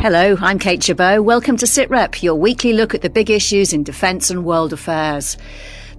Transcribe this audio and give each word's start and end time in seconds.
Hello, 0.00 0.36
I'm 0.40 0.58
Kate 0.58 0.82
Chabot. 0.82 1.24
Welcome 1.24 1.56
to 1.56 1.66
SITREP, 1.66 2.22
your 2.22 2.36
weekly 2.36 2.72
look 2.72 2.94
at 2.94 3.02
the 3.02 3.10
big 3.10 3.28
issues 3.28 3.72
in 3.72 3.82
defence 3.82 4.30
and 4.30 4.44
world 4.44 4.72
affairs. 4.72 5.36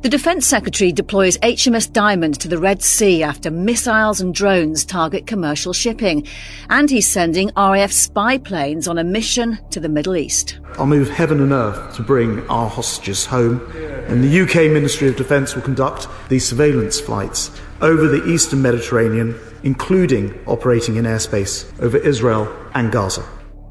The 0.02 0.10
Defence 0.10 0.46
Secretary 0.46 0.92
deploys 0.92 1.40
HMS 1.40 1.92
Diamond 1.92 2.40
to 2.40 2.48
the 2.48 2.60
Red 2.60 2.84
Sea 2.84 3.24
after 3.24 3.50
missiles 3.50 4.22
and 4.22 4.34
drones 4.34 4.86
target 4.86 5.26
commercial 5.26 5.74
shipping. 5.74 6.26
And 6.70 6.90
he's 6.90 7.08
sending 7.08 7.52
RAF 7.58 7.92
spy 7.92 8.38
planes 8.38 8.88
on 8.88 9.00
a 9.00 9.04
mission 9.04 9.58
to 9.72 9.80
the 9.80 9.90
Middle 9.90 10.16
East. 10.16 10.60
I'll 10.78 10.86
move 10.86 11.10
heaven 11.10 11.42
and 11.42 11.52
earth 11.52 11.96
to 11.96 12.04
bring 12.04 12.48
our 12.48 12.70
hostages 12.70 13.26
home. 13.26 13.60
And 14.08 14.24
the 14.24 14.42
UK 14.42 14.72
Ministry 14.72 15.10
of 15.10 15.18
Defence 15.18 15.56
will 15.56 15.64
conduct 15.64 16.08
these 16.30 16.48
surveillance 16.48 17.02
flights 17.02 17.50
over 17.82 18.08
the 18.08 18.24
eastern 18.28 18.62
Mediterranean, 18.62 19.36
including 19.64 20.40
operating 20.46 20.96
in 20.96 21.06
airspace 21.06 21.68
over 21.82 21.98
Israel 21.98 22.48
and 22.76 22.92
Gaza. 22.92 23.28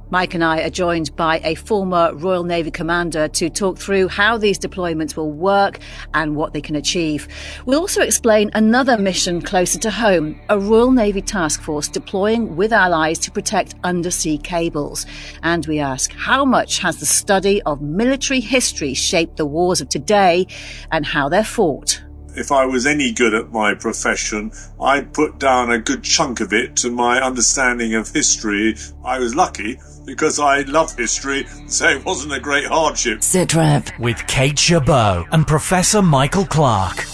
Mike 0.08 0.34
and 0.34 0.44
I 0.44 0.60
are 0.60 0.70
joined 0.70 1.16
by 1.16 1.40
a 1.42 1.56
former 1.56 2.14
Royal 2.14 2.44
Navy 2.44 2.70
commander 2.70 3.26
to 3.26 3.50
talk 3.50 3.76
through 3.76 4.06
how 4.06 4.38
these 4.38 4.56
deployments 4.56 5.16
will 5.16 5.32
work 5.32 5.80
and 6.14 6.36
what 6.36 6.52
they 6.52 6.60
can 6.60 6.76
achieve. 6.76 7.26
We'll 7.64 7.80
also 7.80 8.02
explain 8.02 8.52
another 8.54 8.96
mission 8.98 9.42
closer 9.42 9.80
to 9.80 9.90
home, 9.90 10.40
a 10.48 10.60
Royal 10.60 10.92
Navy 10.92 11.22
task 11.22 11.60
force 11.60 11.88
deploying 11.88 12.54
with 12.54 12.72
allies 12.72 13.18
to 13.20 13.32
protect 13.32 13.74
undersea 13.82 14.38
cables. 14.38 15.06
And 15.42 15.66
we 15.66 15.80
ask, 15.80 16.12
how 16.12 16.44
much 16.44 16.78
has 16.78 17.00
the 17.00 17.06
study 17.06 17.60
of 17.62 17.82
military 17.82 18.38
history 18.38 18.94
shaped 18.94 19.38
the 19.38 19.46
wars 19.46 19.80
of 19.80 19.88
today 19.88 20.46
and 20.92 21.04
how 21.04 21.28
they're 21.28 21.42
fought? 21.42 22.00
if 22.38 22.52
I 22.52 22.66
was 22.66 22.84
any 22.84 23.12
good 23.12 23.32
at 23.32 23.50
my 23.50 23.72
profession, 23.72 24.52
I'd 24.78 25.14
put 25.14 25.38
down 25.38 25.70
a 25.70 25.78
good 25.78 26.04
chunk 26.04 26.40
of 26.40 26.52
it 26.52 26.76
to 26.76 26.90
my 26.90 27.18
understanding 27.18 27.94
of 27.94 28.10
history. 28.10 28.76
I 29.02 29.18
was 29.18 29.34
lucky 29.34 29.78
because 30.06 30.38
I 30.38 30.60
love 30.62 30.96
history, 30.96 31.46
so 31.66 31.88
it 31.88 32.04
wasn't 32.04 32.32
a 32.32 32.40
great 32.40 32.66
hardship. 32.66 33.20
SITREP 33.20 33.98
with 33.98 34.26
Kate 34.26 34.58
Chabot 34.58 35.26
and 35.32 35.46
Professor 35.46 36.00
Michael 36.00 36.46
Clarke. 36.46 37.04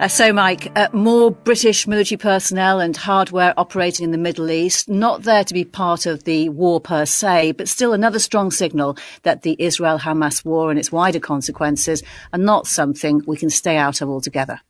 Uh, 0.00 0.08
so, 0.08 0.32
Mike, 0.32 0.70
uh, 0.76 0.88
more 0.92 1.30
British 1.30 1.86
military 1.86 2.18
personnel 2.18 2.78
and 2.78 2.94
hardware 2.94 3.54
operating 3.56 4.04
in 4.04 4.10
the 4.10 4.18
Middle 4.18 4.50
East, 4.50 4.88
not 4.88 5.22
there 5.22 5.44
to 5.44 5.54
be 5.54 5.64
part 5.64 6.04
of 6.04 6.24
the 6.24 6.48
war 6.50 6.80
per 6.80 7.06
se, 7.06 7.52
but 7.52 7.68
still 7.68 7.92
another 7.92 8.18
strong 8.18 8.50
signal 8.50 8.98
that 9.22 9.42
the 9.42 9.56
Israel 9.58 9.98
Hamas 9.98 10.44
war 10.44 10.68
and 10.68 10.78
its 10.78 10.92
wider 10.92 11.20
consequences 11.20 12.02
are 12.32 12.38
not 12.38 12.66
something 12.66 13.22
we 13.26 13.36
can 13.36 13.50
stay 13.50 13.76
out 13.76 14.02
of 14.02 14.10
altogether. 14.10 14.60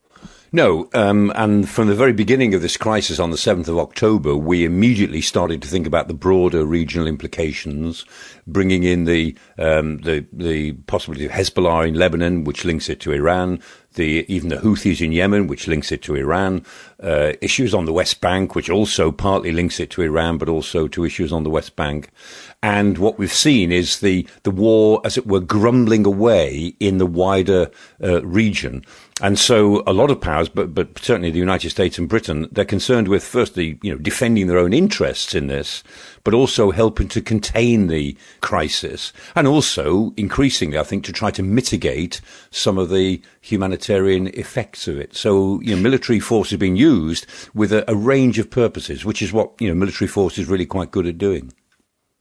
No, 0.53 0.89
um, 0.95 1.33
and 1.35 1.69
from 1.69 1.89
the 1.89 1.95
very 1.97 2.13
beginning 2.13 2.55
of 2.55 2.63
this 2.63 2.77
crisis 2.77 3.19
on 3.19 3.31
the 3.31 3.37
7th 3.37 3.67
of 3.67 3.79
October, 3.79 4.37
we 4.37 4.65
immediately 4.65 5.21
started 5.21 5.61
to 5.63 5.69
think 5.69 5.87
about 5.87 6.07
the 6.07 6.15
broader 6.15 6.65
regional 6.65 7.09
implications, 7.09 8.05
bringing 8.47 8.85
in 8.85 9.05
the 9.05 9.37
um, 9.59 9.99
the, 9.99 10.25
the 10.33 10.73
possibility 10.87 11.27
of 11.27 11.33
Hezbollah 11.33 11.89
in 11.89 11.95
Lebanon, 11.95 12.45
which 12.45 12.65
links 12.65 12.89
it 12.89 13.01
to 13.01 13.13
Iran, 13.13 13.61
the 13.95 14.25
even 14.29 14.49
the 14.49 14.57
Houthis 14.57 15.01
in 15.01 15.13
Yemen, 15.13 15.49
which 15.49 15.67
links 15.67 15.91
it 15.91 16.03
to 16.03 16.15
Iran, 16.15 16.65
uh, 17.05 17.35
issues 17.41 17.75
on 17.75 17.85
the 17.85 17.93
West 17.93 18.21
Bank, 18.21 18.55
which 18.55 18.71
also 18.71 19.13
partly 19.13 19.53
links 19.53 19.79
it 19.79 19.91
to 19.91 20.03
Iran, 20.03 20.39
but 20.39 20.49
also 20.49 20.89
to 20.89 21.05
issues 21.05 21.33
on 21.33 21.45
the 21.45 21.51
West 21.51 21.77
Bank. 21.77 22.11
And 22.63 22.97
what 22.97 23.19
we've 23.19 23.33
seen 23.33 23.71
is 23.71 24.01
the 24.01 24.27
the 24.43 24.51
war, 24.51 25.03
as 25.05 25.19
it 25.19 25.27
were, 25.27 25.41
grumbling 25.41 26.07
away 26.07 26.75
in 26.81 26.97
the 26.97 27.07
wider 27.07 27.71
uh, 28.03 28.25
region. 28.25 28.85
And 29.21 29.39
so 29.39 29.85
a 29.87 29.93
lot 29.93 30.11
of 30.11 30.21
powers, 30.21 30.49
but, 30.49 30.75
but 30.75 30.99
certainly 30.99 31.31
the 31.31 31.39
United 31.39 31.71
States 31.71 31.99
and 31.99 32.09
Britain, 32.09 32.49
they're 32.51 32.65
concerned 32.65 33.07
with 33.07 33.23
firstly, 33.23 33.79
you 33.81 33.93
know, 33.93 33.99
defending 33.99 34.49
their 34.49 34.59
own 34.59 34.73
interests 34.73 35.37
in 35.37 35.47
this, 35.47 35.85
but 36.25 36.35
also 36.35 36.73
helping 36.73 37.07
to 37.09 37.23
contain 37.23 37.87
the 37.87 38.17
crisis 38.41 39.13
and 39.37 39.47
also 39.47 40.13
increasingly, 40.17 40.79
I 40.79 40.83
think, 40.83 41.05
to 41.05 41.13
try 41.13 41.31
to 41.31 41.45
mitigate 41.45 42.21
some 42.51 42.77
of 42.77 42.91
the 42.91 43.23
humanitarian 43.41 44.29
effects 44.29 44.89
of 44.89 44.99
it. 44.99 45.15
So, 45.15 45.61
you 45.61 45.77
know, 45.77 45.83
military 45.83 46.19
force 46.19 46.51
is 46.51 46.59
being 46.59 46.77
used 46.77 46.94
with 47.55 47.73
a, 47.73 47.91
a 47.91 47.95
range 47.95 48.39
of 48.39 48.51
purposes, 48.51 49.05
which 49.05 49.23
is 49.23 49.33
what, 49.33 49.53
you 49.61 49.69
know, 49.69 49.75
military 49.75 50.09
force 50.09 50.39
is 50.39 50.47
really 50.47 50.67
quite 50.67 50.91
good 50.91 51.07
at 51.07 51.19
doing. 51.19 51.53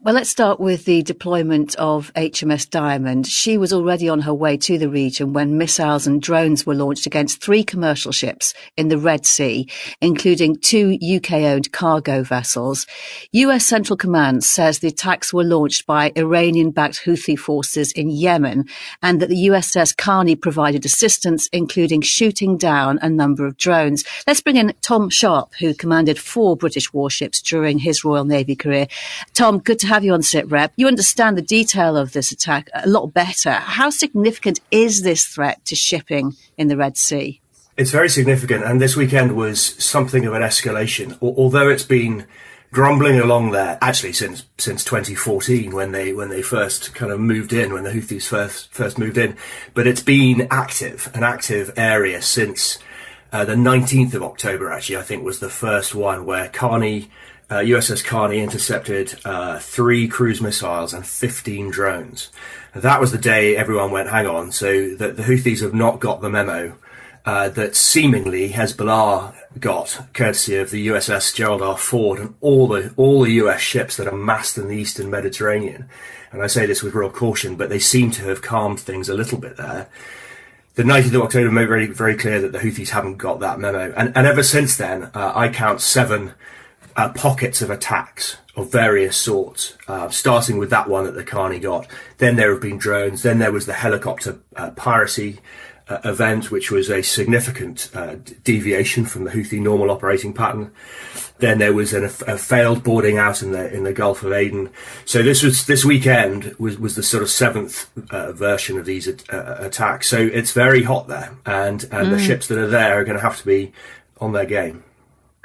Well, 0.03 0.15
let's 0.15 0.29
start 0.29 0.59
with 0.59 0.83
the 0.83 1.01
deployment 1.01 1.75
of 1.75 2.11
HMS 2.15 2.69
Diamond. 2.69 3.25
She 3.25 3.57
was 3.57 3.71
already 3.71 4.09
on 4.09 4.19
her 4.19 4.33
way 4.33 4.57
to 4.57 4.77
the 4.77 4.89
region 4.89 5.31
when 5.31 5.57
missiles 5.57 6.05
and 6.05 6.21
drones 6.21 6.65
were 6.65 6.75
launched 6.75 7.05
against 7.05 7.41
three 7.41 7.63
commercial 7.63 8.11
ships 8.11 8.53
in 8.75 8.89
the 8.89 8.97
Red 8.97 9.25
Sea, 9.25 9.65
including 10.01 10.57
two 10.57 10.97
UK-owned 11.01 11.71
cargo 11.71 12.21
vessels. 12.21 12.85
US 13.31 13.65
Central 13.65 13.95
Command 13.95 14.43
says 14.43 14.79
the 14.79 14.89
attacks 14.89 15.33
were 15.33 15.45
launched 15.45 15.85
by 15.85 16.11
Iranian-backed 16.17 17.05
Houthi 17.05 17.39
forces 17.39 17.93
in 17.93 18.09
Yemen 18.09 18.65
and 19.01 19.21
that 19.21 19.29
the 19.29 19.47
USS 19.47 19.95
Carney 19.95 20.35
provided 20.35 20.83
assistance, 20.83 21.47
including 21.53 22.01
shooting 22.01 22.57
down 22.57 22.99
a 23.01 23.09
number 23.09 23.45
of 23.45 23.55
drones. 23.55 24.03
Let's 24.27 24.41
bring 24.41 24.57
in 24.57 24.73
Tom 24.81 25.09
Sharpe, 25.09 25.53
who 25.61 25.73
commanded 25.73 26.19
four 26.19 26.57
British 26.57 26.91
warships 26.91 27.41
during 27.41 27.79
his 27.79 28.03
Royal 28.03 28.25
Navy 28.25 28.57
career. 28.57 28.89
Tom, 29.33 29.59
good 29.59 29.79
to 29.79 29.92
have 29.93 30.03
you 30.03 30.13
on 30.13 30.21
SITREP. 30.21 30.71
You 30.75 30.87
understand 30.87 31.37
the 31.37 31.43
detail 31.43 31.95
of 31.95 32.13
this 32.13 32.31
attack 32.31 32.67
a 32.73 32.89
lot 32.89 33.13
better. 33.13 33.51
How 33.51 33.91
significant 33.91 34.59
is 34.71 35.03
this 35.03 35.23
threat 35.23 35.63
to 35.65 35.75
shipping 35.75 36.33
in 36.57 36.67
the 36.67 36.75
Red 36.75 36.97
Sea? 36.97 37.41
It's 37.77 37.91
very 37.91 38.09
significant, 38.09 38.63
and 38.63 38.81
this 38.81 38.95
weekend 38.95 39.35
was 39.35 39.61
something 39.61 40.25
of 40.25 40.33
an 40.33 40.41
escalation. 40.41 41.15
Although 41.21 41.69
it's 41.69 41.83
been 41.85 42.25
grumbling 42.71 43.19
along 43.19 43.51
there 43.51 43.77
actually 43.83 44.13
since 44.13 44.47
since 44.57 44.83
2014 44.83 45.75
when 45.75 45.91
they 45.91 46.11
when 46.11 46.29
they 46.29 46.41
first 46.41 46.95
kind 46.95 47.11
of 47.11 47.19
moved 47.19 47.53
in 47.53 47.71
when 47.71 47.83
the 47.83 47.91
Houthis 47.91 48.27
first 48.27 48.73
first 48.73 48.97
moved 48.97 49.19
in, 49.19 49.37
but 49.75 49.85
it's 49.85 50.01
been 50.01 50.47
active 50.49 51.11
an 51.13 51.21
active 51.21 51.71
area 51.77 52.19
since 52.19 52.79
uh, 53.31 53.45
the 53.45 53.53
19th 53.53 54.15
of 54.15 54.23
October. 54.23 54.71
Actually, 54.71 54.97
I 54.97 55.03
think 55.03 55.23
was 55.23 55.39
the 55.39 55.51
first 55.51 55.93
one 55.93 56.25
where 56.25 56.49
Carney 56.49 57.11
uh, 57.53 57.59
USS 57.59 58.03
Carney 58.03 58.39
intercepted 58.39 59.15
uh, 59.23 59.59
three 59.59 60.07
cruise 60.07 60.41
missiles 60.41 60.91
and 60.91 61.05
15 61.05 61.69
drones. 61.69 62.29
That 62.73 62.99
was 62.99 63.11
the 63.11 63.19
day 63.19 63.55
everyone 63.55 63.91
went, 63.91 64.09
hang 64.09 64.25
on, 64.25 64.51
so 64.51 64.95
the, 64.95 65.09
the 65.09 65.21
Houthis 65.21 65.61
have 65.61 65.75
not 65.75 65.99
got 65.99 66.21
the 66.21 66.31
memo 66.31 66.75
uh, 67.25 67.49
that 67.49 67.75
seemingly 67.75 68.49
Hezbollah 68.49 69.35
got, 69.59 70.07
courtesy 70.13 70.57
of 70.57 70.71
the 70.71 70.87
USS 70.87 71.35
Gerald 71.35 71.61
R. 71.61 71.77
Ford 71.77 72.19
and 72.19 72.33
all 72.41 72.67
the 72.67 72.91
all 72.97 73.21
the 73.21 73.33
US 73.33 73.61
ships 73.61 73.97
that 73.97 74.07
are 74.07 74.17
massed 74.17 74.57
in 74.57 74.67
the 74.67 74.75
eastern 74.75 75.11
Mediterranean. 75.11 75.87
And 76.31 76.41
I 76.41 76.47
say 76.47 76.65
this 76.65 76.81
with 76.81 76.95
real 76.95 77.11
caution, 77.11 77.55
but 77.55 77.69
they 77.69 77.77
seem 77.77 78.09
to 78.11 78.23
have 78.23 78.41
calmed 78.41 78.79
things 78.79 79.09
a 79.09 79.13
little 79.13 79.37
bit 79.37 79.57
there. 79.57 79.87
The 80.73 80.83
19th 80.83 81.15
of 81.15 81.21
October 81.21 81.51
made 81.51 81.67
very 81.67 81.85
very 81.85 82.15
clear 82.15 82.41
that 82.41 82.51
the 82.51 82.59
Houthis 82.59 82.89
haven't 82.89 83.17
got 83.17 83.39
that 83.41 83.59
memo, 83.59 83.93
and 83.95 84.11
and 84.17 84.25
ever 84.25 84.41
since 84.41 84.75
then, 84.75 85.03
uh, 85.13 85.31
I 85.35 85.49
count 85.49 85.81
seven 85.81 86.33
uh, 86.95 87.09
pockets 87.09 87.61
of 87.61 87.69
attacks 87.69 88.37
of 88.55 88.71
various 88.71 89.17
sorts, 89.17 89.75
uh, 89.87 90.09
starting 90.09 90.57
with 90.57 90.69
that 90.69 90.87
one 90.87 91.05
that 91.05 91.15
the 91.15 91.23
Carney 91.23 91.59
got. 91.59 91.87
Then 92.19 92.35
there 92.35 92.51
have 92.51 92.61
been 92.61 92.77
drones. 92.77 93.23
Then 93.23 93.39
there 93.39 93.51
was 93.51 93.65
the 93.65 93.73
helicopter 93.73 94.39
uh, 94.55 94.71
piracy 94.71 95.39
uh, 95.89 95.97
event, 96.05 96.51
which 96.51 96.71
was 96.71 96.89
a 96.89 97.01
significant 97.01 97.89
uh, 97.95 98.15
deviation 98.43 99.05
from 99.05 99.23
the 99.23 99.31
Houthi 99.31 99.59
normal 99.59 99.89
operating 99.89 100.33
pattern. 100.33 100.71
Then 101.39 101.57
there 101.57 101.73
was 101.73 101.93
an, 101.93 102.03
a 102.05 102.37
failed 102.37 102.83
boarding 102.83 103.17
out 103.17 103.41
in 103.41 103.51
the 103.51 103.73
in 103.73 103.83
the 103.83 103.91
Gulf 103.91 104.23
of 104.23 104.31
Aden. 104.31 104.69
So 105.03 105.23
this 105.23 105.41
was 105.41 105.65
this 105.65 105.83
weekend 105.83 106.55
was, 106.59 106.77
was 106.77 106.95
the 106.95 107.03
sort 107.03 107.23
of 107.23 107.29
seventh 107.29 107.89
uh, 108.11 108.31
version 108.33 108.77
of 108.77 108.85
these 108.85 109.07
attacks. 109.07 110.07
So 110.07 110.17
it's 110.17 110.51
very 110.51 110.83
hot 110.83 111.07
there, 111.07 111.35
and 111.45 111.83
and 111.85 112.07
mm. 112.07 112.11
the 112.11 112.19
ships 112.19 112.47
that 112.47 112.57
are 112.57 112.67
there 112.67 112.99
are 112.99 113.03
going 113.03 113.17
to 113.17 113.23
have 113.23 113.39
to 113.39 113.45
be 113.45 113.73
on 114.21 114.31
their 114.31 114.45
game. 114.45 114.83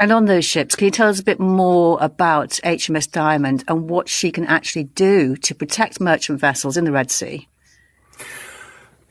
And 0.01 0.13
on 0.13 0.27
those 0.27 0.45
ships, 0.45 0.77
can 0.77 0.85
you 0.85 0.91
tell 0.93 1.09
us 1.09 1.19
a 1.19 1.25
bit 1.25 1.41
more 1.41 1.99
about 2.01 2.51
HMS 2.65 3.11
Diamond 3.11 3.65
and 3.67 3.91
what 3.91 4.09
she 4.09 4.31
can 4.31 4.45
actually 4.45 4.85
do 4.85 5.35
to 5.37 5.55
protect 5.55 6.01
merchant 6.01 6.39
vessels 6.39 6.77
in 6.77 6.85
the 6.85 6.93
Red 6.93 7.11
Sea? 7.11 7.49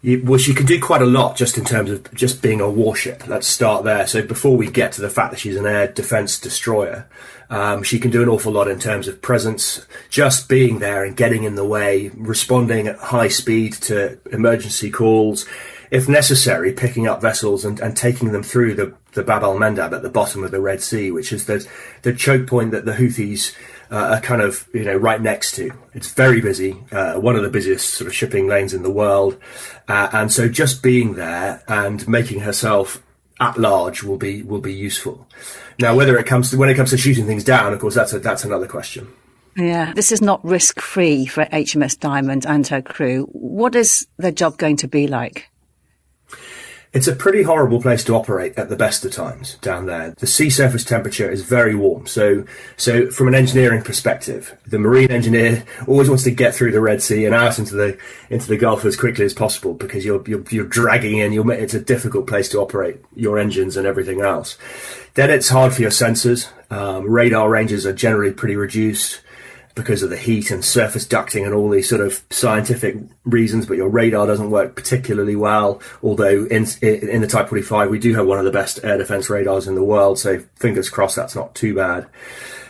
Well, 0.03 0.37
she 0.37 0.53
can 0.53 0.65
do 0.65 0.79
quite 0.79 1.01
a 1.01 1.05
lot 1.05 1.35
just 1.35 1.57
in 1.57 1.65
terms 1.65 1.89
of 1.89 2.13
just 2.13 2.41
being 2.41 2.61
a 2.61 2.69
warship. 2.69 3.27
Let's 3.27 3.47
start 3.47 3.83
there. 3.83 4.07
So 4.07 4.21
before 4.21 4.55
we 4.55 4.69
get 4.69 4.93
to 4.93 5.01
the 5.01 5.09
fact 5.09 5.31
that 5.31 5.39
she's 5.39 5.57
an 5.57 5.65
air 5.65 5.87
defense 5.87 6.39
destroyer, 6.39 7.09
um, 7.49 7.83
she 7.83 7.99
can 7.99 8.11
do 8.11 8.21
an 8.21 8.29
awful 8.29 8.53
lot 8.53 8.69
in 8.69 8.79
terms 8.79 9.09
of 9.09 9.21
presence, 9.21 9.85
just 10.09 10.47
being 10.47 10.79
there 10.79 11.03
and 11.03 11.17
getting 11.17 11.43
in 11.43 11.55
the 11.55 11.65
way, 11.65 12.11
responding 12.15 12.87
at 12.87 12.97
high 12.97 13.27
speed 13.27 13.73
to 13.73 14.19
emergency 14.31 14.91
calls, 14.91 15.45
if 15.91 16.09
necessary, 16.09 16.73
picking 16.73 17.07
up 17.07 17.21
vessels 17.21 17.65
and, 17.65 17.79
and 17.79 17.95
taking 17.95 18.31
them 18.31 18.43
through 18.43 18.75
the, 18.75 18.93
the 19.13 19.23
Bab 19.23 19.43
al 19.43 19.55
Mandab 19.55 19.93
at 19.93 20.01
the 20.01 20.09
bottom 20.09 20.43
of 20.43 20.51
the 20.51 20.61
Red 20.61 20.81
Sea, 20.81 21.11
which 21.11 21.31
is 21.31 21.45
the, 21.45 21.67
the 22.01 22.13
choke 22.13 22.47
point 22.47 22.71
that 22.71 22.85
the 22.85 22.93
Houthis 22.93 23.55
uh, 23.91 24.15
are 24.15 24.21
kind 24.21 24.41
of, 24.41 24.67
you 24.73 24.83
know, 24.83 24.95
right 24.95 25.21
next 25.21 25.55
to. 25.55 25.71
It's 25.93 26.11
very 26.11 26.41
busy, 26.41 26.83
uh, 26.91 27.19
one 27.19 27.35
of 27.35 27.43
the 27.43 27.49
busiest 27.49 27.93
sort 27.93 28.07
of 28.07 28.15
shipping 28.15 28.47
lanes 28.47 28.73
in 28.73 28.83
the 28.83 28.91
world. 28.91 29.37
Uh, 29.87 30.09
and 30.11 30.31
so 30.31 30.49
just 30.49 30.83
being 30.83 31.13
there 31.13 31.63
and 31.67 32.07
making 32.07 32.41
herself 32.41 33.01
at 33.39 33.57
large 33.57 34.03
will 34.03 34.17
be 34.17 34.41
will 34.41 34.61
be 34.61 34.73
useful. 34.73 35.27
Now, 35.79 35.95
whether 35.95 36.17
it 36.17 36.25
comes 36.25 36.49
to 36.51 36.57
when 36.57 36.69
it 36.69 36.75
comes 36.75 36.89
to 36.89 36.97
shooting 36.97 37.27
things 37.27 37.43
down, 37.43 37.73
of 37.73 37.79
course, 37.79 37.95
that's 37.95 38.13
a, 38.13 38.19
that's 38.19 38.43
another 38.43 38.67
question. 38.67 39.07
Yeah, 39.55 39.93
this 39.93 40.11
is 40.11 40.21
not 40.21 40.43
risk 40.45 40.79
free 40.79 41.25
for 41.25 41.45
HMS 41.45 41.99
Diamond 41.99 42.45
and 42.45 42.67
her 42.67 42.81
crew. 42.81 43.27
What 43.31 43.75
is 43.75 44.07
their 44.17 44.31
job 44.31 44.57
going 44.57 44.77
to 44.77 44.87
be 44.87 45.07
like? 45.07 45.49
It's 46.93 47.07
a 47.07 47.15
pretty 47.15 47.43
horrible 47.43 47.81
place 47.81 48.03
to 48.05 48.15
operate 48.15 48.57
at 48.57 48.69
the 48.69 48.75
best 48.75 49.03
of 49.03 49.11
times 49.11 49.55
down 49.55 49.87
there. 49.87 50.11
The 50.17 50.27
sea 50.27 50.49
surface 50.49 50.85
temperature 50.85 51.29
is 51.29 51.43
very 51.43 51.75
warm. 51.75 52.07
So, 52.07 52.45
so 52.77 53.11
from 53.11 53.27
an 53.27 53.35
engineering 53.35 53.83
perspective, 53.83 54.57
the 54.65 54.79
marine 54.79 55.11
engineer 55.11 55.65
always 55.85 56.07
wants 56.07 56.23
to 56.23 56.31
get 56.31 56.55
through 56.55 56.71
the 56.71 56.81
Red 56.81 57.01
Sea 57.01 57.25
and 57.25 57.35
out 57.35 57.59
into 57.59 57.75
the 57.75 57.97
into 58.29 58.47
the 58.47 58.57
Gulf 58.57 58.85
as 58.85 58.95
quickly 58.95 59.25
as 59.25 59.33
possible 59.33 59.73
because 59.73 60.05
you're 60.05 60.23
you're, 60.27 60.43
you're 60.49 60.65
dragging 60.65 61.17
in. 61.17 61.33
You're, 61.33 61.51
it's 61.51 61.73
a 61.73 61.81
difficult 61.81 62.25
place 62.25 62.49
to 62.49 62.59
operate 62.59 62.97
your 63.15 63.37
engines 63.37 63.75
and 63.75 63.85
everything 63.85 64.21
else. 64.21 64.57
Then 65.15 65.29
it's 65.29 65.49
hard 65.49 65.73
for 65.73 65.81
your 65.81 65.91
sensors. 65.91 66.49
Um, 66.69 67.09
radar 67.09 67.49
ranges 67.49 67.85
are 67.85 67.93
generally 67.93 68.33
pretty 68.33 68.55
reduced 68.55 69.21
because 69.77 70.03
of 70.03 70.09
the 70.09 70.17
heat 70.17 70.51
and 70.51 70.65
surface 70.65 71.07
ducting 71.07 71.45
and 71.45 71.53
all 71.53 71.69
these 71.69 71.87
sort 71.87 72.01
of 72.01 72.23
scientific 72.29 72.97
reasons, 73.23 73.65
but 73.65 73.77
your 73.77 73.89
radar 73.89 74.27
doesn't 74.27 74.51
work 74.51 74.75
particularly 74.75 75.35
well. 75.35 75.81
Although 76.03 76.45
in, 76.45 76.65
in 76.81 77.21
the 77.21 77.27
Type 77.27 77.49
45, 77.49 77.89
we 77.89 77.99
do 77.99 78.13
have 78.15 78.27
one 78.27 78.39
of 78.39 78.45
the 78.45 78.51
best 78.51 78.79
air 78.83 78.97
defense 78.97 79.29
radars 79.29 79.67
in 79.67 79.75
the 79.75 79.83
world, 79.83 80.19
so 80.19 80.39
fingers 80.55 80.89
crossed 80.89 81.15
that's 81.15 81.35
not 81.35 81.55
too 81.55 81.73
bad. 81.73 82.07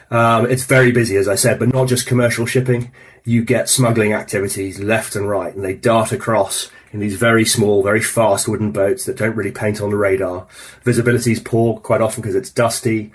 Um, 0.09 0.49
it's 0.49 0.65
very 0.65 0.91
busy, 0.91 1.17
as 1.17 1.27
I 1.27 1.35
said, 1.35 1.59
but 1.59 1.73
not 1.73 1.87
just 1.87 2.07
commercial 2.07 2.45
shipping. 2.45 2.91
You 3.23 3.43
get 3.43 3.67
smuggling 3.67 4.13
activities 4.13 4.79
left 4.79 5.15
and 5.15 5.27
right, 5.27 5.53
and 5.53 5.63
they 5.63 5.73
dart 5.73 6.11
across 6.11 6.71
in 6.93 6.99
these 6.99 7.17
very 7.17 7.45
small, 7.45 7.83
very 7.83 8.01
fast 8.01 8.47
wooden 8.47 8.71
boats 8.71 9.05
that 9.05 9.17
don't 9.17 9.35
really 9.35 9.51
paint 9.51 9.81
on 9.81 9.89
the 9.89 9.97
radar. 9.97 10.47
Visibility 10.83 11.33
is 11.33 11.39
poor 11.39 11.77
quite 11.79 12.01
often 12.01 12.21
because 12.21 12.35
it's 12.35 12.49
dusty. 12.49 13.11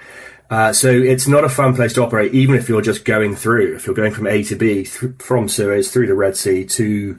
Uh, 0.52 0.70
so 0.70 0.90
it's 0.90 1.26
not 1.26 1.44
a 1.44 1.48
fun 1.48 1.74
place 1.74 1.94
to 1.94 2.02
operate, 2.02 2.34
even 2.34 2.54
if 2.54 2.68
you're 2.68 2.82
just 2.82 3.06
going 3.06 3.34
through. 3.34 3.74
If 3.74 3.86
you're 3.86 3.94
going 3.94 4.12
from 4.12 4.26
A 4.26 4.42
to 4.42 4.54
B 4.54 4.84
th- 4.84 5.14
from 5.18 5.48
Suez 5.48 5.90
through 5.90 6.08
the 6.08 6.14
Red 6.14 6.36
Sea 6.36 6.66
to 6.66 7.16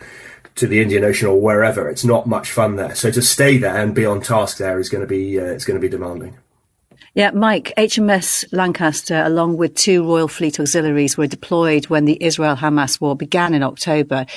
to 0.53 0.68
the 0.68 0.80
Indian 0.83 1.03
Ocean 1.03 1.30
or 1.30 1.41
wherever, 1.41 1.89
it's 1.89 2.06
not 2.06 2.27
much 2.27 2.51
fun 2.51 2.75
there. 2.75 2.94
So 2.94 3.09
to 3.09 3.24
stay 3.24 3.57
there 3.57 3.75
and 3.75 3.95
be 3.95 4.06
on 4.06 4.21
task 4.21 4.57
there 4.57 4.80
is 4.80 4.88
going 4.88 5.01
to 5.01 5.07
be 5.07 5.39
uh, 5.39 5.45
it's 5.45 5.65
going 5.65 5.81
to 5.81 5.81
be 5.81 5.89
demanding. 5.89 6.38
Yeah, 7.15 7.31
Mike, 7.31 7.74
HMS 7.75 8.45
Lancaster, 8.51 9.24
along 9.25 9.57
with 9.57 9.74
two 9.74 10.07
Royal 10.07 10.27
Fleet 10.27 10.59
auxiliaries, 10.59 11.18
were 11.18 11.25
deployed 11.25 11.88
when 11.88 12.06
the 12.06 12.21
Israel 12.24 12.56
Hamas 12.56 13.01
war 13.01 13.15
began 13.15 13.56
in 13.56 13.63
October. 13.63 14.27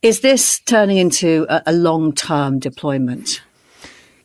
Is 0.00 0.20
this 0.20 0.60
turning 0.60 0.98
into 0.98 1.44
a, 1.48 1.62
a 1.66 1.72
long 1.72 2.12
term 2.12 2.60
deployment? 2.60 3.40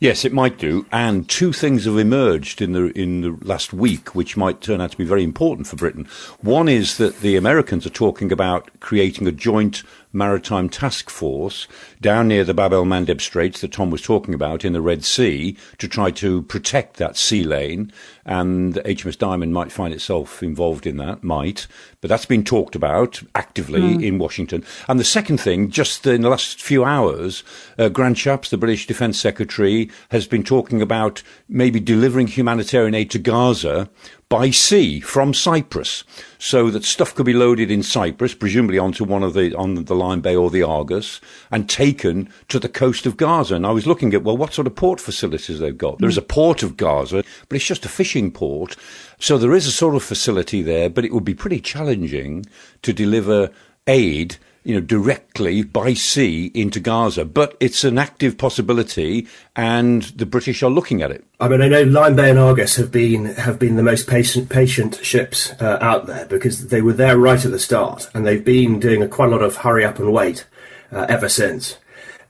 Yes, 0.02 0.24
it 0.24 0.32
might 0.32 0.58
do. 0.58 0.86
And 0.94 1.28
two 1.28 1.52
things 1.52 1.84
have 1.84 1.98
emerged 1.98 2.62
in 2.62 2.72
the 2.72 2.86
in 2.98 3.20
the 3.20 3.38
last 3.42 3.74
week, 3.74 4.16
which 4.16 4.38
might 4.38 4.62
turn 4.62 4.80
out 4.80 4.92
to 4.92 4.98
be 4.98 5.04
very 5.04 5.26
important 5.26 5.68
for 5.68 5.76
Britain. 5.76 6.08
One 6.40 6.70
is 6.70 6.98
that 6.98 7.20
the 7.20 7.36
Americans 7.36 7.86
are 7.86 7.90
talking 7.92 8.32
about 8.32 8.70
creating 8.80 9.28
a 9.28 9.34
joint 9.34 9.84
maritime 10.12 10.70
task 10.70 11.10
force 11.10 11.68
down 12.02 12.28
near 12.28 12.44
the 12.44 12.54
Bab 12.54 12.74
el 12.74 12.86
Mandeb 12.86 13.22
Straits 13.22 13.62
that 13.62 13.72
Tom 13.72 13.92
was 13.92 14.02
talking 14.02 14.34
about 14.34 14.66
in 14.66 14.74
the 14.74 14.82
Red 14.82 15.04
Sea 15.04 15.56
to 15.78 15.88
try 15.88 16.12
to 16.12 16.42
protect 16.44 16.98
that 16.98 17.18
sea 17.18 17.44
lane. 17.44 17.92
And 18.26 18.76
HMS 18.76 19.18
Diamond 19.18 19.54
might 19.54 19.72
find 19.72 19.94
itself 19.94 20.44
involved 20.44 20.86
in 20.86 20.98
that, 20.98 21.24
might. 21.24 21.68
But 22.02 22.10
that's 22.10 22.26
been 22.26 22.44
talked 22.44 22.76
about 22.76 23.22
actively 23.36 23.82
mm. 23.82 24.04
in 24.04 24.18
Washington. 24.20 24.64
And 24.88 25.00
the 25.00 25.04
second 25.04 25.40
thing, 25.40 25.70
just 25.70 26.06
in 26.06 26.22
the 26.22 26.30
last 26.30 26.62
few 26.62 26.84
hours, 26.84 27.44
uh, 27.78 27.90
Grant 27.90 28.18
Shapps, 28.18 28.50
the 28.50 28.58
British 28.58 28.88
Defence 28.88 29.20
Secretary, 29.20 29.90
has 30.10 30.28
been 30.28 30.44
talking 30.44 30.82
about 30.82 31.24
maybe 31.48 31.80
delivering 31.80 32.28
humanitarian 32.28 32.96
aid 32.96 33.12
to 33.12 33.20
Gaza 33.20 33.90
by 34.30 34.52
sea 34.52 35.00
from 35.00 35.34
Cyprus, 35.34 36.04
so 36.38 36.70
that 36.70 36.86
stuff 36.86 37.16
could 37.16 37.26
be 37.26 37.34
loaded 37.34 37.72
in 37.72 37.82
Cyprus, 37.82 38.36
presumably 38.36 38.78
onto 38.78 39.04
one 39.04 39.24
of 39.24 39.34
the 39.34 39.56
on 39.56 39.84
the 39.86 39.96
Lyme 39.96 40.22
Bay 40.22 40.36
or 40.36 40.52
the 40.52 40.62
Argus, 40.62 41.20
and 41.50 41.68
taken 41.68 42.32
to 42.48 42.60
the 42.60 42.70
coast 42.70 43.08
of 43.08 43.18
Gaza. 43.18 43.56
And 43.56 43.66
I 43.66 43.72
was 43.72 43.88
looking 43.88 44.14
at 44.14 44.24
well, 44.24 44.38
what 44.38 44.54
sort 44.54 44.68
of 44.68 44.76
port 44.76 45.02
facilities 45.02 45.58
they've 45.58 45.76
got. 45.76 45.98
There's 45.98 46.18
a 46.18 46.22
port 46.22 46.62
of 46.62 46.78
Gaza, 46.78 47.24
but 47.48 47.56
it's 47.56 47.66
just 47.66 47.86
a 47.86 47.90
fishing 47.90 48.32
port, 48.32 48.76
so 49.20 49.40
there 49.40 49.56
is 49.56 49.66
a 49.66 49.72
sort 49.72 49.96
of 49.96 50.04
facility 50.04 50.62
there, 50.62 50.90
but 50.90 51.06
it 51.06 51.12
would 51.12 51.26
be 51.26 51.34
pretty 51.34 51.60
challenging 51.60 52.46
to 52.84 52.94
deliver 52.94 53.50
aid 53.88 54.38
you 54.64 54.76
know, 54.76 54.82
directly 54.82 55.64
by 55.64 55.94
sea 55.94 56.52
into 56.54 56.80
Gaza. 56.80 57.26
But 57.26 57.56
it's 57.60 57.84
an 57.84 57.98
active 57.98 58.38
possibility, 58.38 59.28
and 59.56 60.04
the 60.04 60.26
British 60.26 60.62
are 60.64 60.70
looking 60.70 61.02
at 61.02 61.12
it. 61.12 61.26
I 61.40 61.48
mean, 61.48 61.62
I 61.62 61.68
know 61.68 61.84
Lyme 61.84 62.16
Bay 62.16 62.30
and 62.30 62.40
Argus 62.40 62.76
have 62.76 62.92
been 62.92 63.26
have 63.26 63.60
been 63.60 63.76
the 63.76 63.84
most 63.84 64.08
patient 64.08 64.50
patient 64.50 65.00
ships 65.04 65.52
uh, 65.62 65.78
out 65.82 66.08
there 66.08 66.26
because 66.26 66.68
they 66.68 66.82
were 66.82 66.94
there 66.94 67.18
right 67.18 67.44
at 67.44 67.52
the 67.52 67.60
start, 67.60 68.10
and 68.14 68.26
they've 68.26 68.44
been 68.44 68.80
doing 68.80 69.02
a, 69.02 69.08
quite 69.08 69.30
a 69.30 69.32
lot 69.32 69.42
of 69.42 69.58
hurry 69.58 69.86
up 69.86 70.00
and 70.00 70.12
wait 70.12 70.46
uh, 70.92 71.06
ever 71.10 71.30
since. 71.30 71.78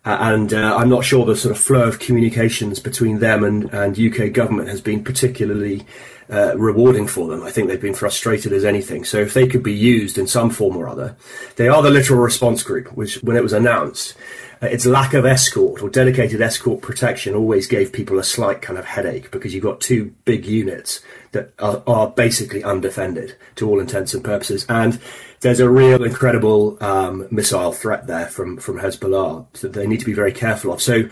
Uh, 0.06 0.18
and 0.22 0.54
uh, 0.54 0.78
I'm 0.78 0.90
not 0.90 1.04
sure 1.04 1.26
the 1.26 1.36
sort 1.36 1.56
of 1.56 1.62
flow 1.62 1.88
of 1.88 2.00
communications 2.00 2.80
between 2.80 3.20
them 3.20 3.44
and, 3.44 3.66
and 3.74 4.00
UK 4.00 4.32
government 4.32 4.70
has 4.70 4.80
been 4.80 5.04
particularly 5.04 5.86
uh, 6.30 6.56
rewarding 6.58 7.08
for 7.08 7.28
them. 7.28 7.44
I 7.44 7.52
think 7.52 7.68
they've 7.68 7.82
been 7.82 7.94
frustrated 7.94 8.54
as 8.54 8.64
anything. 8.64 9.04
So 9.04 9.20
if 9.20 9.34
they 9.34 9.48
could 9.48 9.64
be 9.64 9.74
used 9.74 10.18
in 10.18 10.28
some 10.28 10.50
form 10.50 10.78
or 10.78 10.88
other, 10.88 11.16
they 11.56 11.68
are 11.68 11.82
the 11.82 11.90
Littoral 11.90 12.20
Response 12.20 12.64
Group, 12.64 12.90
which 12.90 13.16
when 13.24 13.36
it 13.36 13.44
was 13.44 13.54
announced, 13.54 14.16
uh, 14.62 14.68
its 14.68 14.86
lack 14.86 15.14
of 15.14 15.26
escort 15.26 15.82
or 15.82 15.90
dedicated 15.90 16.42
escort 16.42 16.82
protection 16.82 17.34
always 17.34 17.66
gave 17.66 17.94
people 17.94 18.20
a 18.20 18.24
slight 18.24 18.62
kind 18.62 18.78
of 18.78 18.86
headache 18.86 19.32
because 19.32 19.54
you've 19.54 19.64
got 19.64 19.80
two 19.80 20.14
big 20.26 20.46
units 20.46 21.02
that 21.32 21.54
are, 21.60 21.82
are 21.88 22.10
basically 22.10 22.64
undefended 22.64 23.36
to 23.56 23.68
all 23.68 23.80
intents 23.80 24.14
and 24.14 24.24
purposes. 24.24 24.66
And 24.70 25.00
there's 25.40 25.62
a 25.62 25.70
real 25.70 26.04
incredible 26.04 26.78
um, 26.84 27.28
missile 27.32 27.72
threat 27.72 28.08
there 28.08 28.28
from, 28.28 28.58
from 28.58 28.80
Hezbollah 28.80 29.52
that 29.62 29.74
they 29.74 29.88
need 29.88 30.02
to 30.02 30.06
be 30.06 30.14
very 30.14 30.34
careful 30.34 30.74
of. 30.74 30.82
So 30.82 31.10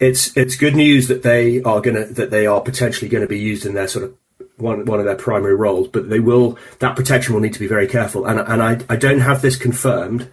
it's 0.00 0.36
it's 0.36 0.56
good 0.56 0.76
news 0.76 1.08
that 1.08 1.24
they 1.24 1.60
are 1.62 1.80
gonna 1.80 2.04
that 2.06 2.30
they 2.30 2.46
are 2.46 2.60
potentially 2.60 3.08
going 3.08 3.22
to 3.22 3.28
be 3.28 3.38
used 3.38 3.66
in 3.66 3.74
their 3.74 3.88
sort 3.88 4.04
of 4.04 4.14
one 4.58 4.84
one 4.84 4.98
of 4.98 5.06
their 5.06 5.16
primary 5.16 5.54
roles, 5.54 5.88
but 5.88 6.10
they 6.10 6.20
will 6.20 6.58
that 6.80 6.96
protection 6.96 7.34
will 7.34 7.40
need 7.40 7.54
to 7.54 7.60
be 7.60 7.66
very 7.66 7.86
careful. 7.86 8.26
And 8.26 8.40
and 8.40 8.62
I 8.62 8.80
I 8.88 8.96
don't 8.96 9.20
have 9.20 9.42
this 9.42 9.56
confirmed, 9.56 10.30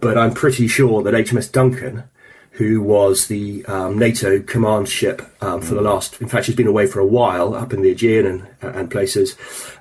but 0.00 0.18
I'm 0.18 0.34
pretty 0.34 0.68
sure 0.68 1.02
that 1.02 1.14
HMS 1.14 1.50
Duncan, 1.50 2.04
who 2.52 2.82
was 2.82 3.28
the 3.28 3.64
um, 3.66 3.98
NATO 3.98 4.40
command 4.40 4.88
ship 4.88 5.22
um, 5.40 5.62
for 5.62 5.74
the 5.74 5.80
last, 5.80 6.20
in 6.20 6.28
fact, 6.28 6.46
she's 6.46 6.56
been 6.56 6.66
away 6.66 6.86
for 6.86 6.98
a 7.00 7.06
while 7.06 7.54
up 7.54 7.72
in 7.72 7.82
the 7.82 7.90
Aegean 7.90 8.26
and 8.26 8.46
and 8.60 8.90
places, 8.90 9.36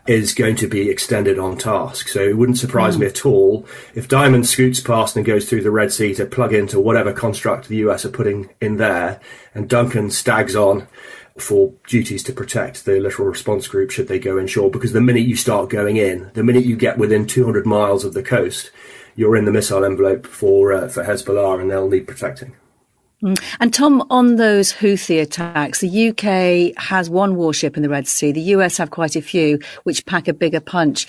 is 0.06 0.34
going 0.34 0.56
to 0.58 0.68
be 0.68 0.90
extended 0.90 1.40
on 1.40 1.58
task. 1.58 2.08
So 2.08 2.22
it 2.22 2.38
wouldn't 2.38 2.60
surprise 2.60 2.96
mm. 2.96 3.02
me 3.02 3.08
at 3.08 3.26
all 3.26 3.66
if 3.96 4.08
Diamond 4.08 4.48
scoots 4.48 4.80
past 4.80 5.16
and 5.16 5.26
goes 5.26 5.50
through 5.50 5.64
the 5.64 5.72
Red 5.72 5.92
Sea 5.92 6.14
to 6.16 6.26
plug 6.26 6.54
into 6.54 6.80
whatever 6.80 7.12
construct 7.12 7.68
the 7.68 7.78
US 7.78 8.06
are 8.06 8.10
putting 8.10 8.50
in 8.62 8.78
there, 8.78 9.20
and 9.56 9.68
Duncan 9.68 10.12
stags 10.12 10.56
on 10.56 10.88
for 11.42 11.74
duties 11.88 12.24
to 12.24 12.34
protect 12.34 12.86
the 12.86 13.00
littoral 13.00 13.30
response 13.30 13.68
group 13.68 13.92
should 13.92 14.08
they 14.08 14.20
go 14.20 14.40
inshore. 14.40 14.72
Because 14.72 14.94
the 14.94 15.02
minute 15.02 15.26
you 15.26 15.36
start 15.36 15.70
going 15.70 15.98
in, 15.98 16.32
the 16.34 16.44
minute 16.44 16.66
you 16.66 16.76
get 16.76 16.98
within 16.98 17.28
200 17.28 17.66
miles 17.66 18.04
of 18.04 18.14
the 18.14 18.24
coast, 18.24 18.72
you're 19.16 19.36
in 19.36 19.46
the 19.46 19.52
missile 19.52 19.84
envelope 19.84 20.28
for 20.28 20.74
uh, 20.74 20.88
for 20.88 21.04
Hezbollah, 21.04 21.60
and 21.60 21.72
they'll 21.72 21.90
need 21.90 22.08
protecting. 22.08 22.56
Mm. 23.24 23.42
And 23.60 23.74
Tom, 23.74 24.06
on 24.12 24.36
those 24.36 24.74
Houthi 24.74 25.20
attacks, 25.20 25.80
the 25.80 26.10
UK 26.10 26.80
has 26.84 27.10
one 27.10 27.36
warship 27.36 27.76
in 27.76 27.82
the 27.82 27.90
Red 27.90 28.08
Sea. 28.08 28.32
The 28.32 28.42
US 28.42 28.78
have 28.78 28.92
quite 28.92 29.16
a 29.16 29.24
few, 29.24 29.60
which 29.84 30.06
pack 30.06 30.28
a 30.28 30.34
bigger 30.34 30.60
punch. 30.60 31.08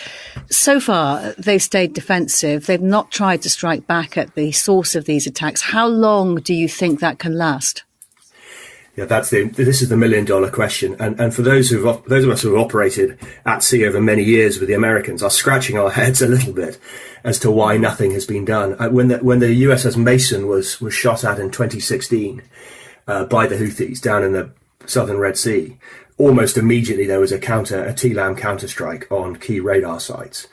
So 0.51 0.81
far, 0.81 1.33
they've 1.33 1.63
stayed 1.63 1.93
defensive. 1.93 2.65
They've 2.65 2.81
not 2.81 3.11
tried 3.11 3.43
to 3.43 3.51
strike 3.51 3.87
back 3.87 4.17
at 4.17 4.35
the 4.35 4.53
source 4.53 4.95
of 4.95 5.05
these 5.05 5.27
attacks. 5.27 5.61
How 5.61 5.87
long 5.87 6.37
do 6.37 6.55
you 6.55 6.67
think 6.67 7.01
that 7.01 7.19
can 7.19 7.37
last? 7.37 7.85
Yeah, 8.99 9.05
that's 9.05 9.31
the 9.31 9.45
this 9.45 9.81
is 9.81 9.91
the 9.91 9.97
million 9.97 10.25
dollar 10.25 10.51
question. 10.51 10.97
And 10.99 11.21
and 11.21 11.33
for 11.33 11.43
those 11.43 11.71
who 11.71 11.83
those 12.09 12.25
of 12.25 12.31
us 12.31 12.43
who 12.43 12.57
have 12.57 12.67
operated 12.67 13.17
at 13.47 13.63
sea 13.63 13.87
over 13.87 14.01
many 14.01 14.25
years 14.25 14.59
with 14.59 14.69
the 14.69 14.75
Americans 14.75 15.23
are 15.23 15.31
scratching 15.31 15.79
our 15.79 15.91
heads 15.91 16.21
a 16.21 16.27
little 16.27 16.53
bit 16.53 16.81
as 17.23 17.39
to 17.41 17.51
why 17.53 17.77
nothing 17.77 18.11
has 18.11 18.27
been 18.27 18.45
done. 18.45 18.75
Uh, 18.77 18.89
when 18.89 19.07
the 19.07 19.19
when 19.19 19.39
the 19.39 19.63
USS 19.63 19.97
Mason 19.97 20.49
was 20.49 20.81
was 20.81 20.95
shot 20.95 21.23
at 21.23 21.39
in 21.39 21.53
2016 21.53 22.43
uh, 23.07 23.25
by 23.27 23.47
the 23.47 23.55
Houthis 23.55 24.01
down 24.01 24.25
in 24.25 24.33
the 24.33 24.51
southern 24.85 25.19
Red 25.19 25.39
Sea, 25.39 25.77
almost 26.17 26.59
immediately 26.59 27.07
there 27.07 27.21
was 27.21 27.31
a 27.31 27.39
counter 27.39 27.85
a 27.85 27.93
TLAM 27.93 28.37
counterstrike 28.37 29.09
on 29.13 29.37
key 29.37 29.61
radar 29.61 30.01
sites. 30.01 30.49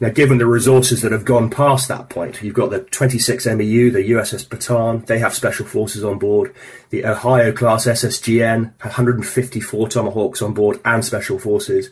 Now, 0.00 0.08
given 0.08 0.38
the 0.38 0.46
resources 0.46 1.02
that 1.02 1.12
have 1.12 1.26
gone 1.26 1.50
past 1.50 1.88
that 1.88 2.08
point, 2.08 2.42
you've 2.42 2.54
got 2.54 2.70
the 2.70 2.80
26 2.80 3.44
MEU, 3.46 3.90
the 3.90 4.10
USS 4.12 4.46
Bataan, 4.46 5.04
they 5.06 5.18
have 5.18 5.34
special 5.34 5.66
forces 5.66 6.02
on 6.02 6.18
board. 6.18 6.54
The 6.88 7.04
Ohio 7.04 7.52
class 7.52 7.86
SSGN 7.86 8.72
154 8.80 9.88
Tomahawks 9.88 10.40
on 10.40 10.54
board 10.54 10.80
and 10.86 11.04
special 11.04 11.38
forces. 11.38 11.90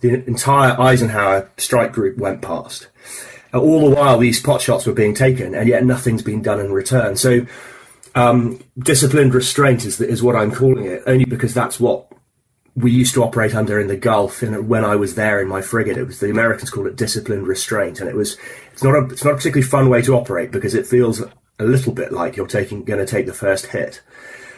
The 0.00 0.26
entire 0.26 0.80
Eisenhower 0.80 1.50
strike 1.58 1.92
group 1.92 2.16
went 2.16 2.40
past. 2.40 2.88
Uh, 3.52 3.60
all 3.60 3.88
the 3.88 3.94
while, 3.94 4.18
these 4.18 4.40
pot 4.40 4.62
shots 4.62 4.86
were 4.86 4.94
being 4.94 5.14
taken, 5.14 5.54
and 5.54 5.68
yet 5.68 5.84
nothing's 5.84 6.22
been 6.22 6.42
done 6.42 6.58
in 6.58 6.72
return. 6.72 7.16
So, 7.16 7.46
Um, 8.14 8.60
disciplined 8.78 9.34
restraint 9.34 9.86
is, 9.86 9.98
is 9.98 10.22
what 10.22 10.36
I'm 10.36 10.52
calling 10.52 10.84
it, 10.84 11.02
only 11.06 11.24
because 11.24 11.54
that's 11.54 11.80
what 11.80 12.12
we 12.74 12.90
used 12.90 13.14
to 13.14 13.22
operate 13.22 13.54
under 13.54 13.78
in 13.78 13.88
the 13.88 13.96
Gulf. 13.96 14.42
In, 14.42 14.68
when 14.68 14.84
I 14.84 14.96
was 14.96 15.14
there 15.14 15.40
in 15.40 15.48
my 15.48 15.60
frigate, 15.60 15.96
it 15.96 16.06
was 16.06 16.20
the 16.20 16.30
Americans 16.30 16.70
called 16.70 16.86
it 16.86 16.96
disciplined 16.96 17.46
restraint, 17.46 18.00
and 18.00 18.08
it 18.08 18.16
was 18.16 18.36
it's 18.72 18.82
not 18.82 18.94
a 18.94 19.04
it's 19.06 19.24
not 19.24 19.34
a 19.34 19.36
particularly 19.36 19.68
fun 19.68 19.88
way 19.90 20.02
to 20.02 20.16
operate 20.16 20.50
because 20.50 20.74
it 20.74 20.86
feels 20.86 21.20
a 21.20 21.64
little 21.64 21.92
bit 21.92 22.12
like 22.12 22.36
you're 22.36 22.46
taking 22.46 22.84
going 22.84 22.98
to 22.98 23.06
take 23.06 23.26
the 23.26 23.34
first 23.34 23.66
hit. 23.66 24.00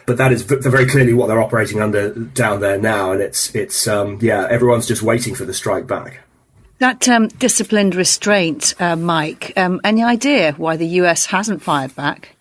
But 0.06 0.18
that 0.18 0.32
is 0.32 0.42
very 0.42 0.86
clearly 0.86 1.14
what 1.14 1.28
they're 1.28 1.42
operating 1.42 1.80
under 1.80 2.10
down 2.10 2.60
there 2.60 2.78
now, 2.78 3.12
and 3.12 3.20
it's 3.20 3.54
it's 3.54 3.88
um, 3.88 4.18
yeah 4.20 4.46
everyone's 4.50 4.86
just 4.86 5.02
waiting 5.02 5.34
for 5.34 5.44
the 5.44 5.54
strike 5.54 5.86
back. 5.86 6.20
That 6.78 7.08
um, 7.08 7.28
disciplined 7.28 7.94
restraint, 7.94 8.74
uh, 8.78 8.96
Mike. 8.96 9.52
Um, 9.56 9.80
any 9.84 10.02
idea 10.02 10.52
why 10.52 10.76
the 10.76 10.86
US 11.00 11.26
hasn't 11.26 11.62
fired 11.62 11.94
back? 11.94 12.33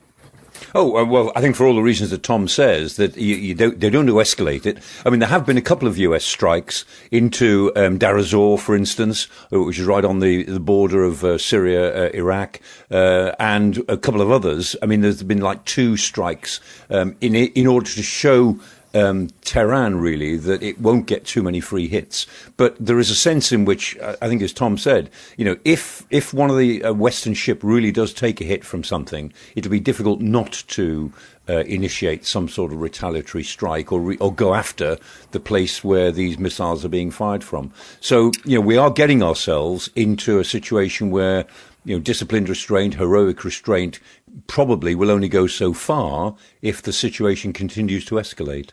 Oh, 0.75 0.98
uh, 0.98 1.05
well, 1.05 1.32
I 1.36 1.41
think 1.41 1.55
for 1.55 1.65
all 1.65 1.75
the 1.75 1.82
reasons 1.82 2.10
that 2.12 2.24
Tom 2.24 2.48
says, 2.48 2.98
that 2.98 3.17
you, 3.17 3.36
you 3.36 3.55
don't, 3.55 3.79
they 3.79 3.89
don't 3.89 4.08
escalate 4.08 4.65
it. 4.65 4.79
I 5.05 5.10
mean, 5.10 5.20
there 5.20 5.29
have 5.29 5.46
been 5.46 5.58
a 5.58 5.62
couple 5.62 5.88
of 5.88 5.98
US 5.98 6.24
strikes 6.24 6.86
into 7.12 7.72
um, 7.75 7.98
Deir 7.98 8.17
ez-Zor, 8.17 8.58
for 8.58 8.75
instance, 8.75 9.27
uh, 9.51 9.62
which 9.62 9.79
is 9.79 9.86
right 9.86 10.05
on 10.05 10.20
the, 10.20 10.43
the 10.43 10.60
border 10.60 11.03
of 11.03 11.24
uh, 11.24 11.38
Syria, 11.38 12.05
uh, 12.05 12.10
Iraq, 12.13 12.60
uh, 12.91 13.32
and 13.39 13.84
a 13.88 13.98
couple 13.98 14.22
of 14.22 14.32
others. 14.32 14.75
I 14.82 14.86
mean, 14.86 15.01
there's 15.01 15.24
been 15.24 15.41
like 15.41 15.63
two 15.65 15.98
strikes 15.98 16.60
um, 16.89 17.15
in, 17.22 17.36
in 17.36 17.67
order 17.67 17.89
to 17.89 18.03
show 18.03 18.60
um, 18.94 19.30
Tehran, 19.42 20.00
really, 20.00 20.38
that 20.38 20.62
it 20.62 20.80
won't 20.80 21.08
get 21.08 21.26
too 21.26 21.42
many 21.42 21.60
free 21.60 21.88
hits. 21.88 22.28
But 22.58 22.76
there 22.80 23.00
is 23.00 23.10
a 23.10 23.16
sense 23.16 23.52
in 23.52 23.66
which, 23.66 23.98
I 24.00 24.28
think, 24.28 24.42
as 24.42 24.54
Tom 24.54 24.78
said, 24.78 25.10
you 25.38 25.46
know, 25.46 25.58
if 25.66 26.06
if 26.10 26.34
one 26.34 26.50
of 26.50 26.58
the 26.58 26.84
uh, 26.84 26.94
Western 26.94 27.34
ship 27.34 27.64
really 27.64 27.92
does 27.92 28.14
take 28.14 28.40
a 28.40 28.44
hit 28.44 28.64
from 28.64 28.84
something, 28.84 29.34
it'll 29.56 29.72
be 29.72 29.80
difficult 29.80 30.22
not 30.22 30.64
to 30.70 31.12
uh, 31.50 31.64
initiate 31.66 32.26
some 32.26 32.48
sort 32.48 32.72
of 32.72 32.82
retaliatory 32.82 33.44
strike 33.44 33.92
or 33.92 34.00
re- 34.00 34.18
or 34.18 34.34
go 34.34 34.54
after 34.54 34.98
the 35.32 35.40
place 35.40 35.84
where 35.84 36.12
these 36.12 36.38
missiles 36.38 36.86
are 36.86 36.90
being 36.90 37.12
fired 37.12 37.44
from. 37.44 37.72
So, 38.00 38.32
you 38.46 38.60
know, 38.60 38.66
we 38.66 38.78
are 38.78 38.92
getting 38.92 39.24
ourselves 39.24 39.90
into 39.96 40.40
a 40.40 40.46
situation 40.46 41.10
where 41.10 41.46
you 41.86 41.96
know, 41.96 42.02
disciplined 42.02 42.48
restraint, 42.48 42.96
heroic 42.96 43.44
restraint 43.44 44.00
probably 44.48 44.96
will 44.96 45.12
only 45.12 45.28
go 45.28 45.48
so 45.48 45.74
far 45.74 46.36
if 46.62 46.82
the 46.82 46.94
situation 46.94 47.54
continues 47.54 48.06
to 48.06 48.16
escalate. 48.16 48.72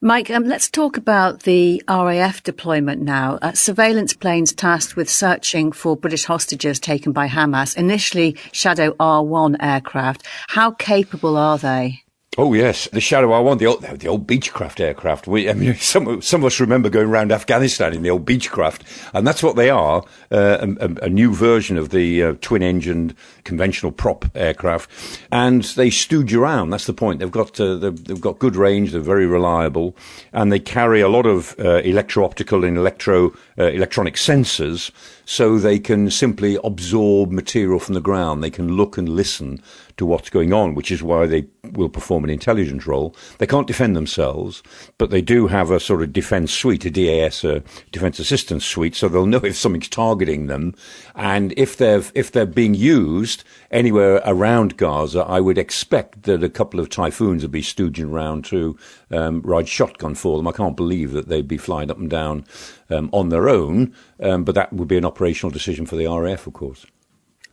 Mike, 0.00 0.30
um, 0.30 0.44
let's 0.44 0.68
talk 0.68 0.96
about 0.96 1.44
the 1.44 1.82
RAF 1.88 2.42
deployment 2.42 3.00
now. 3.00 3.38
Uh, 3.40 3.52
surveillance 3.52 4.12
planes 4.12 4.52
tasked 4.52 4.96
with 4.96 5.08
searching 5.08 5.72
for 5.72 5.96
British 5.96 6.24
hostages 6.24 6.80
taken 6.80 7.12
by 7.12 7.28
Hamas, 7.28 7.76
initially 7.76 8.36
Shadow 8.52 8.92
R1 8.92 9.56
aircraft. 9.60 10.26
How 10.48 10.72
capable 10.72 11.36
are 11.36 11.58
they? 11.58 12.03
Oh 12.36 12.52
yes, 12.52 12.88
the 12.92 13.00
Shadow 13.00 13.30
R1, 13.30 13.58
the 13.58 13.66
old, 13.66 13.82
the 13.82 14.08
old 14.08 14.26
Beechcraft 14.26 14.80
aircraft. 14.80 15.28
We, 15.28 15.48
I 15.48 15.52
mean, 15.52 15.74
some 15.80 16.20
some 16.20 16.40
of 16.40 16.46
us 16.46 16.58
remember 16.58 16.88
going 16.88 17.08
around 17.08 17.30
Afghanistan 17.30 17.92
in 17.92 18.02
the 18.02 18.10
old 18.10 18.24
Beechcraft, 18.26 18.80
and 19.12 19.24
that's 19.24 19.42
what 19.42 19.54
they 19.54 19.70
are. 19.70 20.02
Uh, 20.32 20.74
a, 20.80 21.04
a, 21.04 21.08
new 21.08 21.32
version 21.32 21.76
of 21.76 21.90
the 21.90 22.22
uh, 22.22 22.34
twin-engined 22.40 23.14
conventional 23.44 23.92
prop 23.92 24.24
aircraft, 24.34 24.90
and 25.30 25.62
they 25.62 25.90
stooge 25.90 26.34
around. 26.34 26.70
That's 26.70 26.86
the 26.86 26.92
point. 26.92 27.20
They've 27.20 27.30
got 27.30 27.60
uh, 27.60 27.76
they've, 27.76 28.04
they've, 28.04 28.20
got 28.20 28.40
good 28.40 28.56
range. 28.56 28.90
They're 28.90 29.00
very 29.00 29.26
reliable, 29.26 29.96
and 30.32 30.50
they 30.50 30.58
carry 30.58 31.00
a 31.00 31.08
lot 31.08 31.26
of 31.26 31.54
uh, 31.60 31.82
electro-optical 31.84 32.64
and 32.64 32.76
electro 32.76 33.32
uh, 33.58 33.66
electronic 33.66 34.14
sensors, 34.14 34.90
so 35.24 35.56
they 35.56 35.78
can 35.78 36.10
simply 36.10 36.58
absorb 36.64 37.30
material 37.30 37.78
from 37.78 37.94
the 37.94 38.00
ground. 38.00 38.42
They 38.42 38.50
can 38.50 38.76
look 38.76 38.98
and 38.98 39.08
listen 39.08 39.62
to 39.96 40.06
what's 40.06 40.30
going 40.30 40.52
on, 40.52 40.74
which 40.74 40.90
is 40.90 41.02
why 41.02 41.26
they 41.26 41.46
will 41.72 41.88
perform 41.88 42.24
an 42.24 42.30
intelligence 42.30 42.86
role. 42.86 43.14
They 43.38 43.46
can't 43.46 43.66
defend 43.66 43.96
themselves, 43.96 44.62
but 44.98 45.10
they 45.10 45.22
do 45.22 45.46
have 45.46 45.70
a 45.70 45.80
sort 45.80 46.02
of 46.02 46.12
defense 46.12 46.52
suite, 46.52 46.84
a 46.84 46.90
DAS, 46.90 47.44
a 47.44 47.62
defense 47.92 48.18
assistance 48.18 48.64
suite, 48.64 48.94
so 48.94 49.08
they'll 49.08 49.26
know 49.26 49.38
if 49.38 49.56
something's 49.56 49.88
targeting 49.88 50.46
them. 50.46 50.74
And 51.14 51.54
if 51.56 51.76
they're, 51.76 52.02
if 52.14 52.32
they're 52.32 52.46
being 52.46 52.74
used 52.74 53.44
anywhere 53.70 54.20
around 54.24 54.76
Gaza, 54.76 55.20
I 55.20 55.40
would 55.40 55.58
expect 55.58 56.24
that 56.24 56.42
a 56.42 56.48
couple 56.48 56.80
of 56.80 56.88
typhoons 56.88 57.42
would 57.42 57.52
be 57.52 57.62
stooging 57.62 58.10
around 58.10 58.44
to 58.46 58.76
um, 59.10 59.42
ride 59.42 59.68
shotgun 59.68 60.14
for 60.14 60.36
them. 60.36 60.48
I 60.48 60.52
can't 60.52 60.76
believe 60.76 61.12
that 61.12 61.28
they'd 61.28 61.48
be 61.48 61.58
flying 61.58 61.90
up 61.90 61.98
and 61.98 62.10
down 62.10 62.44
um, 62.90 63.10
on 63.12 63.28
their 63.28 63.48
own, 63.48 63.94
um, 64.20 64.44
but 64.44 64.54
that 64.54 64.72
would 64.72 64.88
be 64.88 64.98
an 64.98 65.04
operational 65.04 65.50
decision 65.50 65.86
for 65.86 65.96
the 65.96 66.06
RAF, 66.06 66.46
of 66.46 66.52
course. 66.52 66.86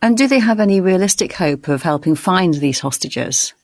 And 0.02 0.18
do 0.18 0.26
they 0.26 0.40
have 0.40 0.58
any 0.58 0.80
realistic 0.80 1.32
hope 1.34 1.68
of 1.68 1.82
helping 1.82 2.16
find 2.16 2.54
these 2.54 2.80
hostages? 2.80 3.54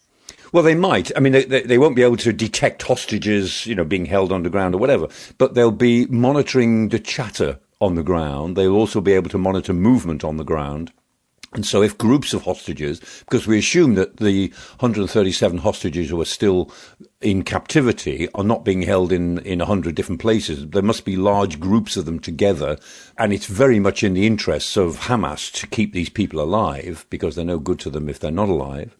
Well, 0.53 0.63
they 0.63 0.77
might. 0.77 1.11
I 1.17 1.21
mean, 1.21 1.33
they, 1.33 1.45
they, 1.45 1.79
won't 1.79 1.97
be 1.97 2.05
able 2.05 2.17
to 2.19 2.33
detect 2.33 2.85
hostages, 2.85 3.67
you 3.67 3.75
know, 3.75 3.85
being 3.85 4.07
held 4.07 4.33
underground 4.33 4.75
or 4.75 4.79
whatever, 4.79 5.09
but 5.37 5.55
they'll 5.55 5.73
be 5.73 6.07
monitoring 6.07 6.89
the 6.89 7.01
chatter 7.01 7.59
on 7.81 7.97
the 7.97 8.05
ground. 8.05 8.57
They'll 8.57 8.75
also 8.75 9.01
be 9.01 9.13
able 9.13 9.31
to 9.31 9.39
monitor 9.39 9.75
movement 9.75 10.25
on 10.25 10.37
the 10.37 10.45
ground. 10.45 10.93
And 11.55 11.65
so 11.65 11.83
if 11.83 11.97
groups 11.97 12.35
of 12.35 12.43
hostages, 12.43 13.01
because 13.21 13.47
we 13.47 13.59
assume 13.59 13.95
that 13.95 14.19
the 14.19 14.49
137 14.81 15.59
hostages 15.59 16.11
who 16.11 16.21
are 16.21 16.27
still 16.27 16.71
in 17.23 17.43
captivity 17.43 18.29
are 18.35 18.45
not 18.45 18.65
being 18.65 18.83
held 18.83 19.13
in, 19.13 19.39
in 19.39 19.59
100 19.61 19.95
different 19.95 20.21
places, 20.21 20.69
there 20.69 20.83
must 20.83 21.07
be 21.07 21.17
large 21.17 21.59
groups 21.59 21.97
of 21.97 22.05
them 22.05 22.21
together. 22.21 22.77
And 23.17 23.33
it's 23.33 23.47
very 23.47 23.81
much 23.81 24.05
in 24.05 24.13
the 24.13 24.27
interests 24.27 24.77
of 24.77 24.99
Hamas 25.01 25.51
to 25.55 25.67
keep 25.67 25.95
these 25.95 26.11
people 26.11 26.41
alive 26.41 27.07
because 27.09 27.35
they're 27.35 27.45
no 27.45 27.59
good 27.59 27.81
to 27.81 27.91
them 27.91 28.09
if 28.09 28.21
they're 28.21 28.31
not 28.31 28.51
alive. 28.51 28.95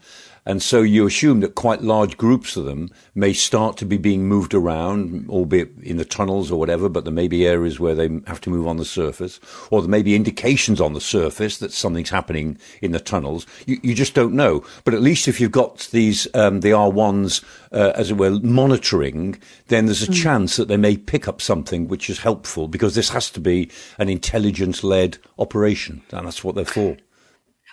And 0.49 0.63
so 0.63 0.81
you 0.81 1.07
assume 1.07 1.41
that 1.41 1.55
quite 1.57 1.83
large 1.83 2.17
groups 2.17 2.57
of 2.57 2.65
them 2.65 2.89
may 3.15 3.35
start 3.35 3.77
to 3.77 3.85
be 3.85 3.99
being 3.99 4.27
moved 4.27 4.55
around, 4.55 5.29
albeit 5.29 5.71
in 5.83 5.99
the 5.99 6.07
tunnels 6.07 6.51
or 6.51 6.59
whatever, 6.59 6.89
but 6.89 7.05
there 7.05 7.13
may 7.13 7.29
be 7.29 7.47
areas 7.47 7.79
where 7.79 7.95
they 7.95 8.09
have 8.27 8.41
to 8.41 8.51
move 8.51 8.67
on 8.67 8.79
the 8.79 8.85
surface, 8.87 9.41
or 9.71 9.83
there 9.83 9.91
may 9.91 10.01
be 10.01 10.17
indications 10.17 10.81
on 10.81 10.95
the 10.95 11.03
surface 11.03 11.59
that 11.59 11.71
something's 11.71 12.09
happening 12.09 12.57
in 12.81 12.93
the 12.93 12.99
tunnels. 12.99 13.47
You, 13.67 13.79
you 13.83 13.95
just 13.95 14.15
don't 14.15 14.33
know. 14.33 14.65
But 14.85 14.95
at 14.95 15.03
least 15.03 15.29
if 15.29 15.39
you've 15.39 15.53
got 15.53 15.87
these, 15.93 16.27
um, 16.33 16.61
the 16.61 16.71
R1s, 16.71 17.45
uh, 17.71 17.93
as 17.95 18.11
it 18.11 18.17
were, 18.17 18.41
monitoring, 18.41 19.39
then 19.67 19.85
there's 19.85 20.03
a 20.03 20.11
mm. 20.11 20.23
chance 20.23 20.57
that 20.57 20.69
they 20.69 20.79
may 20.79 20.97
pick 20.97 21.29
up 21.29 21.43
something 21.43 21.89
which 21.89 22.09
is 22.09 22.21
helpful 22.21 22.69
because 22.69 22.95
this 22.95 23.11
has 23.11 23.31
to 23.33 23.41
be 23.41 23.71
an 23.99 24.09
intelligence 24.09 24.83
led 24.83 25.19
operation, 25.39 26.01
and 26.11 26.27
that's 26.27 26.43
what 26.43 26.55
they're 26.55 26.65
for. 26.65 26.97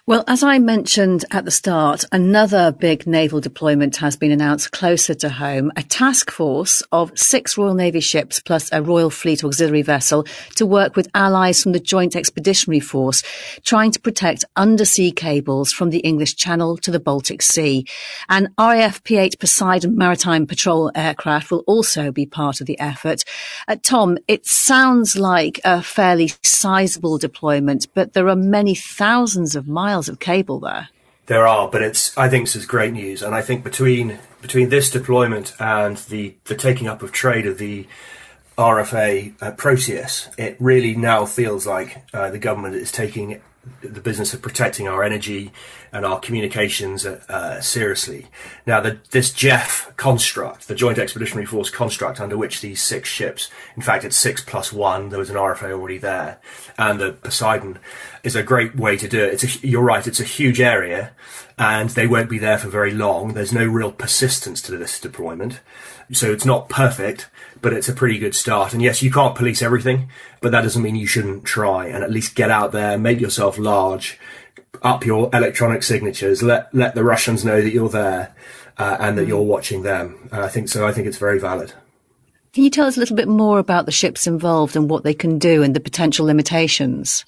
Well, 0.07 0.24
as 0.27 0.43
I 0.43 0.59
mentioned 0.59 1.25
at 1.31 1.45
the 1.45 1.51
start, 1.51 2.05
another 2.12 2.71
big 2.71 3.07
naval 3.07 3.41
deployment 3.41 3.95
has 3.97 4.15
been 4.15 4.31
announced 4.31 4.71
closer 4.71 5.15
to 5.15 5.29
home. 5.29 5.71
A 5.77 5.81
task 5.81 6.29
force 6.29 6.83
of 6.91 7.12
six 7.17 7.57
Royal 7.57 7.74
Navy 7.74 8.01
ships 8.01 8.39
plus 8.39 8.69
a 8.71 8.83
Royal 8.83 9.09
Fleet 9.09 9.43
auxiliary 9.43 9.81
vessel 9.81 10.24
to 10.57 10.65
work 10.67 10.95
with 10.95 11.09
allies 11.15 11.63
from 11.63 11.71
the 11.71 11.79
Joint 11.79 12.15
Expeditionary 12.15 12.81
Force, 12.81 13.24
trying 13.63 13.89
to 13.93 14.00
protect 14.00 14.45
undersea 14.55 15.09
cables 15.12 15.71
from 15.71 15.89
the 15.89 16.01
English 16.01 16.35
Channel 16.35 16.77
to 16.77 16.91
the 16.91 17.00
Baltic 17.00 17.41
Sea. 17.41 17.83
An 18.29 18.53
RAF 18.59 19.03
P-8 19.03 19.39
Poseidon 19.39 19.97
maritime 19.97 20.45
patrol 20.45 20.91
aircraft 20.93 21.50
will 21.50 21.63
also 21.65 22.12
be 22.12 22.27
part 22.27 22.62
of 22.62 22.67
the 22.67 22.79
effort. 22.79 23.24
Uh, 23.67 23.75
Tom, 23.81 24.19
it 24.27 24.45
sounds 24.45 25.17
like 25.17 25.59
a 25.65 25.81
fairly 25.81 26.31
sizable 26.43 27.17
deployment, 27.17 27.88
but 27.95 28.13
there 28.13 28.29
are 28.29 28.35
many 28.35 28.75
thousands 28.75 29.55
of 29.55 29.67
miles 29.67 29.95
miles 29.96 30.10
of 30.10 30.20
cable 30.20 30.60
there. 30.60 30.90
There 31.28 31.48
are, 31.48 31.70
but 31.70 31.82
it's 31.82 32.16
I 32.18 32.30
think 32.30 32.46
this 32.46 32.56
is 32.56 32.66
great 32.66 32.94
news, 32.94 33.24
and 33.24 33.34
I 33.34 33.42
think 33.42 33.64
between 33.64 34.20
between 34.42 34.70
this 34.70 34.92
deployment 34.92 35.54
and 35.60 35.98
the 35.98 36.36
the 36.46 36.56
taking 36.56 36.88
up 36.88 37.02
of 37.02 37.12
trade 37.12 37.48
of 37.48 37.58
the 37.58 37.88
RFA 38.58 39.34
uh, 39.42 39.52
Proteus, 39.52 40.30
it 40.38 40.56
really 40.60 40.96
now 40.96 41.25
feels 41.25 41.66
like 41.66 42.04
uh, 42.14 42.30
the 42.30 42.38
government 42.38 42.75
is 42.75 42.92
taking 42.92 43.42
the 43.81 44.01
business 44.01 44.34
of 44.34 44.41
protecting 44.41 44.88
our 44.88 45.03
energy 45.03 45.51
and 45.91 46.05
our 46.05 46.19
communications 46.19 47.05
uh, 47.05 47.62
seriously. 47.62 48.27
Now, 48.65 48.81
the, 48.81 49.00
this 49.12 49.31
JEF 49.31 49.95
construct, 49.98 50.67
the 50.67 50.75
Joint 50.75 50.98
Expeditionary 50.98 51.45
Force 51.45 51.69
construct, 51.69 52.19
under 52.19 52.38
which 52.38 52.62
these 52.62 52.81
six 52.81 53.10
ships, 53.10 53.50
in 53.75 53.81
fact, 53.81 54.03
it's 54.03 54.15
six 54.15 54.41
plus 54.43 54.74
one, 54.74 55.10
there 55.10 55.19
was 55.19 55.29
an 55.29 55.36
RFA 55.36 55.72
already 55.72 55.98
there, 55.98 56.39
and 56.77 57.00
the 57.00 57.13
Poseidon 57.13 57.79
is 58.24 58.36
a 58.36 58.43
great 58.43 58.75
way 58.75 58.98
to 58.98 59.07
do 59.07 59.24
it. 59.24 59.43
It's 59.43 59.63
a, 59.63 59.67
you're 59.67 59.84
right, 59.84 60.05
it's 60.05 60.19
a 60.19 60.25
huge 60.25 60.60
area, 60.60 61.12
and 61.57 61.89
they 61.91 62.07
won't 62.07 62.29
be 62.29 62.39
there 62.39 62.57
for 62.57 62.67
very 62.67 62.91
long. 62.91 63.34
There's 63.34 63.53
no 63.53 63.65
real 63.65 63.91
persistence 63.91 64.62
to 64.63 64.77
this 64.77 65.00
deployment. 65.00 65.62
So 66.12 66.31
it's 66.31 66.45
not 66.45 66.69
perfect, 66.69 67.29
but 67.62 67.74
it's 67.74 67.89
a 67.89 67.93
pretty 67.93 68.19
good 68.19 68.35
start. 68.35 68.74
And 68.74 68.81
yes, 68.81 69.01
you 69.01 69.12
can't 69.12 69.35
police 69.35 69.62
everything, 69.62 70.09
but 70.41 70.51
that 70.51 70.62
doesn't 70.62 70.81
mean 70.81 70.95
you 70.95 71.07
shouldn't 71.07 71.45
try 71.45 71.88
and 71.88 72.03
at 72.03 72.12
least 72.12 72.35
get 72.35 72.51
out 72.51 72.71
there, 72.71 72.97
make 72.97 73.19
yourself 73.19 73.57
large, 73.57 74.19
up 74.81 75.05
your 75.05 75.29
electronic 75.33 75.83
signatures, 75.83 76.43
let 76.43 76.74
let 76.74 76.95
the 76.95 77.03
Russians 77.03 77.43
know 77.43 77.62
that 77.62 77.71
you're 77.71 77.89
there 77.89 78.35
uh, 78.77 78.97
and 79.00 79.17
that 79.17 79.27
you're 79.27 79.41
watching 79.41 79.83
them. 79.83 80.29
Uh, 80.31 80.41
I 80.41 80.50
think 80.50 80.69
so. 80.69 80.88
I 80.88 80.91
think 80.91 81.07
it's 81.07 81.17
very 81.17 81.39
valid. 81.39 81.74
Can 82.53 82.63
you 82.63 82.69
tell 82.69 82.88
us 82.88 82.95
a 82.95 83.00
little 83.00 83.17
bit 83.17 83.27
more 83.27 83.59
about 83.59 83.85
the 83.85 83.91
ships 83.91 84.27
involved 84.27 84.75
and 84.75 84.89
what 84.89 85.03
they 85.03 85.13
can 85.13 85.39
do 85.39 85.62
and 85.62 85.75
the 85.75 85.81
potential 85.81 86.25
limitations? 86.25 87.25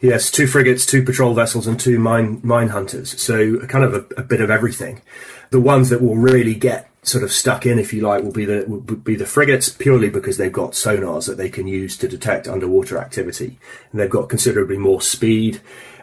Yes, 0.00 0.30
two 0.30 0.46
frigates, 0.46 0.86
two 0.86 1.02
patrol 1.02 1.34
vessels, 1.34 1.66
and 1.66 1.80
two 1.80 1.98
mine 1.98 2.40
mine 2.44 2.68
hunters. 2.68 3.20
So 3.20 3.58
kind 3.66 3.84
of 3.84 3.94
a, 3.94 4.20
a, 4.20 4.22
bit 4.22 4.40
of 4.40 4.50
everything. 4.50 5.02
The 5.50 5.60
ones 5.60 5.88
that 5.88 6.00
will 6.00 6.16
really 6.16 6.54
get 6.54 6.87
sort 7.08 7.24
of 7.24 7.32
stuck 7.32 7.66
in, 7.66 7.78
if 7.78 7.92
you 7.92 8.02
like, 8.02 8.22
will 8.22 8.32
be 8.32 8.44
the 8.44 8.64
will 8.66 8.80
be 8.80 9.16
the 9.16 9.26
frigates 9.26 9.68
purely 9.68 10.10
because 10.10 10.36
they've 10.36 10.52
got 10.52 10.72
sonars 10.72 11.26
that 11.26 11.36
they 11.36 11.48
can 11.48 11.66
use 11.66 11.96
to 11.98 12.08
detect 12.08 12.46
underwater 12.46 12.98
activity, 12.98 13.58
and 13.90 14.00
they've 14.00 14.10
got 14.10 14.28
considerably 14.28 14.78
more 14.78 15.00
speed. 15.00 15.60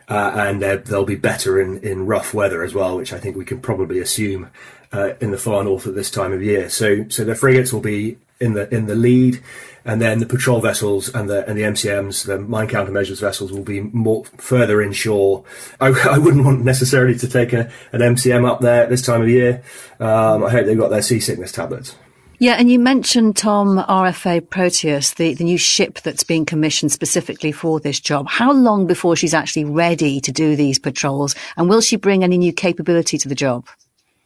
Uh, 0.08 0.34
and 0.36 0.62
they'll 0.62 1.04
be 1.04 1.16
better 1.16 1.60
in, 1.60 1.80
in 1.80 2.06
rough 2.06 2.32
weather 2.32 2.64
as 2.64 2.76
well, 2.76 2.96
which 2.96 3.12
I 3.12 3.18
think 3.18 3.36
we 3.36 3.44
can 3.44 3.60
probably 3.60 3.98
assume 3.98 4.52
uh, 4.94 5.14
in 5.20 5.32
the 5.32 5.38
far 5.38 5.64
north 5.64 5.88
at 5.88 5.96
this 5.96 6.12
time 6.12 6.32
of 6.32 6.44
year. 6.44 6.70
So, 6.70 7.10
so 7.10 7.26
the 7.26 7.34
frigates 7.34 7.74
will 7.74 7.82
be 7.82 8.20
in 8.40 8.54
the 8.54 8.74
in 8.74 8.86
the 8.86 8.96
lead 8.96 9.42
and 9.86 10.01
then 10.01 10.20
the 10.20 10.25
patrol 10.25 10.60
vessels 10.60 11.13
and 11.13 11.30
the 11.30 11.48
and 11.48 11.58
the 11.58 11.62
MCMs, 11.63 12.25
the 12.25 12.39
mine 12.39 12.68
countermeasures 12.68 13.22
vessels, 13.22 13.51
will 13.51 13.63
be 13.63 13.82
more 13.82 14.25
further 14.38 14.82
inshore. 14.82 15.44
I, 15.80 15.88
I 16.12 16.18
wouldn't 16.18 16.44
want 16.44 16.65
necessarily 16.65 17.18
to 17.20 17.27
take 17.27 17.54
a, 17.54 17.72
an 17.92 18.01
MCM 18.01 18.50
up 18.50 18.62
there 18.62 18.84
at 18.84 18.89
this 18.89 19.04
time 19.04 19.22
of 19.22 19.30
year. 19.30 19.63
Um, 20.00 20.44
I 20.44 20.50
hope 20.50 20.65
they've 20.65 20.77
got 20.77 20.89
their 20.89 21.04
seasickness 21.04 21.51
tablets. 21.51 21.96
Yeah, 22.38 22.56
and 22.56 22.70
you 22.70 22.80
mentioned 22.80 23.38
Tom 23.38 23.77
RFA 23.77 24.50
Proteus, 24.50 25.13
the, 25.13 25.34
the 25.36 25.46
new 25.46 25.58
ship 25.58 26.01
that's 26.01 26.24
being 26.24 26.46
commissioned 26.46 26.92
specifically 26.92 27.54
for 27.54 27.80
this 27.80 27.98
job. 27.98 28.27
How 28.27 28.51
long 28.51 28.88
before 28.88 29.15
she's 29.15 29.34
actually 29.34 29.63
ready 29.63 30.20
to 30.20 30.34
do 30.34 30.58
these 30.58 30.77
patrols, 30.77 31.34
and 31.56 31.70
will 31.70 31.80
she 31.80 31.96
bring 31.96 32.25
any 32.25 32.38
new 32.38 32.51
capability 32.51 33.18
to 33.20 33.30
the 33.30 33.36
job? 33.36 33.65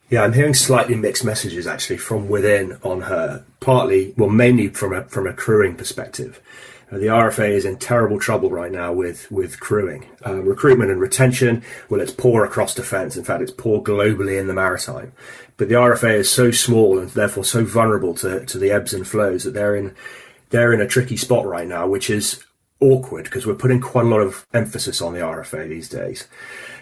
Yeah, 0.10 0.24
I'm 0.24 0.34
hearing 0.34 0.56
slightly 0.56 0.96
mixed 0.96 1.24
messages 1.24 1.68
actually 1.68 1.98
from 1.98 2.30
within 2.30 2.78
on 2.84 3.02
her. 3.02 3.46
Partly, 3.60 4.14
well, 4.18 4.30
mainly 4.30 4.70
from 4.70 4.94
a 4.94 5.04
from 5.04 5.28
a 5.28 5.34
crewing 5.34 5.76
perspective. 5.76 6.42
Uh, 6.92 6.98
the 6.98 7.06
RFA 7.06 7.50
is 7.50 7.66
in 7.66 7.78
terrible 7.78 8.20
trouble 8.20 8.50
right 8.50 8.72
now 8.72 8.92
with 8.92 9.32
with 9.32 9.60
crewing, 9.60 10.08
uh, 10.26 10.42
recruitment 10.42 10.90
and 10.90 11.00
retention. 11.00 11.64
Well, 11.90 12.02
it's 12.02 12.12
poor 12.12 12.44
across 12.44 12.74
defence. 12.74 13.18
In 13.18 13.24
fact, 13.24 13.44
it's 13.44 13.52
poor 13.52 13.84
globally 13.84 14.40
in 14.40 14.48
the 14.48 14.54
maritime. 14.54 15.14
But 15.58 15.70
the 15.70 15.76
RFA 15.76 16.16
is 16.16 16.32
so 16.32 16.50
small 16.50 16.98
and 16.98 17.10
therefore 17.10 17.44
so 17.44 17.64
vulnerable 17.64 18.16
to 18.16 18.46
to 18.46 18.58
the 18.58 18.72
ebbs 18.72 18.94
and 18.94 19.08
flows 19.08 19.44
that 19.44 19.54
they're 19.54 19.76
in 19.76 19.96
they're 20.50 20.74
in 20.74 20.82
a 20.82 20.88
tricky 20.88 21.18
spot 21.18 21.46
right 21.46 21.68
now, 21.68 21.88
which 21.88 22.10
is 22.10 22.44
awkward 22.80 23.26
because 23.26 23.46
we're 23.46 23.54
putting 23.54 23.82
quite 23.82 24.06
a 24.06 24.10
lot 24.10 24.22
of 24.22 24.48
emphasis 24.54 25.02
on 25.02 25.14
the 25.14 25.20
RFA 25.20 25.68
these 25.68 25.90
days. 25.90 26.28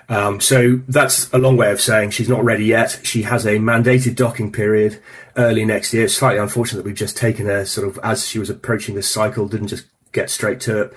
Um, 0.09 0.39
so 0.39 0.81
that's 0.87 1.31
a 1.33 1.37
long 1.37 1.57
way 1.57 1.71
of 1.71 1.81
saying 1.81 2.11
she's 2.11 2.29
not 2.29 2.43
ready 2.43 2.65
yet. 2.65 2.99
She 3.03 3.23
has 3.23 3.45
a 3.45 3.57
mandated 3.57 4.15
docking 4.15 4.51
period 4.51 5.01
early 5.35 5.65
next 5.65 5.93
year. 5.93 6.05
It's 6.05 6.13
slightly 6.13 6.39
unfortunate 6.39 6.83
that 6.83 6.85
we've 6.85 6.95
just 6.95 7.17
taken 7.17 7.45
her 7.47 7.65
sort 7.65 7.87
of 7.87 7.99
as 8.03 8.25
she 8.25 8.39
was 8.39 8.49
approaching 8.49 8.95
this 8.95 9.09
cycle, 9.09 9.47
didn't 9.47 9.67
just 9.67 9.85
get 10.13 10.29
straight 10.29 10.61
to 10.61 10.83
it. 10.83 10.93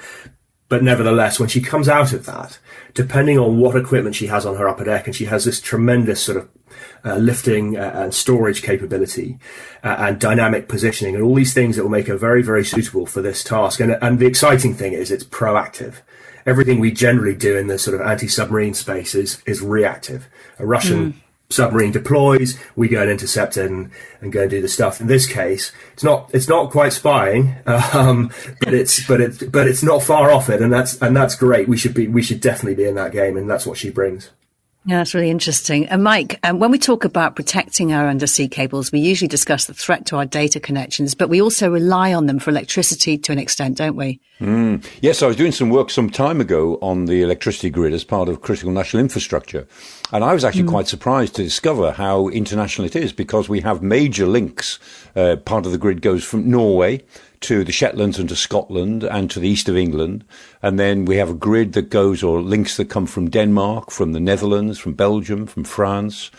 But 0.68 0.84
nevertheless, 0.84 1.40
when 1.40 1.48
she 1.48 1.60
comes 1.60 1.88
out 1.88 2.12
of 2.12 2.26
that, 2.26 2.60
depending 2.94 3.40
on 3.40 3.58
what 3.58 3.74
equipment 3.74 4.14
she 4.14 4.28
has 4.28 4.46
on 4.46 4.54
her 4.56 4.68
upper 4.68 4.84
deck, 4.84 5.06
and 5.06 5.16
she 5.16 5.24
has 5.24 5.44
this 5.44 5.60
tremendous 5.60 6.22
sort 6.22 6.38
of 6.38 6.48
uh, 7.04 7.16
lifting 7.16 7.76
uh, 7.76 7.90
and 7.94 8.14
storage 8.14 8.62
capability 8.62 9.40
uh, 9.82 9.96
and 9.98 10.20
dynamic 10.20 10.68
positioning 10.68 11.16
and 11.16 11.24
all 11.24 11.34
these 11.34 11.52
things 11.52 11.74
that 11.74 11.82
will 11.82 11.90
make 11.90 12.06
her 12.06 12.16
very, 12.16 12.42
very 12.42 12.64
suitable 12.64 13.04
for 13.04 13.20
this 13.20 13.42
task. 13.42 13.80
And, 13.80 13.98
and 14.00 14.20
the 14.20 14.26
exciting 14.26 14.74
thing 14.74 14.92
is 14.92 15.10
it's 15.10 15.24
proactive 15.24 16.02
everything 16.46 16.80
we 16.80 16.90
generally 16.90 17.34
do 17.34 17.56
in 17.56 17.66
the 17.66 17.78
sort 17.78 18.00
of 18.00 18.06
anti-submarine 18.06 18.74
space 18.74 19.14
is, 19.14 19.42
is 19.46 19.62
reactive. 19.62 20.28
A 20.58 20.66
Russian 20.66 21.12
mm. 21.12 21.16
submarine 21.50 21.92
deploys, 21.92 22.58
we 22.76 22.88
go 22.88 23.02
and 23.02 23.10
intercept 23.10 23.56
it 23.56 23.70
and, 23.70 23.90
and 24.20 24.32
go 24.32 24.42
and 24.42 24.50
do 24.50 24.60
the 24.60 24.68
stuff. 24.68 25.00
In 25.00 25.06
this 25.06 25.26
case, 25.26 25.72
it's 25.92 26.04
not 26.04 26.30
it's 26.32 26.48
not 26.48 26.70
quite 26.70 26.92
spying, 26.92 27.56
um, 27.66 28.30
but 28.60 28.74
it's 28.74 29.06
but 29.06 29.20
it's 29.20 29.42
but 29.42 29.66
it's 29.68 29.82
not 29.82 30.02
far 30.02 30.30
off 30.30 30.48
it, 30.48 30.60
and 30.60 30.72
that's 30.72 31.00
and 31.00 31.16
that's 31.16 31.34
great. 31.34 31.68
We 31.68 31.76
should 31.76 31.94
be 31.94 32.08
we 32.08 32.22
should 32.22 32.40
definitely 32.40 32.76
be 32.76 32.88
in 32.88 32.94
that 32.96 33.12
game, 33.12 33.36
and 33.36 33.48
that's 33.48 33.66
what 33.66 33.78
she 33.78 33.90
brings. 33.90 34.30
Yeah, 34.86 34.96
that's 34.96 35.12
really 35.12 35.28
interesting. 35.28 35.86
And 35.88 36.02
Mike, 36.02 36.40
um, 36.42 36.58
when 36.58 36.70
we 36.70 36.78
talk 36.78 37.04
about 37.04 37.36
protecting 37.36 37.92
our 37.92 38.08
undersea 38.08 38.48
cables, 38.48 38.90
we 38.90 38.98
usually 38.98 39.28
discuss 39.28 39.66
the 39.66 39.74
threat 39.74 40.06
to 40.06 40.16
our 40.16 40.24
data 40.24 40.58
connections, 40.58 41.14
but 41.14 41.28
we 41.28 41.42
also 41.42 41.70
rely 41.70 42.14
on 42.14 42.24
them 42.24 42.38
for 42.38 42.48
electricity 42.48 43.18
to 43.18 43.32
an 43.32 43.38
extent, 43.38 43.76
don't 43.76 43.94
we? 43.94 44.20
Mm. 44.40 44.82
Yes, 45.02 45.22
I 45.22 45.26
was 45.26 45.36
doing 45.36 45.52
some 45.52 45.68
work 45.68 45.90
some 45.90 46.08
time 46.08 46.40
ago 46.40 46.78
on 46.80 47.04
the 47.04 47.22
electricity 47.22 47.68
grid 47.68 47.92
as 47.92 48.04
part 48.04 48.30
of 48.30 48.40
critical 48.40 48.72
national 48.72 49.02
infrastructure. 49.02 49.68
And 50.12 50.24
I 50.24 50.32
was 50.32 50.46
actually 50.46 50.62
mm. 50.62 50.70
quite 50.70 50.88
surprised 50.88 51.34
to 51.36 51.42
discover 51.42 51.92
how 51.92 52.28
international 52.28 52.86
it 52.86 52.96
is 52.96 53.12
because 53.12 53.50
we 53.50 53.60
have 53.60 53.82
major 53.82 54.26
links. 54.26 54.78
Uh, 55.14 55.36
part 55.36 55.66
of 55.66 55.72
the 55.72 55.78
grid 55.78 56.00
goes 56.00 56.24
from 56.24 56.50
Norway 56.50 57.02
to 57.40 57.64
the 57.64 57.72
Shetlands 57.72 58.18
and 58.18 58.28
to 58.28 58.36
Scotland 58.36 59.02
and 59.02 59.30
to 59.30 59.40
the 59.40 59.48
east 59.48 59.68
of 59.68 59.76
England. 59.76 60.24
And 60.62 60.78
then 60.78 61.04
we 61.04 61.16
have 61.16 61.30
a 61.30 61.34
grid 61.34 61.72
that 61.72 61.90
goes 61.90 62.22
or 62.22 62.42
links 62.42 62.76
that 62.76 62.90
come 62.90 63.06
from 63.06 63.30
Denmark, 63.30 63.90
from 63.90 64.12
the 64.12 64.20
Netherlands, 64.20 64.78
from 64.78 64.92
Belgium, 64.92 65.46
from 65.46 65.64
France. 65.64 66.30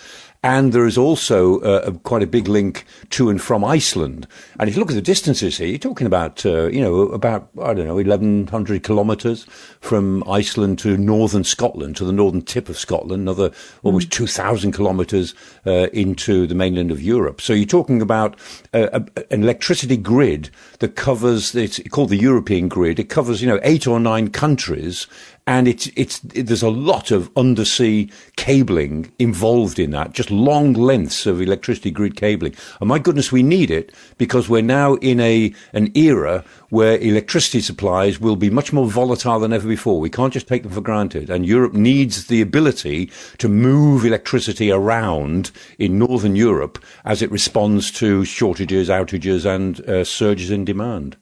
And 0.44 0.74
there 0.74 0.88
is 0.88 0.98
also 0.98 1.60
uh, 1.60 1.82
a, 1.86 1.92
quite 1.92 2.24
a 2.24 2.28
big 2.28 2.48
link 2.48 2.86
to 3.12 3.30
and 3.30 3.40
from 3.40 3.64
Iceland. 3.64 4.28
And 4.60 4.68
if 4.68 4.76
you 4.76 4.80
look 4.80 4.90
at 4.90 4.96
the 4.96 5.02
distances 5.02 5.60
here, 5.60 5.68
you're 5.68 5.78
talking 5.78 6.08
about, 6.08 6.44
uh, 6.48 6.66
you 6.68 6.82
know, 6.82 7.02
about, 7.10 7.50
I 7.62 7.76
don't 7.76 7.86
know, 7.86 7.94
1,100 7.94 8.84
kilometres 8.84 9.44
from 9.82 10.24
Iceland 10.28 10.80
to 10.80 10.98
northern 10.98 11.44
Scotland, 11.44 11.96
to 11.98 12.06
the 12.06 12.12
northern 12.12 12.42
tip 12.42 12.70
of 12.70 12.80
Scotland, 12.80 13.22
another 13.22 13.52
almost 13.84 14.08
mm. 14.08 14.14
2,000 14.14 14.72
kilometres 14.72 15.36
uh, 15.68 15.90
into 15.94 16.48
the 16.48 16.56
mainland 16.56 16.90
of 16.90 17.04
Europe. 17.04 17.40
So 17.40 17.54
you're 17.54 17.68
talking 17.68 18.02
about 18.02 18.36
a, 18.74 18.86
a, 18.86 19.24
an 19.30 19.44
electricity 19.44 19.98
grid 19.98 20.50
that 20.80 20.96
covers, 20.96 21.54
it's 21.54 21.80
called 21.90 22.10
the 22.10 22.18
European 22.18 22.68
grid. 22.68 23.00
It 23.00 23.10
covers, 23.10 23.44
you 23.44 23.48
know, 23.48 23.60
eight 23.62 23.86
or 23.86 24.00
nine 24.00 24.32
countries 24.32 25.06
and 25.48 25.68
it's 25.68 25.90
it's 25.96 26.24
it, 26.34 26.44
there's 26.48 26.64
a 26.64 26.70
lot 26.70 27.12
of 27.12 27.32
undersea 27.36 28.10
cabling 28.36 29.12
involved 29.20 29.80
in 29.80 29.92
that, 29.92 30.14
just 30.14 30.30
long 30.32 30.74
lengths 30.74 31.26
of 31.26 31.42
electricity 31.42 31.92
grid 31.92 32.16
cabling. 32.16 32.56
And 32.80 32.88
my 32.88 33.00
goodness, 33.00 33.32
we 33.32 33.44
need 33.44 33.72
it 33.72 33.94
because 34.18 34.48
we're 34.48 34.62
now 34.62 34.96
in 34.96 35.20
a 35.20 35.54
an 35.74 35.92
era 35.96 36.44
where 36.70 36.98
electricity 37.00 37.62
supplies 37.62 38.20
will 38.20 38.36
be 38.36 38.50
much 38.50 38.72
more 38.72 38.88
volatile 38.88 39.40
than 39.40 39.54
ever 39.54 39.68
before. 39.68 40.00
We 40.00 40.10
can't 40.10 40.34
just 40.34 40.48
take 40.48 40.64
them 40.64 40.72
for 40.72 40.82
granted, 40.82 41.30
and 41.30 41.46
Europe 41.46 41.74
needs 41.74 42.28
the 42.28 42.42
ability 42.42 43.12
to 43.40 43.50
move 43.50 44.06
electricity 44.06 44.72
around 44.72 45.52
in 45.80 46.00
northern 46.00 46.36
Europe 46.36 46.84
as 47.04 47.22
it 47.22 47.32
responds 47.32 47.92
to 47.92 48.26
shortages, 48.26 48.90
outages, 48.90 49.46
and 49.46 49.82
uh, 49.90 50.04
surges 50.04 50.52
in 50.52 50.66
demand. 50.66 51.18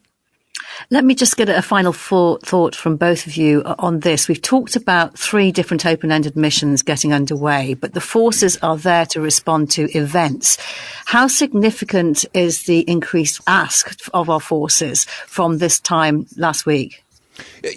Let 0.88 1.04
me 1.04 1.14
just 1.14 1.36
get 1.36 1.48
a 1.48 1.60
final 1.60 1.92
thought 1.92 2.74
from 2.74 2.96
both 2.96 3.26
of 3.26 3.36
you 3.36 3.62
uh, 3.64 3.74
on 3.78 4.00
this. 4.00 4.28
We've 4.28 4.40
talked 4.40 4.76
about 4.76 5.18
three 5.18 5.52
different 5.52 5.84
open-ended 5.84 6.36
missions 6.36 6.82
getting 6.82 7.12
underway, 7.12 7.74
but 7.74 7.92
the 7.92 8.00
forces 8.00 8.56
are 8.62 8.76
there 8.76 9.04
to 9.06 9.20
respond 9.20 9.70
to 9.72 9.90
events. 9.96 10.56
How 11.04 11.26
significant 11.26 12.24
is 12.32 12.64
the 12.64 12.80
increased 12.88 13.40
ask 13.46 13.96
of 14.14 14.30
our 14.30 14.40
forces 14.40 15.04
from 15.04 15.58
this 15.58 15.78
time 15.78 16.26
last 16.36 16.64
week? 16.64 17.02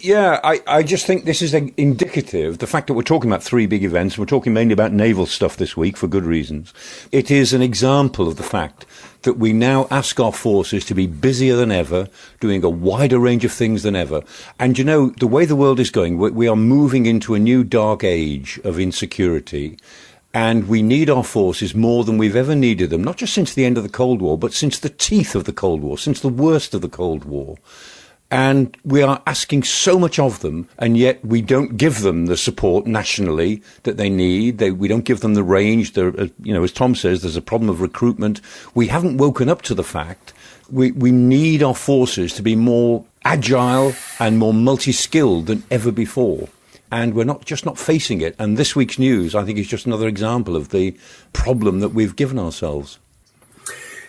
Yeah, 0.02 0.39
I, 0.44 0.62
I 0.68 0.84
just 0.84 1.06
think 1.06 1.26
this 1.26 1.42
is 1.42 1.54
indicative. 1.54 2.58
The 2.58 2.68
fact 2.68 2.88
that 2.88 2.94
we're 2.94 3.04
talking 3.04 3.30
about 3.30 3.44
three 3.44 3.66
big 3.66 3.84
events, 3.84 4.18
we're 4.18 4.26
talking 4.26 4.54
mainly 4.54 4.74
about 4.74 4.92
naval 4.92 5.26
stuff 5.26 5.58
this 5.58 5.78
week 5.78 5.98
for 5.98 6.08
good 6.08 6.26
reasons. 6.26 6.74
It 7.12 7.32
is 7.32 7.54
an 7.54 7.62
example 7.62 8.28
of 8.28 8.36
the 8.36 8.44
fact 8.44 8.86
that 9.24 9.38
we 9.38 9.54
now 9.54 9.88
ask 9.90 10.20
our 10.20 10.32
forces 10.32 10.86
to 10.86 10.94
be 10.94 11.08
busier 11.08 11.56
than 11.56 11.72
ever, 11.72 12.08
doing 12.40 12.64
a 12.64 12.70
wider 12.70 13.20
range 13.20 13.44
of 13.44 13.52
things 13.52 13.84
than 13.84 13.96
ever. 13.96 14.22
And 14.60 14.78
you 14.78 14.84
know, 14.84 15.10
the 15.10 15.28
way 15.28 15.46
the 15.46 15.56
world 15.56 15.80
is 15.80 15.90
going, 15.90 16.18
we, 16.18 16.48
are 16.48 16.56
moving 16.56 17.06
into 17.06 17.34
a 17.34 17.40
new 17.40 17.64
dark 17.64 18.04
age 18.04 18.60
of 18.64 18.80
insecurity. 18.80 19.78
And 20.34 20.68
we 20.68 20.82
need 20.82 21.10
our 21.10 21.24
forces 21.24 21.76
more 21.76 22.04
than 22.04 22.18
we've 22.18 22.36
ever 22.36 22.56
needed 22.56 22.90
them, 22.90 23.04
not 23.04 23.18
just 23.18 23.34
since 23.34 23.54
the 23.54 23.66
end 23.66 23.78
of 23.78 23.84
the 23.84 23.90
Cold 23.90 24.22
War, 24.22 24.38
but 24.38 24.52
since 24.52 24.80
the 24.80 24.90
teeth 24.90 25.36
of 25.36 25.46
the 25.46 25.54
Cold 25.54 25.82
War, 25.82 25.98
since 25.98 26.20
the 26.20 26.30
worst 26.30 26.74
of 26.74 26.82
the 26.82 26.90
Cold 26.90 27.24
War 27.26 27.58
and 28.34 28.76
we 28.84 29.04
are 29.04 29.22
asking 29.28 29.62
so 29.62 30.00
much 30.00 30.17
of 30.17 30.39
them, 30.39 30.67
and 30.80 30.98
yet 30.98 31.24
we 31.24 31.39
don't 31.39 31.78
give 31.78 32.02
them 32.02 32.26
the 32.26 32.36
support 32.36 32.88
nationally 32.88 33.62
that 33.84 33.98
they 33.98 34.10
need. 34.10 34.58
They, 34.58 34.72
we 34.72 34.88
don't 34.88 35.06
give 35.06 35.19
them 35.19 35.36
the 35.36 35.43
range. 35.43 35.96
Uh, 35.96 36.30
you 36.41 36.52
know, 36.52 36.63
as 36.63 36.72
Tom 36.72 36.96
says, 36.96 37.22
there's 37.22 37.38
a 37.38 37.43
problem 37.43 37.69
of 37.69 37.80
recruitment. 37.80 38.41
We 38.74 38.88
haven't 38.88 39.17
woken 39.17 39.50
up 39.50 39.62
to 39.63 39.76
the 39.76 39.84
fact 39.84 40.34
we, 40.72 40.91
we 40.93 41.12
need 41.12 41.62
our 41.62 41.76
forces 41.76 42.34
to 42.34 42.41
be 42.41 42.56
more 42.56 43.06
agile 43.24 43.93
and 44.17 44.39
more 44.39 44.54
multi-skilled 44.54 45.46
than 45.46 45.63
ever 45.69 45.91
before. 45.91 46.50
And 46.91 47.13
we're 47.13 47.26
not 47.26 47.46
just 47.46 47.65
not 47.65 47.78
facing 47.78 48.22
it. 48.22 48.36
And 48.39 48.58
this 48.58 48.76
week's 48.76 48.98
news, 48.98 49.36
I 49.36 49.46
think, 49.46 49.60
is 49.60 49.67
just 49.67 49.86
another 49.86 50.08
example 50.08 50.56
of 50.56 50.69
the 50.69 50.98
problem 51.34 51.82
that 51.82 51.89
we've 51.89 52.15
given 52.15 52.39
ourselves. 52.39 52.98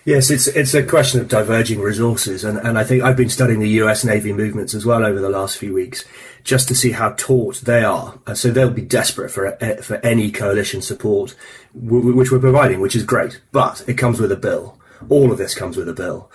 Yes, 0.06 0.30
it's 0.30 0.46
it's 0.48 0.74
a 0.74 0.82
question 0.82 1.20
of 1.22 1.28
diverging 1.28 1.80
resources, 1.80 2.44
and, 2.44 2.58
and 2.58 2.78
I 2.78 2.84
think 2.84 3.02
I've 3.02 3.16
been 3.16 3.30
studying 3.30 3.60
the 3.60 3.68
U.S. 3.80 4.04
Navy 4.04 4.34
movements 4.34 4.74
as 4.74 4.84
well 4.84 5.02
over 5.02 5.18
the 5.18 5.30
last 5.30 5.56
few 5.56 5.72
weeks, 5.72 6.04
just 6.42 6.68
to 6.68 6.74
see 6.74 6.90
how 6.90 7.14
taut 7.16 7.62
they 7.62 7.82
are. 7.82 8.18
And 8.26 8.36
so 8.36 8.50
they'll 8.50 8.68
be 8.68 8.82
desperate 8.82 9.30
for 9.30 9.50
for 9.82 9.96
any 10.04 10.30
coalition 10.30 10.82
support, 10.82 11.34
which 11.72 12.30
we're 12.30 12.38
providing, 12.38 12.80
which 12.80 12.94
is 12.94 13.02
great. 13.02 13.40
But 13.50 13.82
it 13.86 13.94
comes 13.94 14.20
with 14.20 14.30
a 14.30 14.36
bill. 14.36 14.78
All 15.08 15.32
of 15.32 15.38
this 15.38 15.54
comes 15.54 15.78
with 15.78 15.88
a 15.88 15.94
bill. 15.94 16.30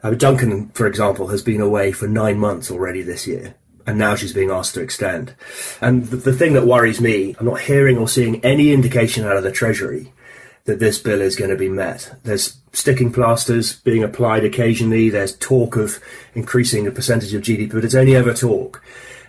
Uh, 0.00 0.12
Duncan, 0.12 0.68
for 0.68 0.86
example, 0.86 1.26
has 1.28 1.42
been 1.42 1.60
away 1.60 1.90
for 1.90 2.06
nine 2.06 2.38
months 2.38 2.70
already 2.70 3.02
this 3.02 3.26
year. 3.26 3.56
and 3.88 3.98
now 3.98 4.14
she's 4.14 4.34
being 4.34 4.50
asked 4.50 4.74
to 4.74 4.82
extend. 4.82 5.34
And 5.80 6.04
the, 6.06 6.16
the 6.16 6.32
thing 6.32 6.52
that 6.52 6.66
worries 6.66 7.00
me, 7.00 7.34
I'm 7.40 7.46
not 7.46 7.62
hearing 7.62 7.96
or 7.96 8.06
seeing 8.06 8.44
any 8.44 8.70
indication 8.70 9.24
out 9.24 9.38
of 9.38 9.42
the 9.42 9.50
Treasury 9.50 10.12
that 10.64 10.78
this 10.78 10.98
bill 10.98 11.20
is 11.20 11.36
going 11.36 11.50
to 11.50 11.56
be 11.56 11.68
met. 11.68 12.14
There's 12.24 12.58
sticking 12.72 13.12
plasters 13.12 13.80
being 13.80 14.02
applied 14.02 14.44
occasionally. 14.44 15.10
There's 15.10 15.36
talk 15.36 15.76
of 15.76 15.98
increasing 16.34 16.84
the 16.84 16.92
percentage 16.92 17.34
of 17.34 17.42
GDP, 17.42 17.72
but 17.72 17.84
it's 17.84 17.94
only 17.94 18.14
ever 18.14 18.34
talk. 18.34 18.82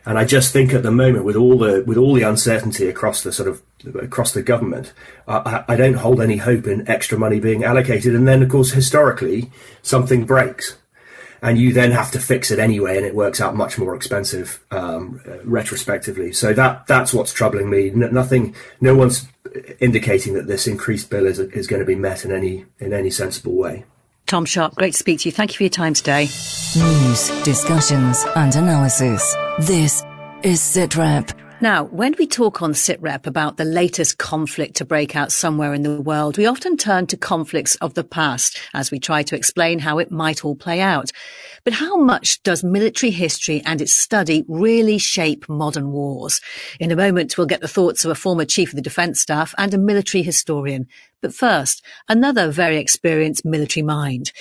And 0.06 0.18
I 0.18 0.26
just 0.26 0.54
think 0.54 0.74
at 0.74 0.84
the 0.84 0.92
moment, 0.92 1.26
with 1.26 1.36
all 1.36 1.58
the 1.58 1.84
with 1.86 1.98
all 1.98 2.13
the 2.13 2.24
uncertainty 2.24 2.88
across 2.88 3.22
the 3.22 3.32
sort 3.32 3.50
of 3.50 3.62
across 3.96 4.32
the 4.32 4.42
government, 4.42 4.94
I, 5.28 5.63
I 5.68 5.76
don't 5.76 5.96
hold 5.96 6.22
any 6.22 6.38
hope 6.38 6.68
in 6.68 6.88
extra 6.89 7.18
money 7.18 7.39
being 7.39 7.63
allocated. 7.63 8.15
And 8.15 8.28
then, 8.28 8.42
of 8.42 8.50
course, 8.50 8.72
historically, 8.72 9.52
something 9.82 10.26
breaks, 10.26 10.78
and 11.41 11.58
you 11.58 11.73
then 11.73 11.91
have 11.91 12.12
to 12.12 12.19
fix 12.19 12.52
it 12.52 12.60
anyway, 12.60 12.97
and 12.97 13.06
it 13.06 13.15
works 13.15 13.41
out 13.41 13.56
much 13.56 13.78
more 13.78 13.95
expensive 13.95 14.63
um, 14.71 15.21
retrospectively. 15.43 16.32
So 16.34 16.54
that 16.54 16.88
that's 16.88 17.13
what's 17.13 17.34
troubling 17.34 17.69
me. 17.69 17.89
N- 17.89 18.13
nothing, 18.13 18.56
no 18.82 18.95
one's 18.95 19.28
indicating 19.80 20.34
that 20.34 20.47
this 20.47 20.67
increased 20.67 21.10
bill 21.10 21.25
is 21.25 21.39
is 21.39 21.67
going 21.67 21.80
to 21.80 21.86
be 21.86 21.95
met 21.95 22.25
in 22.25 22.32
any 22.32 22.65
in 22.80 22.93
any 22.93 23.10
sensible 23.10 23.56
way. 23.56 23.86
Tom 24.25 24.45
Sharpe, 24.45 24.75
great 24.75 24.93
to 24.93 24.99
speak 24.99 25.19
to 25.21 25.30
you. 25.30 25.32
Thank 25.32 25.54
you 25.54 25.58
for 25.58 25.63
your 25.63 25.71
time 25.71 25.95
today. 25.95 26.30
News, 26.75 27.30
discussions, 27.43 28.23
and 28.36 28.56
analysis. 28.56 29.36
This 29.60 30.04
is 30.43 30.60
SITREP. 30.60 31.49
Now, 31.62 31.84
when 31.84 32.15
we 32.17 32.26
talk 32.26 32.62
on 32.62 32.72
SITREP 32.72 33.28
about 33.28 33.58
the 33.58 33.65
latest 33.65 34.17
conflict 34.17 34.78
to 34.78 34.86
break 34.86 35.13
out 35.17 35.30
somewhere 35.30 35.74
in 35.74 35.84
the 35.84 36.00
world, 36.00 36.38
we 36.38 36.45
often 36.45 36.78
turn 36.78 37.06
to 37.08 37.17
conflicts 37.17 37.76
of 37.76 37.95
the 37.95 38.04
past 38.06 38.58
as 38.74 38.91
we 38.91 39.00
try 39.00 39.24
to 39.24 39.36
explain 39.36 39.80
how 39.80 39.98
it 39.98 40.10
might 40.10 40.45
all 40.45 40.56
play 40.56 40.80
out. 40.80 41.12
But 41.65 41.74
how 41.74 41.98
much 41.98 42.41
does 42.43 42.63
military 42.63 43.12
history 43.12 43.62
and 43.65 43.82
its 43.82 43.91
study 43.91 44.45
really 44.48 44.98
shape 44.98 45.50
modern 45.50 45.91
wars? 45.91 46.39
In 46.80 46.91
a 46.91 46.95
moment, 46.95 47.38
we'll 47.38 47.45
get 47.45 47.60
the 47.60 47.67
thoughts 47.67 48.06
of 48.06 48.12
a 48.12 48.15
former 48.15 48.45
chief 48.45 48.69
of 48.69 48.78
the 48.78 48.82
defence 48.82 49.19
staff 49.19 49.54
and 49.58 49.74
a 49.74 49.78
military 49.78 50.24
historian. 50.24 50.88
But 51.22 51.36
first, 51.36 51.84
another 52.08 52.50
very 52.50 52.78
experienced 52.78 53.44
military 53.44 53.84
mind. 53.84 54.32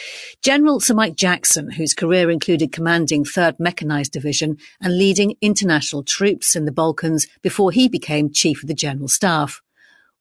General 0.42 0.78
Sir 0.78 0.94
Mike 0.94 1.16
Jackson, 1.16 1.72
whose 1.72 1.92
career 1.92 2.30
included 2.30 2.70
commanding 2.70 3.24
3rd 3.24 3.58
Mechanised 3.58 4.12
Division 4.12 4.58
and 4.80 4.96
leading 4.96 5.34
international 5.40 6.04
troops 6.04 6.54
in 6.54 6.66
the 6.66 6.72
Balkans 6.72 7.26
before 7.42 7.72
he 7.72 7.88
became 7.88 8.30
Chief 8.30 8.62
of 8.62 8.68
the 8.68 8.74
General 8.74 9.08
Staff. 9.08 9.60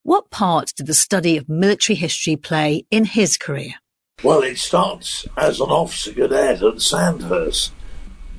What 0.01 0.31
part 0.31 0.73
did 0.75 0.87
the 0.87 0.95
study 0.95 1.37
of 1.37 1.47
military 1.47 1.95
history 1.95 2.35
play 2.35 2.85
in 2.89 3.05
his 3.05 3.37
career? 3.37 3.75
Well, 4.23 4.41
it 4.41 4.57
starts 4.57 5.27
as 5.37 5.59
an 5.59 5.69
officer 5.69 6.11
cadet 6.11 6.63
at 6.63 6.81
Sandhurst, 6.81 7.71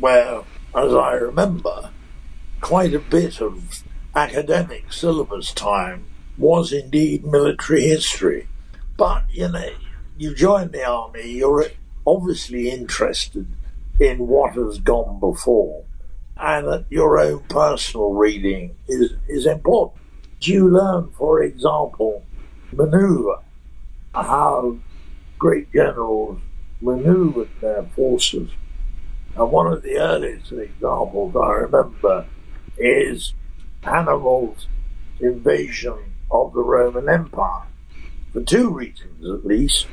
where, 0.01 0.43
as 0.75 0.93
I 0.93 1.13
remember, 1.13 1.91
quite 2.61 2.95
a 2.95 2.99
bit 2.99 3.41
of 3.41 3.85
academic 4.17 4.93
syllabus 4.93 5.53
time 5.53 6.07
was 6.39 6.73
indeed 6.73 7.25
military 7.25 7.83
history. 7.83 8.49
But, 8.97 9.25
you 9.31 9.49
know, 9.49 9.71
you 10.17 10.35
join 10.35 10.71
the 10.71 10.85
army, 10.85 11.33
you're 11.33 11.67
obviously 12.07 12.71
interested 12.71 13.47
in 14.01 14.27
what 14.27 14.55
has 14.55 14.79
gone 14.79 15.19
before, 15.21 15.85
and 16.37 16.67
that 16.69 16.85
your 16.89 17.19
own 17.19 17.41
personal 17.49 18.13
reading 18.13 18.77
is, 18.87 19.13
is 19.29 19.47
important. 19.47 20.03
You 20.41 20.69
learn, 20.69 21.11
for 21.11 21.43
example, 21.43 22.25
maneuver, 22.73 23.41
how 24.15 24.79
great 25.39 25.73
generals 25.73 26.41
maneuvered 26.81 27.49
their 27.61 27.83
forces. 27.95 28.51
And 29.37 29.51
one 29.51 29.73
of 29.73 29.83
the 29.83 29.99
earliest 29.99 30.53
examples 30.53 31.35
I 31.37 31.51
remember 31.51 32.27
is 32.77 33.35
Hannibal's 33.83 34.67
invasion 35.21 36.15
of 36.31 36.53
the 36.53 36.63
Roman 36.63 37.09
Empire, 37.09 37.67
for 38.33 38.43
two 38.43 38.71
reasons 38.71 39.29
at 39.29 39.47
least. 39.47 39.87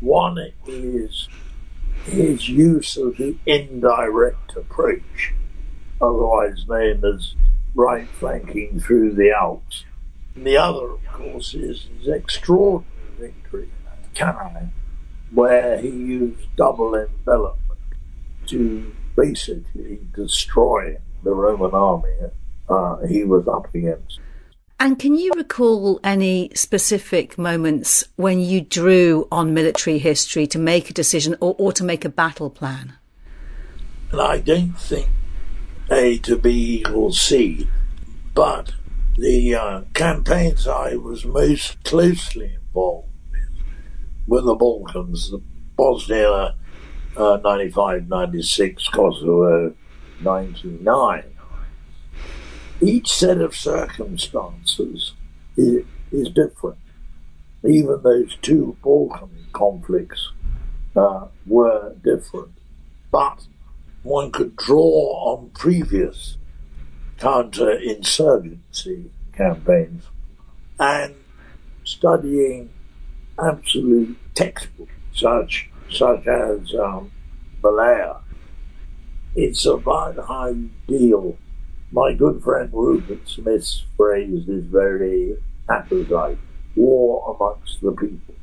One 0.00 0.38
is 0.66 1.28
his 2.04 2.48
use 2.48 2.96
of 2.96 3.16
the 3.16 3.36
indirect 3.46 4.56
approach, 4.56 5.32
otherwise 6.00 6.66
known 6.68 7.04
as 7.04 7.34
right 7.74 8.08
flanking 8.08 8.80
through 8.80 9.14
the 9.14 9.30
Alps. 9.30 9.84
And 10.34 10.46
the 10.46 10.56
other, 10.56 10.90
of 10.90 11.06
course, 11.06 11.54
is 11.54 11.88
his 11.98 12.08
extraordinary 12.08 12.92
victory 13.18 13.70
at 13.86 14.14
Cannae, 14.14 14.70
where 15.32 15.78
he 15.78 15.88
used 15.88 16.54
double 16.56 16.94
envelopment 16.94 17.80
to 18.46 18.94
basically 19.16 20.00
destroy 20.14 20.98
the 21.22 21.32
Roman 21.32 21.70
army 21.72 22.12
uh, 22.68 22.96
he 23.06 23.24
was 23.24 23.46
up 23.48 23.74
against. 23.74 24.20
And 24.80 24.98
can 24.98 25.16
you 25.16 25.32
recall 25.36 26.00
any 26.02 26.50
specific 26.54 27.38
moments 27.38 28.04
when 28.16 28.40
you 28.40 28.60
drew 28.60 29.28
on 29.30 29.54
military 29.54 29.98
history 29.98 30.46
to 30.48 30.58
make 30.58 30.90
a 30.90 30.92
decision 30.92 31.36
or, 31.40 31.54
or 31.58 31.72
to 31.72 31.84
make 31.84 32.04
a 32.04 32.08
battle 32.08 32.50
plan? 32.50 32.94
And 34.10 34.20
I 34.20 34.38
don't 34.40 34.78
think 34.78 35.08
A 35.90 36.18
to 36.18 36.36
B 36.36 36.80
equals 36.80 37.20
C, 37.20 37.68
but 38.34 38.72
the 39.16 39.54
uh, 39.54 39.82
campaigns 39.94 40.66
I 40.66 40.96
was 40.96 41.24
most 41.24 41.82
closely 41.84 42.56
involved 42.56 43.08
with 43.32 43.64
were 44.26 44.40
the 44.42 44.54
Balkans, 44.54 45.30
the 45.30 45.40
Bosnia 45.76 46.56
uh, 47.16 47.38
95, 47.44 48.08
96, 48.08 48.88
Kosovo 48.88 49.74
99. 50.20 51.33
Each 52.80 53.08
set 53.08 53.38
of 53.38 53.56
circumstances 53.56 55.14
is, 55.56 55.84
is 56.10 56.28
different. 56.28 56.78
Even 57.64 58.00
those 58.02 58.36
two 58.42 58.76
Balkan 58.82 59.46
conflicts 59.52 60.32
uh, 60.96 61.28
were 61.46 61.94
different. 62.02 62.52
But 63.10 63.46
one 64.02 64.30
could 64.32 64.56
draw 64.56 65.32
on 65.32 65.50
previous 65.54 66.36
counter-insurgency 67.18 69.10
campaigns 69.32 70.04
and 70.78 71.14
studying 71.84 72.70
absolute 73.38 74.16
textbook, 74.34 74.88
such 75.12 75.70
such 75.90 76.26
as 76.26 76.74
um, 76.74 77.12
Malaya. 77.62 78.16
It's 79.34 79.64
about 79.64 80.16
how 80.16 80.48
you 80.48 80.70
deal. 80.86 81.38
My 81.94 82.12
good 82.12 82.42
friend 82.42 82.70
Rupert 82.72 83.20
Smith's 83.28 83.84
phrase 83.96 84.48
is 84.48 84.64
very 84.64 85.36
apposite: 85.68 86.38
war 86.74 87.36
amongst 87.36 87.80
the 87.82 87.92
people. 87.92 88.34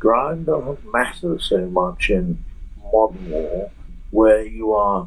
Ground 0.00 0.46
doesn't 0.46 0.92
matter 0.92 1.38
so 1.38 1.66
much 1.66 2.10
in 2.10 2.42
modern 2.92 3.30
war, 3.30 3.70
where 4.10 4.44
you 4.44 4.72
are 4.72 5.06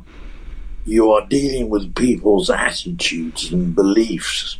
you 0.85 1.11
are 1.11 1.27
dealing 1.27 1.67
with 1.69 1.93
people's 1.93 2.49
attitudes 2.49 3.51
and 3.51 3.75
beliefs 3.75 4.57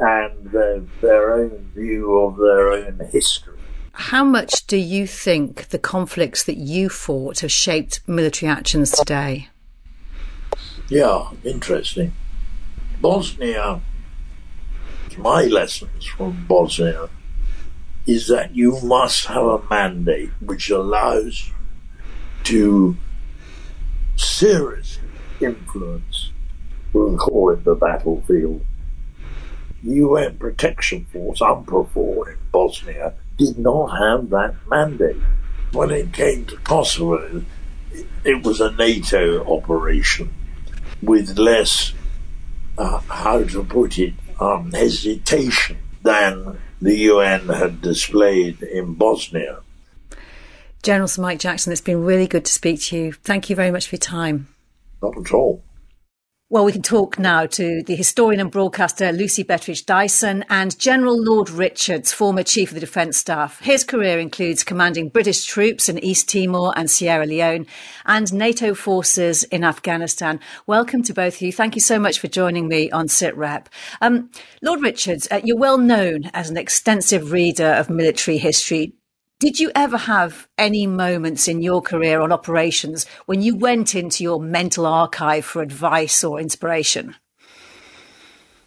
and 0.00 0.50
their, 0.50 0.80
their 1.00 1.34
own 1.34 1.70
view 1.72 2.18
of 2.18 2.36
their 2.36 2.72
own 2.72 3.00
history. 3.12 3.60
How 3.92 4.24
much 4.24 4.66
do 4.66 4.76
you 4.76 5.06
think 5.06 5.68
the 5.68 5.78
conflicts 5.78 6.42
that 6.42 6.56
you 6.56 6.88
fought 6.88 7.38
have 7.40 7.52
shaped 7.52 8.00
military 8.08 8.50
actions 8.50 8.90
today? 8.90 9.50
Yeah, 10.92 11.30
interesting. 11.42 12.12
Bosnia, 13.00 13.80
my 15.16 15.44
lessons 15.44 16.04
from 16.04 16.44
Bosnia 16.46 17.08
is 18.06 18.28
that 18.28 18.54
you 18.54 18.78
must 18.82 19.24
have 19.24 19.42
a 19.42 19.62
mandate 19.70 20.28
which 20.40 20.68
allows 20.68 21.50
to 22.44 22.94
seriously 24.16 25.08
influence, 25.40 26.30
we'll 26.92 27.16
call 27.16 27.48
it 27.52 27.64
the 27.64 27.74
battlefield, 27.74 28.62
UN 29.84 30.36
Protection 30.36 31.06
Force, 31.06 31.40
UNPROFOR, 31.40 32.32
in 32.32 32.38
Bosnia, 32.52 33.14
did 33.38 33.58
not 33.58 33.98
have 33.98 34.28
that 34.28 34.56
mandate. 34.68 35.16
When 35.72 35.90
it 35.90 36.12
came 36.12 36.44
to 36.44 36.56
Kosovo, 36.58 37.46
it 38.24 38.44
was 38.44 38.60
a 38.60 38.72
NATO 38.72 39.42
operation 39.56 40.34
with 41.02 41.38
less, 41.38 41.92
uh, 42.78 42.98
how 43.08 43.42
to 43.42 43.64
put 43.64 43.98
it, 43.98 44.14
um, 44.40 44.72
hesitation 44.72 45.76
than 46.02 46.58
the 46.80 46.96
UN 46.96 47.48
had 47.48 47.80
displayed 47.80 48.62
in 48.62 48.94
Bosnia. 48.94 49.60
General 50.82 51.06
Sir 51.06 51.22
Mike 51.22 51.38
Jackson, 51.38 51.72
it's 51.72 51.80
been 51.80 52.04
really 52.04 52.26
good 52.26 52.44
to 52.44 52.52
speak 52.52 52.80
to 52.82 52.96
you. 52.96 53.12
Thank 53.12 53.48
you 53.48 53.54
very 53.54 53.70
much 53.70 53.86
for 53.86 53.94
your 53.94 54.00
time. 54.00 54.48
Not 55.00 55.16
at 55.16 55.32
all. 55.32 55.62
Well, 56.52 56.66
we 56.66 56.72
can 56.72 56.82
talk 56.82 57.18
now 57.18 57.46
to 57.46 57.82
the 57.82 57.96
historian 57.96 58.38
and 58.38 58.50
broadcaster 58.50 59.10
Lucy 59.10 59.42
Betteridge 59.42 59.86
Dyson 59.86 60.44
and 60.50 60.78
General 60.78 61.18
Lord 61.18 61.48
Richards, 61.48 62.12
former 62.12 62.42
Chief 62.42 62.68
of 62.68 62.74
the 62.74 62.80
Defence 62.80 63.16
Staff. 63.16 63.60
His 63.60 63.84
career 63.84 64.18
includes 64.18 64.62
commanding 64.62 65.08
British 65.08 65.46
troops 65.46 65.88
in 65.88 65.98
East 66.04 66.28
Timor 66.28 66.74
and 66.76 66.90
Sierra 66.90 67.24
Leone 67.24 67.66
and 68.04 68.30
NATO 68.34 68.74
forces 68.74 69.44
in 69.44 69.64
Afghanistan. 69.64 70.40
Welcome 70.66 71.02
to 71.04 71.14
both 71.14 71.36
of 71.36 71.40
you. 71.40 71.54
Thank 71.54 71.74
you 71.74 71.80
so 71.80 71.98
much 71.98 72.18
for 72.18 72.28
joining 72.28 72.68
me 72.68 72.90
on 72.90 73.06
SITREP. 73.06 73.68
Um, 74.02 74.28
Lord 74.60 74.82
Richards, 74.82 75.26
uh, 75.30 75.40
you're 75.42 75.56
well 75.56 75.78
known 75.78 76.24
as 76.34 76.50
an 76.50 76.58
extensive 76.58 77.32
reader 77.32 77.72
of 77.72 77.88
military 77.88 78.36
history. 78.36 78.92
Did 79.42 79.58
you 79.58 79.72
ever 79.74 79.96
have 79.96 80.46
any 80.56 80.86
moments 80.86 81.48
in 81.48 81.62
your 81.62 81.82
career 81.82 82.20
on 82.20 82.30
operations 82.30 83.06
when 83.26 83.42
you 83.42 83.56
went 83.56 83.92
into 83.92 84.22
your 84.22 84.40
mental 84.40 84.86
archive 84.86 85.44
for 85.44 85.62
advice 85.62 86.22
or 86.22 86.38
inspiration? 86.38 87.16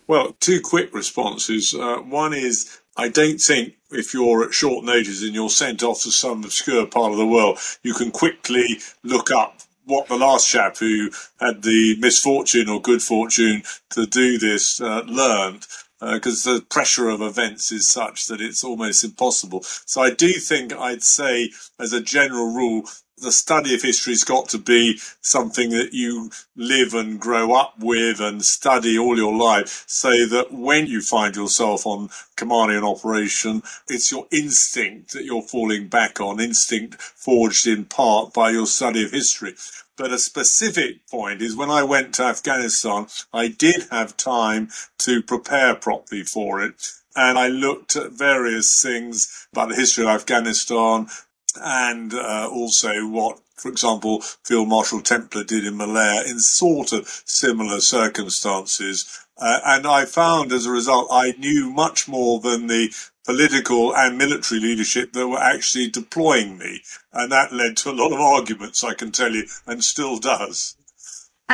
Well, 0.05 0.35
two 0.41 0.59
quick 0.59 0.93
responses. 0.93 1.73
Uh, 1.73 1.99
one 1.99 2.33
is 2.33 2.77
I 2.97 3.07
don't 3.07 3.39
think 3.39 3.75
if 3.89 4.13
you're 4.13 4.43
at 4.43 4.53
short 4.53 4.83
notice 4.83 5.23
and 5.23 5.33
you're 5.33 5.49
sent 5.49 5.81
off 5.81 6.01
to 6.01 6.11
some 6.11 6.43
obscure 6.43 6.85
part 6.85 7.13
of 7.13 7.19
the 7.19 7.25
world, 7.25 7.57
you 7.81 7.93
can 7.93 8.11
quickly 8.11 8.81
look 9.01 9.31
up 9.31 9.61
what 9.85 10.09
the 10.09 10.17
last 10.17 10.45
chap 10.45 10.75
who 10.79 11.09
had 11.39 11.61
the 11.61 11.95
misfortune 11.99 12.67
or 12.67 12.81
good 12.81 13.01
fortune 13.01 13.63
to 13.91 14.05
do 14.05 14.37
this 14.37 14.81
uh, 14.81 15.03
learned 15.05 15.65
because 15.99 16.45
uh, 16.45 16.55
the 16.55 16.61
pressure 16.61 17.09
of 17.09 17.21
events 17.21 17.71
is 17.71 17.87
such 17.87 18.27
that 18.27 18.41
it's 18.41 18.63
almost 18.63 19.03
impossible. 19.03 19.63
So 19.63 20.01
I 20.01 20.11
do 20.11 20.33
think 20.33 20.73
I'd 20.73 21.03
say, 21.03 21.51
as 21.79 21.93
a 21.93 22.01
general 22.01 22.53
rule, 22.53 22.83
the 23.17 23.31
study 23.31 23.73
of 23.73 23.81
history's 23.81 24.25
got 24.25 24.49
to 24.49 24.57
be 24.57 24.99
something 25.21 25.69
that 25.69 25.93
you 25.93 26.29
live 26.55 26.93
and 26.93 27.19
grow 27.19 27.53
up 27.53 27.75
with 27.79 28.19
and 28.19 28.43
study 28.43 28.97
all 28.97 29.15
your 29.15 29.35
life 29.35 29.85
so 29.87 30.25
that 30.25 30.51
when 30.51 30.85
you 30.85 31.01
find 31.01 31.35
yourself 31.35 31.85
on 31.85 32.09
commanding 32.35 32.77
an 32.77 32.83
operation, 32.83 33.63
it's 33.87 34.11
your 34.11 34.27
instinct 34.31 35.13
that 35.13 35.23
you're 35.23 35.41
falling 35.41 35.87
back 35.87 36.19
on, 36.19 36.41
instinct 36.41 37.01
forged 37.01 37.67
in 37.67 37.85
part 37.85 38.33
by 38.33 38.49
your 38.49 38.67
study 38.67 39.03
of 39.05 39.11
history. 39.11 39.55
But 39.97 40.11
a 40.11 40.19
specific 40.19 41.07
point 41.07 41.41
is 41.41 41.55
when 41.55 41.71
I 41.71 41.83
went 41.83 42.13
to 42.15 42.23
Afghanistan, 42.23 43.07
I 43.33 43.47
did 43.47 43.87
have 43.91 44.17
time 44.17 44.69
to 44.99 45.21
prepare 45.21 45.75
properly 45.75 46.23
for 46.23 46.61
it. 46.61 46.91
And 47.15 47.39
I 47.39 47.47
looked 47.47 47.95
at 47.95 48.11
various 48.11 48.81
things 48.81 49.47
about 49.53 49.69
the 49.69 49.75
history 49.75 50.03
of 50.03 50.09
Afghanistan 50.09 51.07
and 51.55 52.13
uh, 52.13 52.49
also 52.51 53.07
what, 53.07 53.39
for 53.55 53.69
example, 53.69 54.21
Field 54.43 54.67
Marshal 54.67 54.99
Templer 54.99 55.47
did 55.47 55.65
in 55.65 55.77
Malaya 55.77 56.23
in 56.27 56.39
sort 56.39 56.91
of 56.91 57.07
similar 57.25 57.79
circumstances. 57.79 59.25
Uh, 59.37 59.59
and 59.65 59.87
I 59.87 60.03
found 60.03 60.51
as 60.51 60.65
a 60.65 60.71
result, 60.71 61.07
I 61.09 61.35
knew 61.37 61.69
much 61.69 62.07
more 62.07 62.41
than 62.41 62.67
the 62.67 62.93
political 63.25 63.95
and 63.95 64.17
military 64.17 64.59
leadership 64.59 65.13
that 65.13 65.27
were 65.27 65.41
actually 65.41 65.89
deploying 65.89 66.57
me. 66.57 66.81
And 67.11 67.31
that 67.31 67.53
led 67.53 67.77
to 67.77 67.91
a 67.91 67.93
lot 67.93 68.13
of 68.13 68.19
arguments, 68.19 68.83
I 68.83 68.93
can 68.93 69.11
tell 69.11 69.33
you, 69.33 69.45
and 69.65 69.83
still 69.83 70.19
does. 70.19 70.75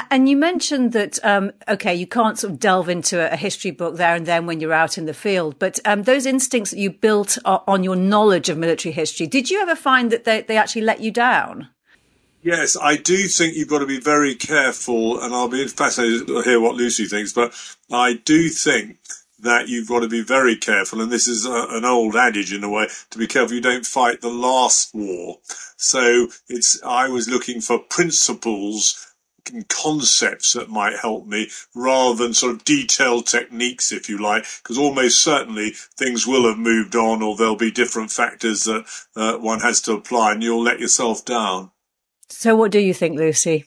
And 0.09 0.29
you 0.29 0.37
mentioned 0.37 0.93
that, 0.93 1.23
um, 1.23 1.51
okay, 1.67 1.93
you 1.93 2.07
can't 2.07 2.39
sort 2.39 2.53
of 2.53 2.59
delve 2.59 2.87
into 2.87 3.31
a, 3.31 3.35
history 3.35 3.71
book 3.71 3.97
there 3.97 4.15
and 4.15 4.25
then 4.25 4.45
when 4.45 4.61
you're 4.61 4.71
out 4.71 4.97
in 4.97 5.05
the 5.05 5.13
field, 5.13 5.59
but 5.59 5.79
um, 5.83 6.03
those 6.03 6.25
instincts 6.25 6.71
that 6.71 6.79
you 6.79 6.91
built 6.91 7.37
on 7.43 7.83
your 7.83 7.97
knowledge 7.97 8.47
of 8.47 8.57
military 8.57 8.93
history, 8.93 9.27
did 9.27 9.49
you 9.49 9.61
ever 9.61 9.75
find 9.75 10.09
that 10.09 10.23
they, 10.23 10.43
they 10.43 10.55
actually 10.55 10.83
let 10.83 11.01
you 11.01 11.11
down? 11.11 11.67
Yes, 12.41 12.77
I 12.81 12.95
do 12.95 13.27
think 13.27 13.55
you've 13.55 13.67
got 13.67 13.79
to 13.79 13.85
be 13.85 13.99
very 13.99 14.33
careful, 14.33 15.21
and 15.21 15.33
I'll 15.33 15.49
be 15.49 15.67
fascinated 15.67 16.27
to 16.27 16.41
hear 16.41 16.59
what 16.59 16.75
Lucy 16.75 17.05
thinks, 17.05 17.33
but 17.33 17.53
I 17.91 18.13
do 18.13 18.49
think 18.49 18.97
that 19.41 19.69
you've 19.69 19.87
got 19.87 20.01
to 20.01 20.07
be 20.07 20.21
very 20.21 20.55
careful, 20.55 21.01
and 21.01 21.11
this 21.11 21.27
is 21.27 21.45
a, 21.45 21.67
an 21.69 21.85
old 21.85 22.15
adage 22.15 22.53
in 22.53 22.63
a 22.63 22.69
way, 22.69 22.87
to 23.09 23.17
be 23.17 23.27
careful 23.27 23.55
you 23.55 23.61
don't 23.61 23.85
fight 23.85 24.21
the 24.21 24.29
last 24.29 24.93
war. 24.93 25.39
So 25.77 26.27
it's, 26.47 26.81
I 26.83 27.09
was 27.09 27.29
looking 27.29 27.61
for 27.61 27.79
principles 27.79 29.11
and 29.51 29.67
concepts 29.67 30.53
that 30.53 30.69
might 30.69 30.99
help 30.99 31.25
me 31.25 31.49
rather 31.73 32.23
than 32.23 32.33
sort 32.33 32.53
of 32.53 32.63
detailed 32.63 33.25
techniques, 33.25 33.91
if 33.91 34.09
you 34.09 34.17
like, 34.17 34.45
because 34.61 34.77
almost 34.77 35.23
certainly 35.23 35.71
things 35.71 36.27
will 36.27 36.47
have 36.47 36.57
moved 36.57 36.95
on 36.95 37.21
or 37.21 37.35
there'll 37.35 37.55
be 37.55 37.71
different 37.71 38.11
factors 38.11 38.63
that 38.63 38.85
uh, 39.15 39.37
one 39.37 39.59
has 39.59 39.81
to 39.81 39.93
apply 39.93 40.33
and 40.33 40.43
you'll 40.43 40.63
let 40.63 40.79
yourself 40.79 41.25
down. 41.25 41.71
So 42.29 42.55
what 42.55 42.71
do 42.71 42.79
you 42.79 42.93
think, 42.93 43.17
Lucy? 43.17 43.65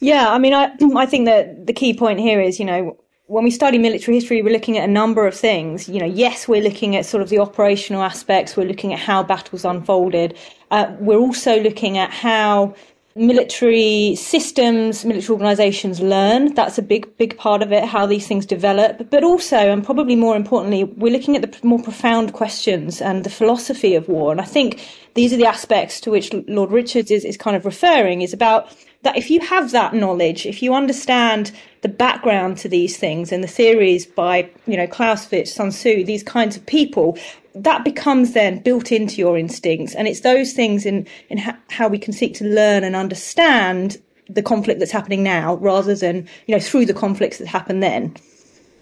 Yeah, 0.00 0.30
I 0.30 0.38
mean, 0.38 0.52
I, 0.52 0.72
I 0.96 1.06
think 1.06 1.26
that 1.26 1.66
the 1.66 1.72
key 1.72 1.94
point 1.94 2.20
here 2.20 2.40
is, 2.40 2.58
you 2.58 2.64
know, 2.64 2.98
when 3.28 3.42
we 3.42 3.50
study 3.50 3.78
military 3.78 4.16
history, 4.16 4.40
we're 4.40 4.52
looking 4.52 4.78
at 4.78 4.88
a 4.88 4.92
number 4.92 5.26
of 5.26 5.34
things. 5.34 5.88
You 5.88 6.00
know, 6.00 6.06
yes, 6.06 6.46
we're 6.46 6.62
looking 6.62 6.94
at 6.94 7.04
sort 7.04 7.22
of 7.22 7.28
the 7.28 7.38
operational 7.38 8.02
aspects. 8.02 8.56
We're 8.56 8.68
looking 8.68 8.92
at 8.92 9.00
how 9.00 9.22
battles 9.24 9.64
unfolded. 9.64 10.38
Uh, 10.70 10.94
we're 11.00 11.18
also 11.18 11.60
looking 11.60 11.98
at 11.98 12.10
how 12.12 12.74
military 13.16 14.14
systems, 14.14 15.04
military 15.04 15.32
organisations 15.32 16.00
learn. 16.00 16.54
That's 16.54 16.78
a 16.78 16.82
big, 16.82 17.16
big 17.16 17.36
part 17.36 17.62
of 17.62 17.72
it, 17.72 17.84
how 17.84 18.06
these 18.06 18.28
things 18.28 18.46
develop. 18.46 19.10
But 19.10 19.24
also, 19.24 19.56
and 19.56 19.84
probably 19.84 20.14
more 20.14 20.36
importantly, 20.36 20.84
we're 20.84 21.12
looking 21.12 21.34
at 21.34 21.42
the 21.42 21.66
more 21.66 21.82
profound 21.82 22.32
questions 22.32 23.00
and 23.00 23.24
the 23.24 23.30
philosophy 23.30 23.96
of 23.96 24.06
war. 24.08 24.30
And 24.30 24.40
I 24.40 24.44
think 24.44 24.86
these 25.14 25.32
are 25.32 25.36
the 25.36 25.46
aspects 25.46 26.00
to 26.02 26.10
which 26.10 26.32
Lord 26.46 26.70
Richards 26.70 27.10
is, 27.10 27.24
is 27.24 27.36
kind 27.36 27.56
of 27.56 27.64
referring, 27.64 28.22
is 28.22 28.34
about 28.34 28.70
that 29.02 29.16
if 29.16 29.30
you 29.30 29.40
have 29.40 29.70
that 29.70 29.94
knowledge, 29.94 30.46
if 30.46 30.62
you 30.62 30.74
understand 30.74 31.52
the 31.86 31.92
background 31.92 32.58
to 32.58 32.68
these 32.68 32.96
things 32.96 33.30
and 33.30 33.44
the 33.44 33.48
theories 33.48 34.06
by, 34.06 34.50
you 34.66 34.76
know, 34.76 34.88
Clausewitz, 34.88 35.54
Sun 35.54 35.70
Tzu, 35.70 36.02
these 36.02 36.24
kinds 36.24 36.56
of 36.56 36.66
people, 36.66 37.16
that 37.54 37.84
becomes 37.84 38.32
then 38.32 38.58
built 38.58 38.90
into 38.90 39.18
your 39.18 39.38
instincts. 39.38 39.94
And 39.94 40.08
it's 40.08 40.22
those 40.22 40.52
things 40.52 40.84
in, 40.84 41.06
in 41.28 41.38
ha- 41.38 41.56
how 41.70 41.86
we 41.86 42.00
can 42.00 42.12
seek 42.12 42.34
to 42.34 42.44
learn 42.44 42.82
and 42.82 42.96
understand 42.96 44.02
the 44.28 44.42
conflict 44.42 44.80
that's 44.80 44.90
happening 44.90 45.22
now 45.22 45.54
rather 45.58 45.94
than, 45.94 46.28
you 46.48 46.56
know, 46.56 46.60
through 46.60 46.86
the 46.86 46.92
conflicts 46.92 47.38
that 47.38 47.46
happened 47.46 47.84
then. 47.84 48.16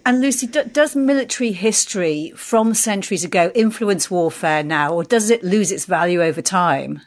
And 0.07 0.23
Lucy, 0.23 0.47
d- 0.47 0.65
does 0.73 0.97
military 0.97 1.53
history 1.53 2.33
from 2.35 2.73
centuries 2.73 3.23
ago 3.23 3.53
influence 3.55 4.11
warfare 4.11 4.63
now, 4.63 4.95
or 4.95 5.05
does 5.05 5.29
it 5.29 5.45
lose 5.45 5.71
its 5.71 5.85
value 5.85 6.23
over 6.23 6.41
time? 6.41 7.03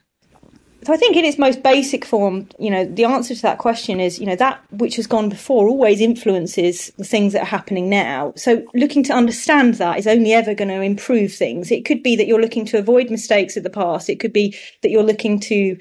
So 0.87 0.93
I 0.93 0.95
think 0.95 1.17
in 1.17 1.25
its 1.25 1.37
most 1.37 1.63
basic 1.63 2.05
form, 2.05 2.47
you 2.57 2.69
know, 2.69 2.85
the 2.85 3.03
answer 3.03 3.35
to 3.35 3.41
that 3.41 3.57
question 3.57 3.99
is, 3.99 4.19
you 4.19 4.25
know, 4.25 4.37
that 4.37 4.61
which 4.71 4.95
has 4.95 5.05
gone 5.05 5.27
before 5.27 5.67
always 5.67 5.99
influences 5.99 6.93
the 6.97 7.03
things 7.03 7.33
that 7.33 7.41
are 7.41 7.45
happening 7.57 7.89
now. 7.89 8.31
So 8.37 8.65
looking 8.73 9.03
to 9.03 9.13
understand 9.13 9.73
that 9.73 9.99
is 9.99 10.07
only 10.07 10.31
ever 10.31 10.53
going 10.53 10.69
to 10.69 10.79
improve 10.79 11.33
things. 11.33 11.71
It 11.71 11.83
could 11.83 12.03
be 12.03 12.15
that 12.15 12.25
you're 12.25 12.39
looking 12.39 12.63
to 12.67 12.77
avoid 12.77 13.11
mistakes 13.11 13.57
of 13.57 13.63
the 13.63 13.69
past. 13.69 14.09
It 14.09 14.21
could 14.21 14.31
be 14.31 14.55
that 14.81 14.89
you're 14.89 15.03
looking 15.03 15.41
to 15.41 15.77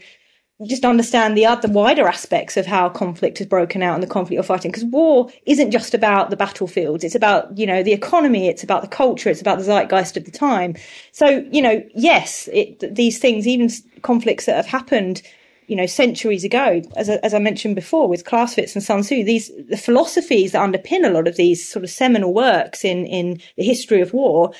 just 0.65 0.87
understand 0.87 1.37
the 1.37 1.45
other 1.45 1.69
wider 1.69 2.09
aspects 2.09 2.57
of 2.57 2.65
how 2.65 2.89
conflict 2.89 3.39
has 3.39 3.47
broken 3.47 3.83
out 3.83 3.93
and 3.93 4.03
the 4.03 4.07
conflict 4.07 4.35
you're 4.35 4.43
fighting. 4.43 4.71
Because 4.71 4.87
war 4.87 5.31
isn't 5.45 5.71
just 5.71 5.93
about 5.93 6.31
the 6.31 6.37
battlefields. 6.37 7.05
It's 7.05 7.15
about, 7.15 7.57
you 7.59 7.67
know, 7.67 7.83
the 7.83 7.93
economy. 7.93 8.49
It's 8.49 8.63
about 8.63 8.81
the 8.81 8.89
culture. 8.89 9.29
It's 9.29 9.43
about 9.43 9.59
the 9.59 9.65
zeitgeist 9.65 10.17
of 10.17 10.25
the 10.25 10.31
time. 10.31 10.75
So, 11.13 11.47
you 11.51 11.61
know, 11.61 11.83
yes, 11.95 12.49
it, 12.55 12.95
these 12.95 13.19
things, 13.19 13.47
even 13.47 13.71
conflicts 14.01 14.47
that 14.47 14.57
have 14.57 14.67
happened, 14.67 15.21
you 15.67 15.77
know, 15.77 15.85
centuries 15.85 16.45
ago, 16.45 16.81
as, 16.97 17.11
as 17.11 17.35
I 17.35 17.39
mentioned 17.39 17.75
before 17.75 18.09
with 18.09 18.25
Clausewitz 18.25 18.75
and 18.75 18.83
Sun 18.83 19.03
Tzu, 19.03 19.25
these, 19.25 19.51
the 19.69 19.77
philosophies 19.77 20.53
that 20.53 20.67
underpin 20.67 21.05
a 21.05 21.13
lot 21.13 21.29
of 21.29 21.37
these 21.37 21.69
sort 21.69 21.85
of 21.85 21.91
seminal 21.91 22.33
works 22.33 22.83
in, 22.83 23.05
in 23.05 23.43
the 23.59 23.65
history 23.65 24.01
of 24.01 24.15
war, 24.15 24.53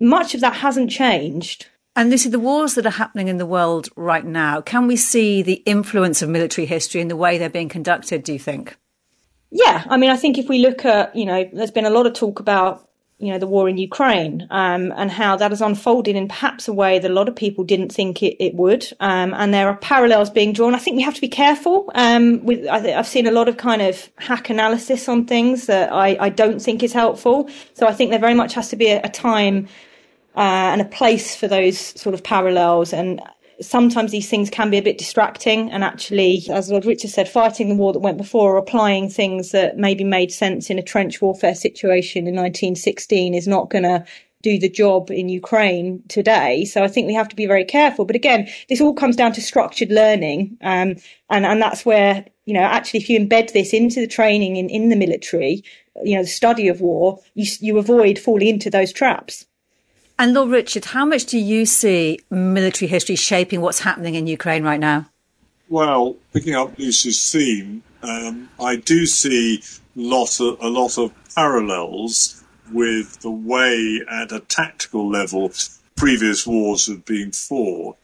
much 0.00 0.34
of 0.34 0.40
that 0.40 0.54
hasn't 0.54 0.90
changed 0.90 1.68
and 1.96 2.10
Lucy, 2.10 2.28
the 2.28 2.40
wars 2.40 2.74
that 2.74 2.86
are 2.86 2.90
happening 2.90 3.28
in 3.28 3.38
the 3.38 3.46
world 3.46 3.88
right 3.96 4.24
now, 4.24 4.60
can 4.60 4.86
we 4.86 4.96
see 4.96 5.42
the 5.42 5.62
influence 5.66 6.22
of 6.22 6.28
military 6.28 6.66
history 6.66 7.00
in 7.00 7.08
the 7.08 7.16
way 7.16 7.38
they're 7.38 7.48
being 7.48 7.68
conducted, 7.68 8.24
do 8.24 8.32
you 8.32 8.38
think? 8.38 8.76
Yeah, 9.50 9.84
I 9.88 9.96
mean, 9.96 10.10
I 10.10 10.16
think 10.16 10.36
if 10.36 10.48
we 10.48 10.58
look 10.58 10.84
at, 10.84 11.14
you 11.14 11.24
know, 11.24 11.48
there's 11.52 11.70
been 11.70 11.84
a 11.84 11.90
lot 11.90 12.06
of 12.06 12.14
talk 12.14 12.40
about, 12.40 12.88
you 13.18 13.30
know, 13.30 13.38
the 13.38 13.46
war 13.46 13.68
in 13.68 13.78
Ukraine 13.78 14.48
um, 14.50 14.92
and 14.96 15.08
how 15.08 15.36
that 15.36 15.52
has 15.52 15.60
unfolded 15.60 16.16
in 16.16 16.26
perhaps 16.26 16.66
a 16.66 16.72
way 16.72 16.98
that 16.98 17.08
a 17.08 17.14
lot 17.14 17.28
of 17.28 17.36
people 17.36 17.62
didn't 17.62 17.90
think 17.90 18.20
it, 18.24 18.36
it 18.44 18.56
would. 18.56 18.84
Um, 18.98 19.32
and 19.32 19.54
there 19.54 19.68
are 19.68 19.76
parallels 19.76 20.30
being 20.30 20.52
drawn. 20.52 20.74
I 20.74 20.78
think 20.78 20.96
we 20.96 21.04
have 21.04 21.14
to 21.14 21.20
be 21.20 21.28
careful. 21.28 21.92
Um, 21.94 22.44
with 22.44 22.66
I 22.66 22.80
have 22.88 23.06
seen 23.06 23.28
a 23.28 23.30
lot 23.30 23.48
of 23.48 23.56
kind 23.56 23.80
of 23.80 24.10
hack 24.18 24.50
analysis 24.50 25.08
on 25.08 25.26
things 25.26 25.66
that 25.66 25.92
I, 25.92 26.16
I 26.18 26.28
don't 26.30 26.60
think 26.60 26.82
is 26.82 26.92
helpful. 26.92 27.48
So 27.74 27.86
I 27.86 27.92
think 27.92 28.10
there 28.10 28.18
very 28.18 28.34
much 28.34 28.54
has 28.54 28.70
to 28.70 28.76
be 28.76 28.88
a, 28.88 29.00
a 29.04 29.08
time 29.08 29.68
uh, 30.36 30.70
and 30.72 30.80
a 30.80 30.86
place 30.86 31.36
for 31.36 31.48
those 31.48 31.78
sort 32.00 32.14
of 32.14 32.22
parallels. 32.22 32.92
And 32.92 33.20
sometimes 33.60 34.10
these 34.10 34.28
things 34.28 34.50
can 34.50 34.70
be 34.70 34.78
a 34.78 34.82
bit 34.82 34.98
distracting. 34.98 35.70
And 35.70 35.84
actually, 35.84 36.44
as 36.50 36.70
Lord 36.70 36.84
Richard 36.84 37.10
said, 37.10 37.28
fighting 37.28 37.68
the 37.68 37.74
war 37.74 37.92
that 37.92 38.00
went 38.00 38.18
before 38.18 38.54
or 38.54 38.58
applying 38.58 39.08
things 39.08 39.52
that 39.52 39.76
maybe 39.76 40.04
made 40.04 40.32
sense 40.32 40.70
in 40.70 40.78
a 40.78 40.82
trench 40.82 41.22
warfare 41.22 41.54
situation 41.54 42.26
in 42.26 42.34
1916 42.34 43.34
is 43.34 43.46
not 43.46 43.70
going 43.70 43.84
to 43.84 44.04
do 44.42 44.58
the 44.58 44.68
job 44.68 45.10
in 45.10 45.30
Ukraine 45.30 46.02
today. 46.08 46.66
So 46.66 46.84
I 46.84 46.88
think 46.88 47.06
we 47.06 47.14
have 47.14 47.30
to 47.30 47.36
be 47.36 47.46
very 47.46 47.64
careful. 47.64 48.04
But 48.04 48.14
again, 48.14 48.46
this 48.68 48.80
all 48.80 48.92
comes 48.92 49.16
down 49.16 49.32
to 49.32 49.40
structured 49.40 49.90
learning. 49.90 50.58
Um, 50.60 50.96
and, 51.30 51.46
and 51.46 51.62
that's 51.62 51.86
where, 51.86 52.26
you 52.44 52.52
know, 52.52 52.60
actually, 52.60 53.00
if 53.00 53.08
you 53.08 53.18
embed 53.18 53.52
this 53.52 53.72
into 53.72 54.00
the 54.00 54.06
training 54.06 54.56
in, 54.56 54.68
in 54.68 54.90
the 54.90 54.96
military, 54.96 55.64
you 56.04 56.14
know, 56.14 56.22
the 56.22 56.28
study 56.28 56.68
of 56.68 56.82
war, 56.82 57.18
you, 57.34 57.46
you 57.60 57.78
avoid 57.78 58.18
falling 58.18 58.48
into 58.48 58.68
those 58.68 58.92
traps. 58.92 59.46
And 60.18 60.32
Lord 60.32 60.50
Richard, 60.50 60.86
how 60.86 61.04
much 61.04 61.24
do 61.26 61.38
you 61.38 61.66
see 61.66 62.20
military 62.30 62.88
history 62.88 63.16
shaping 63.16 63.60
what's 63.60 63.80
happening 63.80 64.14
in 64.14 64.26
Ukraine 64.26 64.62
right 64.62 64.78
now? 64.78 65.06
Well, 65.68 66.16
picking 66.32 66.54
up 66.54 66.78
Lucy's 66.78 67.32
theme, 67.32 67.82
um, 68.02 68.48
I 68.60 68.76
do 68.76 69.06
see 69.06 69.62
lot 69.96 70.40
of, 70.40 70.60
a 70.60 70.68
lot 70.68 70.98
of 70.98 71.12
parallels 71.34 72.42
with 72.72 73.20
the 73.20 73.30
way 73.30 74.00
at 74.08 74.32
a 74.32 74.40
tactical 74.40 75.08
level 75.08 75.52
previous 75.96 76.46
wars 76.46 76.86
have 76.86 77.04
been 77.04 77.32
fought. 77.32 77.96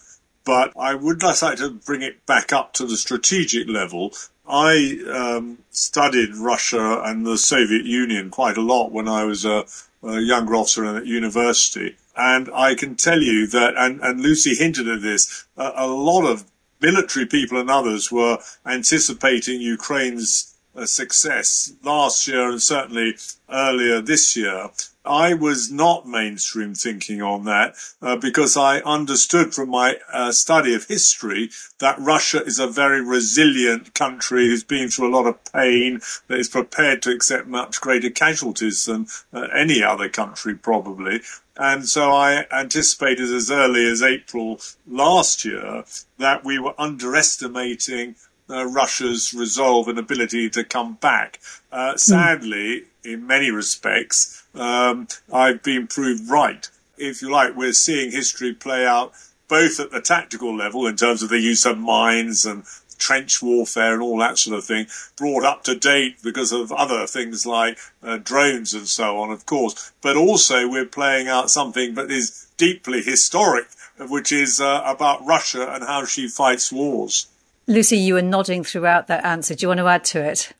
But 0.44 0.72
I 0.76 0.94
would 0.94 1.22
like 1.22 1.58
to 1.58 1.70
bring 1.70 2.02
it 2.02 2.24
back 2.26 2.52
up 2.52 2.72
to 2.74 2.86
the 2.86 2.96
strategic 2.96 3.68
level. 3.68 4.14
I 4.48 4.98
um, 5.12 5.58
studied 5.70 6.34
Russia 6.34 7.02
and 7.04 7.26
the 7.26 7.38
Soviet 7.38 7.84
Union 7.84 8.30
quite 8.30 8.56
a 8.56 8.62
lot 8.62 8.90
when 8.90 9.06
I 9.06 9.24
was 9.24 9.44
a, 9.44 9.64
a 10.02 10.20
younger 10.20 10.54
officer 10.54 10.84
at 10.84 11.06
university. 11.06 11.96
And 12.16 12.50
I 12.54 12.74
can 12.74 12.96
tell 12.96 13.20
you 13.20 13.46
that, 13.48 13.74
and, 13.76 14.00
and 14.00 14.20
Lucy 14.20 14.54
hinted 14.54 14.88
at 14.88 15.02
this, 15.02 15.46
uh, 15.56 15.72
a 15.74 15.86
lot 15.86 16.24
of 16.24 16.44
military 16.80 17.26
people 17.26 17.58
and 17.58 17.70
others 17.70 18.10
were 18.10 18.38
anticipating 18.66 19.60
Ukraine's 19.60 20.49
uh, 20.74 20.86
success 20.86 21.72
last 21.82 22.26
year 22.28 22.48
and 22.48 22.62
certainly 22.62 23.16
earlier 23.50 24.00
this 24.00 24.36
year. 24.36 24.70
I 25.04 25.32
was 25.32 25.72
not 25.72 26.06
mainstream 26.06 26.74
thinking 26.74 27.22
on 27.22 27.44
that 27.44 27.74
uh, 28.02 28.16
because 28.16 28.56
I 28.56 28.80
understood 28.80 29.54
from 29.54 29.70
my 29.70 29.96
uh, 30.12 30.30
study 30.30 30.74
of 30.74 30.86
history 30.86 31.50
that 31.78 31.98
Russia 31.98 32.44
is 32.44 32.58
a 32.58 32.66
very 32.66 33.00
resilient 33.00 33.94
country 33.94 34.46
who's 34.46 34.62
been 34.62 34.88
through 34.88 35.08
a 35.08 35.16
lot 35.16 35.26
of 35.26 35.42
pain, 35.52 36.00
that 36.28 36.38
is 36.38 36.48
prepared 36.48 37.00
to 37.02 37.12
accept 37.12 37.46
much 37.46 37.80
greater 37.80 38.10
casualties 38.10 38.84
than 38.84 39.06
uh, 39.32 39.48
any 39.54 39.82
other 39.82 40.08
country 40.08 40.54
probably. 40.54 41.22
And 41.56 41.88
so 41.88 42.12
I 42.12 42.46
anticipated 42.52 43.30
as 43.32 43.50
early 43.50 43.86
as 43.86 44.02
April 44.02 44.60
last 44.86 45.44
year 45.44 45.84
that 46.18 46.44
we 46.44 46.58
were 46.58 46.74
underestimating 46.78 48.16
uh, 48.50 48.66
Russia's 48.66 49.32
resolve 49.32 49.88
and 49.88 49.98
ability 49.98 50.50
to 50.50 50.64
come 50.64 50.94
back. 50.94 51.40
Uh, 51.70 51.96
sadly, 51.96 52.84
in 53.04 53.26
many 53.26 53.50
respects, 53.50 54.44
um, 54.54 55.08
I've 55.32 55.62
been 55.62 55.86
proved 55.86 56.28
right. 56.28 56.68
If 56.98 57.22
you 57.22 57.30
like, 57.30 57.56
we're 57.56 57.72
seeing 57.72 58.10
history 58.10 58.52
play 58.52 58.86
out 58.86 59.12
both 59.48 59.80
at 59.80 59.90
the 59.90 60.00
tactical 60.00 60.56
level 60.56 60.86
in 60.86 60.96
terms 60.96 61.22
of 61.22 61.28
the 61.28 61.40
use 61.40 61.66
of 61.66 61.76
mines 61.76 62.46
and 62.46 62.64
trench 63.00 63.42
warfare 63.42 63.94
and 63.94 64.02
all 64.02 64.18
that 64.18 64.38
sort 64.38 64.56
of 64.56 64.64
thing, 64.64 64.86
brought 65.16 65.42
up 65.44 65.64
to 65.64 65.74
date 65.74 66.18
because 66.22 66.52
of 66.52 66.70
other 66.70 67.06
things 67.06 67.46
like 67.46 67.78
uh, 68.02 68.18
drones 68.18 68.74
and 68.74 68.86
so 68.86 69.18
on, 69.18 69.30
of 69.30 69.46
course. 69.46 69.92
But 70.02 70.16
also 70.16 70.68
we're 70.68 70.84
playing 70.84 71.26
out 71.26 71.50
something 71.50 71.94
that 71.94 72.10
is 72.10 72.46
deeply 72.56 73.02
historic, 73.02 73.66
which 73.98 74.30
is 74.30 74.60
uh, 74.60 74.82
about 74.84 75.26
Russia 75.26 75.72
and 75.72 75.82
how 75.82 76.04
she 76.04 76.28
fights 76.28 76.70
wars. 76.70 77.26
Lucy, 77.70 77.96
you 77.96 78.14
were 78.14 78.22
nodding 78.22 78.64
throughout 78.64 79.06
that 79.06 79.24
answer. 79.24 79.54
Do 79.54 79.62
you 79.62 79.68
want 79.68 79.78
to 79.78 79.86
add 79.86 80.02
to 80.06 80.20
it? 80.20 80.52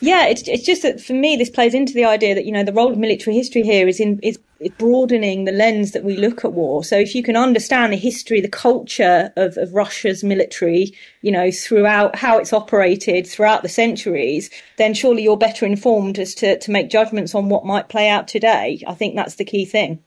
Yeah, 0.00 0.26
it's, 0.26 0.46
it's 0.46 0.66
just 0.66 0.82
that 0.82 1.00
for 1.00 1.14
me, 1.14 1.34
this 1.34 1.48
plays 1.48 1.72
into 1.72 1.94
the 1.94 2.04
idea 2.04 2.34
that, 2.34 2.44
you 2.44 2.52
know, 2.52 2.62
the 2.62 2.74
role 2.74 2.92
of 2.92 2.98
military 2.98 3.34
history 3.34 3.62
here 3.62 3.88
is 3.88 4.00
in, 4.00 4.20
is 4.22 4.38
broadening 4.76 5.46
the 5.46 5.52
lens 5.52 5.92
that 5.92 6.04
we 6.04 6.18
look 6.18 6.44
at 6.44 6.52
war. 6.52 6.84
So 6.84 6.98
if 6.98 7.14
you 7.14 7.22
can 7.22 7.36
understand 7.36 7.94
the 7.94 7.96
history, 7.96 8.42
the 8.42 8.50
culture 8.50 9.32
of, 9.36 9.56
of 9.56 9.72
Russia's 9.72 10.22
military, 10.22 10.92
you 11.22 11.32
know, 11.32 11.50
throughout 11.50 12.16
how 12.16 12.36
it's 12.36 12.52
operated 12.52 13.26
throughout 13.26 13.62
the 13.62 13.70
centuries, 13.70 14.50
then 14.76 14.92
surely 14.92 15.22
you're 15.22 15.38
better 15.38 15.64
informed 15.64 16.18
as 16.18 16.34
to, 16.34 16.58
to 16.58 16.70
make 16.70 16.90
judgments 16.90 17.34
on 17.34 17.48
what 17.48 17.64
might 17.64 17.88
play 17.88 18.10
out 18.10 18.28
today. 18.28 18.82
I 18.86 18.92
think 18.92 19.16
that's 19.16 19.36
the 19.36 19.44
key 19.46 19.64
thing. 19.64 20.04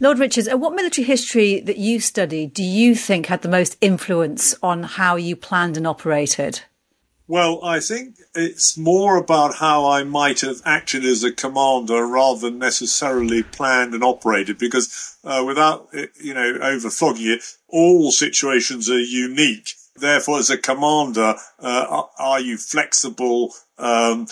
Lord 0.00 0.18
Richards, 0.18 0.48
uh, 0.48 0.56
what 0.56 0.74
military 0.74 1.04
history 1.04 1.60
that 1.60 1.76
you 1.76 2.00
studied 2.00 2.52
do 2.52 2.64
you 2.64 2.94
think 2.94 3.26
had 3.26 3.42
the 3.42 3.48
most 3.48 3.76
influence 3.80 4.54
on 4.62 4.82
how 4.82 5.16
you 5.16 5.36
planned 5.36 5.76
and 5.76 5.86
operated? 5.86 6.62
Well, 7.26 7.64
I 7.64 7.80
think 7.80 8.16
it's 8.34 8.76
more 8.76 9.16
about 9.16 9.54
how 9.54 9.88
I 9.88 10.04
might 10.04 10.40
have 10.40 10.60
acted 10.66 11.04
as 11.04 11.24
a 11.24 11.32
commander 11.32 12.06
rather 12.06 12.40
than 12.40 12.58
necessarily 12.58 13.42
planned 13.42 13.94
and 13.94 14.04
operated 14.04 14.58
because 14.58 15.16
uh, 15.24 15.42
without, 15.46 15.88
you 16.20 16.34
know, 16.34 16.58
overflogging 16.58 17.36
it, 17.36 17.56
all 17.68 18.10
situations 18.10 18.90
are 18.90 19.00
unique. 19.00 19.72
Therefore, 19.96 20.38
as 20.38 20.50
a 20.50 20.58
commander, 20.58 21.36
uh, 21.60 22.02
are 22.18 22.40
you 22.40 22.58
flexible? 22.58 23.54
Um, 23.78 24.26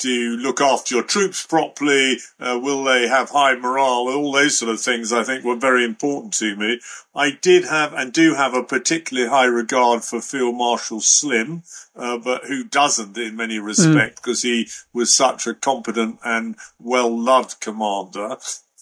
to 0.00 0.36
look 0.36 0.60
after 0.60 0.94
your 0.94 1.04
troops 1.04 1.44
properly? 1.46 2.18
Uh, 2.38 2.58
will 2.62 2.84
they 2.84 3.08
have 3.08 3.30
high 3.30 3.54
morale? 3.54 4.08
All 4.08 4.32
those 4.32 4.58
sort 4.58 4.70
of 4.70 4.80
things 4.80 5.12
I 5.12 5.24
think 5.24 5.44
were 5.44 5.56
very 5.56 5.84
important 5.84 6.34
to 6.34 6.56
me. 6.56 6.80
I 7.14 7.32
did 7.40 7.64
have 7.64 7.92
and 7.92 8.12
do 8.12 8.34
have 8.34 8.54
a 8.54 8.62
particularly 8.62 9.28
high 9.28 9.46
regard 9.46 10.04
for 10.04 10.20
Field 10.20 10.56
Marshal 10.56 11.00
Slim, 11.00 11.62
uh, 11.96 12.18
but 12.18 12.44
who 12.44 12.64
doesn't 12.64 13.16
in 13.16 13.36
many 13.36 13.58
respects 13.58 14.20
because 14.20 14.40
mm. 14.40 14.44
he 14.44 14.68
was 14.92 15.14
such 15.14 15.46
a 15.46 15.54
competent 15.54 16.18
and 16.24 16.56
well 16.78 17.10
loved 17.10 17.60
commander 17.60 18.36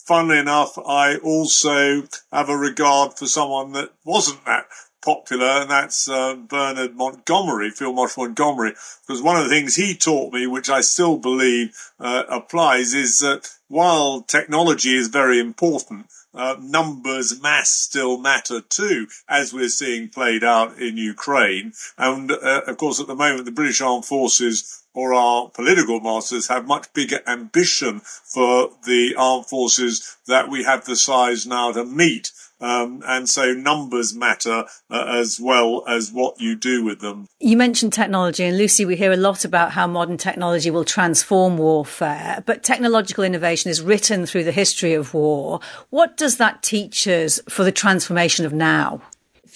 funnily 0.09 0.39
enough, 0.39 0.79
I 0.79 1.17
also 1.17 2.05
have 2.33 2.49
a 2.49 2.57
regard 2.57 3.19
for 3.19 3.27
someone 3.27 3.73
that 3.73 3.93
wasn't 4.05 4.43
that 4.47 4.67
popular, 5.09 5.63
and 5.63 5.71
that's 5.71 6.07
uh, 6.07 6.35
Bernard 6.35 6.95
Montgomery, 6.95 7.71
Field 7.71 7.95
Marshal 7.95 8.25
Montgomery, 8.25 8.75
because 9.07 9.23
one 9.23 9.39
of 9.39 9.45
the 9.45 9.49
things 9.49 9.75
he 9.75 9.95
taught 9.95 10.35
me, 10.35 10.47
which 10.47 10.69
I 10.69 10.83
still 10.83 11.17
believe 11.17 11.75
uh, 11.99 12.25
applies, 12.29 12.93
is 12.93 13.21
that 13.21 13.49
while 13.69 14.21
technology 14.21 14.95
is 14.95 15.09
very 15.09 15.41
important, 15.41 16.07
uh, 16.35 16.57
numbers, 16.61 17.41
mass 17.41 17.71
still 17.71 18.19
matter 18.19 18.61
too, 18.61 19.07
as 19.27 19.55
we're 19.55 19.71
seeing 19.71 20.11
played 20.11 20.45
out 20.45 20.79
in 20.79 20.99
Ukraine. 20.99 21.73
And 21.97 22.31
uh, 22.31 22.63
of 22.67 22.77
course, 22.77 23.01
at 23.01 23.07
the 23.07 23.15
moment, 23.15 23.47
the 23.47 23.51
British 23.51 23.81
Armed 23.81 24.05
Forces 24.05 24.85
or 24.93 25.15
our 25.15 25.49
political 25.49 26.01
masters 26.01 26.49
have 26.49 26.67
much 26.67 26.93
bigger 26.93 27.21
ambition 27.27 28.01
for 28.01 28.71
the 28.85 29.15
armed 29.17 29.47
forces 29.47 30.17
that 30.27 30.51
we 30.51 30.65
have 30.65 30.85
the 30.85 30.97
size 30.97 31.47
now 31.47 31.73
to 31.73 31.85
meet. 31.85 32.33
Um, 32.61 33.03
and 33.07 33.29
so 33.29 33.53
numbers 33.53 34.15
matter 34.15 34.65
uh, 34.91 35.05
as 35.09 35.39
well 35.41 35.85
as 35.87 36.11
what 36.11 36.41
you 36.41 36.57
do 36.57 36.85
with 36.85 37.01
them. 37.01 37.29
You 37.39 37.57
mentioned 37.57 37.93
technology, 37.93 38.45
and 38.45 38.59
Lucy, 38.59 38.85
we 38.85 38.97
hear 38.97 39.13
a 39.13 39.17
lot 39.17 39.45
about 39.45 39.73
how 39.73 39.87
modern 39.87 40.17
technology 40.17 40.71
will 40.71 40.85
transform 40.85 41.57
warfare, 41.57 42.43
but 42.47 42.65
technological 42.65 43.23
innovation 43.25 43.71
is 43.71 43.81
written 43.81 44.27
through 44.27 44.45
the 44.45 44.53
history 44.53 44.95
of 44.95 45.15
war. 45.15 45.61
What 45.91 46.17
does 46.17 46.37
that 46.39 46.63
teach 46.63 47.07
us 47.07 47.41
for 47.49 47.63
the 47.65 47.73
transformation 47.73 48.45
of 48.45 48.53
now? 48.53 49.03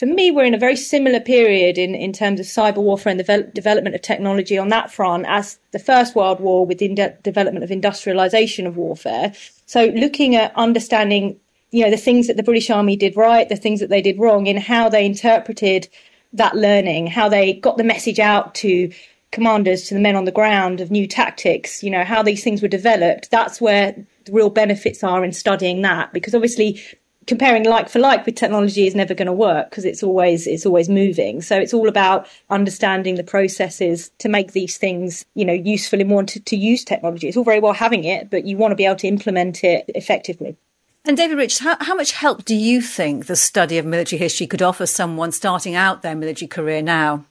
for 0.02 0.06
me, 0.06 0.32
we're 0.32 0.44
in 0.44 0.54
a 0.54 0.58
very 0.58 0.74
similar 0.74 1.20
period 1.20 1.78
in, 1.78 1.94
in 1.94 2.12
terms 2.12 2.40
of 2.40 2.46
cyber 2.46 2.78
warfare 2.78 3.12
and 3.12 3.20
the 3.20 3.50
development 3.54 3.94
of 3.94 4.02
technology 4.02 4.58
on 4.58 4.68
that 4.68 4.90
front 4.90 5.26
as 5.28 5.60
the 5.70 5.78
First 5.78 6.16
World 6.16 6.40
War 6.40 6.66
with 6.66 6.78
the 6.78 6.86
in- 6.86 7.14
development 7.22 7.62
of 7.62 7.70
industrialization 7.70 8.66
of 8.66 8.76
warfare. 8.76 9.32
So 9.66 9.86
looking 9.94 10.34
at 10.34 10.52
understanding 10.56 11.38
you 11.72 11.82
know, 11.82 11.90
the 11.90 11.96
things 11.96 12.26
that 12.26 12.36
the 12.36 12.42
British 12.42 12.70
Army 12.70 12.96
did 12.96 13.16
right, 13.16 13.48
the 13.48 13.56
things 13.56 13.80
that 13.80 13.88
they 13.88 14.02
did 14.02 14.18
wrong, 14.18 14.46
in 14.46 14.58
how 14.58 14.88
they 14.88 15.04
interpreted 15.04 15.88
that 16.34 16.54
learning, 16.54 17.06
how 17.06 17.28
they 17.28 17.54
got 17.54 17.78
the 17.78 17.84
message 17.84 18.20
out 18.20 18.54
to 18.56 18.92
commanders, 19.32 19.84
to 19.84 19.94
the 19.94 20.00
men 20.00 20.14
on 20.14 20.26
the 20.26 20.30
ground 20.30 20.80
of 20.80 20.90
new 20.90 21.06
tactics, 21.06 21.82
you 21.82 21.90
know, 21.90 22.04
how 22.04 22.22
these 22.22 22.44
things 22.44 22.60
were 22.60 22.68
developed. 22.68 23.30
That's 23.30 23.60
where 23.60 23.96
the 24.26 24.32
real 24.32 24.50
benefits 24.50 25.02
are 25.02 25.24
in 25.24 25.32
studying 25.32 25.80
that, 25.82 26.12
because 26.12 26.34
obviously 26.34 26.80
comparing 27.26 27.64
like 27.64 27.88
for 27.88 28.00
like 28.00 28.26
with 28.26 28.34
technology 28.34 28.86
is 28.86 28.96
never 28.96 29.14
going 29.14 29.26
to 29.26 29.32
work 29.32 29.70
because 29.70 29.84
it's 29.84 30.02
always 30.02 30.46
it's 30.46 30.66
always 30.66 30.90
moving. 30.90 31.40
So 31.40 31.58
it's 31.58 31.72
all 31.72 31.88
about 31.88 32.28
understanding 32.50 33.14
the 33.14 33.24
processes 33.24 34.10
to 34.18 34.28
make 34.28 34.52
these 34.52 34.76
things 34.76 35.24
you 35.34 35.44
know 35.44 35.54
useful 35.54 36.00
and 36.00 36.10
want 36.10 36.28
to, 36.30 36.40
to 36.40 36.56
use 36.56 36.84
technology. 36.84 37.28
It's 37.28 37.36
all 37.36 37.44
very 37.44 37.60
well 37.60 37.72
having 37.72 38.04
it 38.04 38.28
but 38.28 38.44
you 38.44 38.58
want 38.58 38.72
to 38.72 38.76
be 38.76 38.84
able 38.84 38.96
to 38.96 39.08
implement 39.08 39.64
it 39.64 39.84
effectively 39.94 40.56
and 41.04 41.16
David 41.16 41.36
Rich, 41.36 41.58
how, 41.58 41.76
how 41.80 41.94
much 41.94 42.12
help 42.12 42.44
do 42.44 42.54
you 42.54 42.80
think 42.80 43.26
the 43.26 43.36
study 43.36 43.78
of 43.78 43.86
military 43.86 44.18
history 44.18 44.46
could 44.46 44.62
offer 44.62 44.86
someone 44.86 45.32
starting 45.32 45.74
out 45.74 46.02
their 46.02 46.14
military 46.14 46.48
career 46.48 46.82
now? 46.82 47.26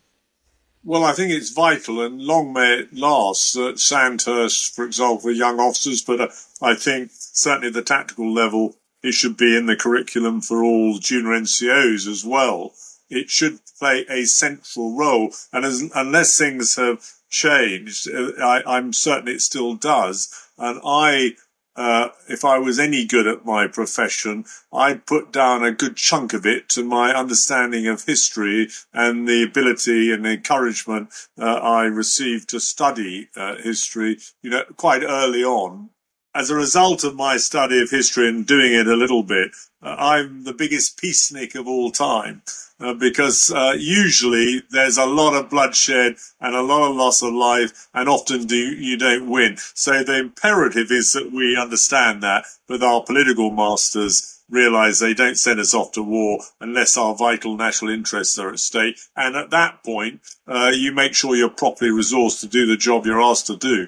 Well, 0.83 1.03
I 1.03 1.13
think 1.13 1.31
it's 1.31 1.51
vital, 1.51 2.01
and 2.01 2.21
long 2.21 2.53
may 2.53 2.79
it 2.79 2.93
last. 2.93 3.55
At 3.55 3.79
Sandhurst, 3.79 4.75
for 4.75 4.83
example, 4.83 5.31
young 5.31 5.59
officers, 5.59 6.01
but 6.01 6.19
uh, 6.19 6.27
I 6.61 6.73
think 6.73 7.11
certainly 7.13 7.69
the 7.69 7.83
tactical 7.83 8.33
level, 8.33 8.75
it 9.03 9.13
should 9.13 9.37
be 9.37 9.55
in 9.55 9.67
the 9.67 9.75
curriculum 9.75 10.41
for 10.41 10.63
all 10.63 10.97
junior 10.97 11.39
NCOs 11.39 12.07
as 12.07 12.25
well. 12.25 12.73
It 13.09 13.29
should 13.29 13.59
play 13.77 14.05
a 14.09 14.25
central 14.25 14.97
role, 14.97 15.33
and 15.53 15.65
as, 15.65 15.83
unless 15.93 16.37
things 16.37 16.77
have 16.77 17.05
changed, 17.29 18.09
uh, 18.09 18.31
I, 18.43 18.63
I'm 18.65 18.91
certain 18.91 19.27
it 19.27 19.41
still 19.41 19.75
does. 19.75 20.33
And 20.57 20.81
I 20.83 21.35
uh, 21.81 22.09
if 22.29 22.45
I 22.45 22.59
was 22.59 22.77
any 22.77 23.05
good 23.05 23.25
at 23.25 23.43
my 23.43 23.65
profession, 23.65 24.45
I'd 24.71 25.07
put 25.07 25.31
down 25.31 25.63
a 25.63 25.71
good 25.71 25.95
chunk 25.95 26.31
of 26.31 26.45
it 26.45 26.69
to 26.69 26.83
my 26.83 27.11
understanding 27.11 27.87
of 27.87 28.05
history 28.05 28.69
and 28.93 29.27
the 29.27 29.41
ability 29.41 30.11
and 30.11 30.27
encouragement 30.27 31.09
uh, 31.39 31.55
I 31.55 31.85
received 31.85 32.49
to 32.49 32.59
study 32.59 33.29
uh, 33.35 33.55
history, 33.55 34.19
you 34.43 34.51
know, 34.51 34.63
quite 34.77 35.01
early 35.01 35.43
on. 35.43 35.89
As 36.35 36.51
a 36.51 36.55
result 36.55 37.03
of 37.03 37.15
my 37.15 37.37
study 37.37 37.81
of 37.81 37.89
history 37.89 38.29
and 38.29 38.45
doing 38.45 38.73
it 38.73 38.87
a 38.87 38.95
little 38.95 39.23
bit, 39.23 39.49
uh, 39.81 39.95
I'm 39.97 40.43
the 40.43 40.53
biggest 40.53 41.01
peacenik 41.01 41.55
of 41.55 41.67
all 41.67 41.89
time. 41.91 42.43
Uh, 42.81 42.95
because 42.95 43.51
uh, 43.51 43.75
usually 43.77 44.63
there's 44.71 44.97
a 44.97 45.05
lot 45.05 45.35
of 45.35 45.51
bloodshed 45.51 46.15
and 46.39 46.55
a 46.55 46.61
lot 46.63 46.89
of 46.89 46.95
loss 46.95 47.21
of 47.21 47.31
life, 47.31 47.87
and 47.93 48.09
often 48.09 48.45
do 48.45 48.55
you 48.55 48.97
don't 48.97 49.29
win. 49.29 49.55
So 49.75 50.03
the 50.03 50.17
imperative 50.17 50.91
is 50.91 51.13
that 51.13 51.31
we 51.31 51.55
understand 51.55 52.23
that, 52.23 52.45
but 52.67 52.81
our 52.81 53.03
political 53.03 53.51
masters 53.51 54.41
realize 54.49 54.99
they 54.99 55.13
don't 55.13 55.37
send 55.37 55.59
us 55.59 55.75
off 55.75 55.91
to 55.93 56.01
war 56.01 56.39
unless 56.59 56.97
our 56.97 57.15
vital 57.15 57.55
national 57.55 57.91
interests 57.91 58.39
are 58.39 58.49
at 58.49 58.59
stake. 58.59 58.97
And 59.15 59.35
at 59.35 59.51
that 59.51 59.83
point, 59.83 60.21
uh, 60.47 60.71
you 60.73 60.91
make 60.91 61.13
sure 61.13 61.35
you're 61.35 61.49
properly 61.49 61.91
resourced 61.91 62.41
to 62.41 62.47
do 62.47 62.65
the 62.65 62.77
job 62.77 63.05
you're 63.05 63.21
asked 63.21 63.47
to 63.47 63.57
do. 63.57 63.87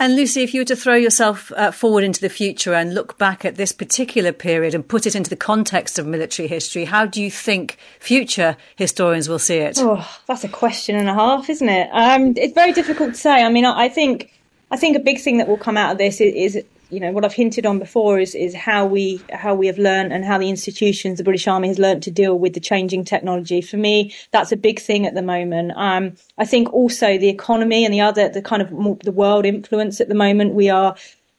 And 0.00 0.16
Lucy, 0.16 0.42
if 0.42 0.52
you 0.52 0.62
were 0.62 0.66
to 0.66 0.76
throw 0.76 0.96
yourself 0.96 1.52
uh, 1.56 1.70
forward 1.70 2.02
into 2.02 2.20
the 2.20 2.28
future 2.28 2.74
and 2.74 2.94
look 2.94 3.16
back 3.16 3.44
at 3.44 3.54
this 3.54 3.70
particular 3.70 4.32
period 4.32 4.74
and 4.74 4.86
put 4.86 5.06
it 5.06 5.14
into 5.14 5.30
the 5.30 5.36
context 5.36 6.00
of 6.00 6.06
military 6.06 6.48
history, 6.48 6.84
how 6.84 7.06
do 7.06 7.22
you 7.22 7.30
think 7.30 7.78
future 8.00 8.56
historians 8.74 9.28
will 9.28 9.38
see 9.38 9.58
it? 9.58 9.78
Oh, 9.78 10.04
that's 10.26 10.42
a 10.42 10.48
question 10.48 10.96
and 10.96 11.08
a 11.08 11.14
half, 11.14 11.48
isn't 11.48 11.68
it? 11.68 11.88
Um, 11.92 12.34
it's 12.36 12.54
very 12.54 12.72
difficult 12.72 13.14
to 13.14 13.20
say. 13.20 13.44
I 13.44 13.48
mean, 13.50 13.64
I 13.64 13.88
think 13.88 14.32
I 14.72 14.76
think 14.76 14.96
a 14.96 15.00
big 15.00 15.20
thing 15.20 15.38
that 15.38 15.46
will 15.46 15.56
come 15.56 15.76
out 15.76 15.92
of 15.92 15.98
this 15.98 16.20
is, 16.20 16.56
is 16.56 16.64
you 16.90 17.00
know 17.00 17.12
what 17.12 17.24
I've 17.24 17.34
hinted 17.34 17.66
on 17.66 17.78
before 17.78 18.18
is 18.18 18.34
is 18.34 18.54
how 18.54 18.86
we 18.86 19.20
how 19.32 19.54
we 19.54 19.66
have 19.66 19.78
learned 19.78 20.12
and 20.12 20.24
how 20.24 20.38
the 20.38 20.48
institutions 20.48 21.18
the 21.18 21.24
British 21.24 21.48
Army 21.48 21.68
has 21.68 21.78
learned 21.78 22.02
to 22.04 22.10
deal 22.10 22.38
with 22.38 22.54
the 22.54 22.60
changing 22.60 23.04
technology. 23.04 23.60
For 23.60 23.76
me, 23.76 24.14
that's 24.30 24.52
a 24.52 24.56
big 24.56 24.80
thing 24.80 25.06
at 25.06 25.14
the 25.14 25.22
moment. 25.22 25.72
Um, 25.76 26.14
I 26.38 26.44
think 26.44 26.72
also 26.72 27.18
the 27.18 27.28
economy 27.28 27.84
and 27.84 27.92
the 27.92 28.00
other 28.00 28.28
the 28.28 28.42
kind 28.42 28.62
of 28.62 28.70
the 29.00 29.12
world 29.12 29.46
influence 29.46 30.00
at 30.00 30.08
the 30.08 30.14
moment. 30.14 30.54
We 30.54 30.70
are 30.70 30.94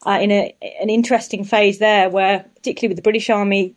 uh, 0.05 0.19
in 0.21 0.31
a, 0.31 0.55
an 0.81 0.89
interesting 0.89 1.43
phase 1.43 1.79
there 1.79 2.09
where, 2.09 2.45
particularly 2.55 2.91
with 2.91 2.97
the 2.97 3.09
British 3.09 3.29
Army, 3.29 3.75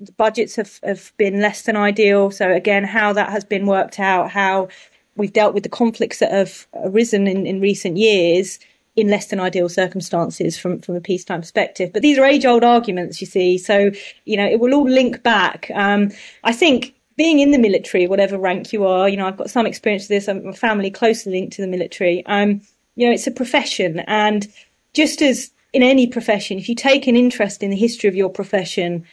the 0.00 0.12
budgets 0.12 0.56
have, 0.56 0.80
have 0.82 1.12
been 1.16 1.40
less 1.40 1.62
than 1.62 1.76
ideal. 1.76 2.30
So 2.30 2.50
again, 2.52 2.84
how 2.84 3.12
that 3.12 3.30
has 3.30 3.44
been 3.44 3.66
worked 3.66 3.98
out, 4.00 4.30
how 4.30 4.68
we've 5.16 5.32
dealt 5.32 5.54
with 5.54 5.62
the 5.62 5.68
conflicts 5.68 6.18
that 6.18 6.32
have 6.32 6.66
arisen 6.74 7.26
in, 7.26 7.46
in 7.46 7.60
recent 7.60 7.96
years 7.96 8.58
in 8.96 9.08
less 9.08 9.26
than 9.26 9.40
ideal 9.40 9.68
circumstances 9.68 10.56
from, 10.56 10.80
from 10.80 10.94
a 10.94 11.00
peacetime 11.00 11.40
perspective. 11.40 11.92
But 11.92 12.02
these 12.02 12.18
are 12.18 12.24
age 12.24 12.44
old 12.44 12.62
arguments, 12.62 13.20
you 13.20 13.26
see. 13.26 13.58
So, 13.58 13.90
you 14.24 14.36
know, 14.36 14.46
it 14.46 14.60
will 14.60 14.74
all 14.74 14.88
link 14.88 15.22
back. 15.22 15.70
Um, 15.74 16.12
I 16.44 16.52
think 16.52 16.94
being 17.16 17.40
in 17.40 17.50
the 17.50 17.58
military, 17.58 18.06
whatever 18.06 18.38
rank 18.38 18.72
you 18.72 18.86
are, 18.86 19.08
you 19.08 19.16
know, 19.16 19.26
I've 19.26 19.36
got 19.36 19.50
some 19.50 19.66
experience 19.66 20.04
with 20.04 20.10
this. 20.10 20.28
I'm 20.28 20.46
a 20.46 20.52
family 20.52 20.90
closely 20.90 21.32
linked 21.32 21.54
to 21.54 21.62
the 21.62 21.68
military. 21.68 22.24
Um, 22.26 22.60
you 22.94 23.06
know, 23.06 23.12
it's 23.12 23.26
a 23.26 23.32
profession. 23.32 24.00
And 24.06 24.46
just 24.94 25.20
as 25.22 25.50
in 25.72 25.82
any 25.82 26.06
profession, 26.06 26.58
if 26.58 26.68
you 26.68 26.76
take 26.76 27.06
an 27.08 27.16
interest 27.16 27.62
in 27.62 27.70
the 27.70 27.76
history 27.76 28.08
of 28.08 28.14
your 28.14 28.30
profession, 28.30 29.04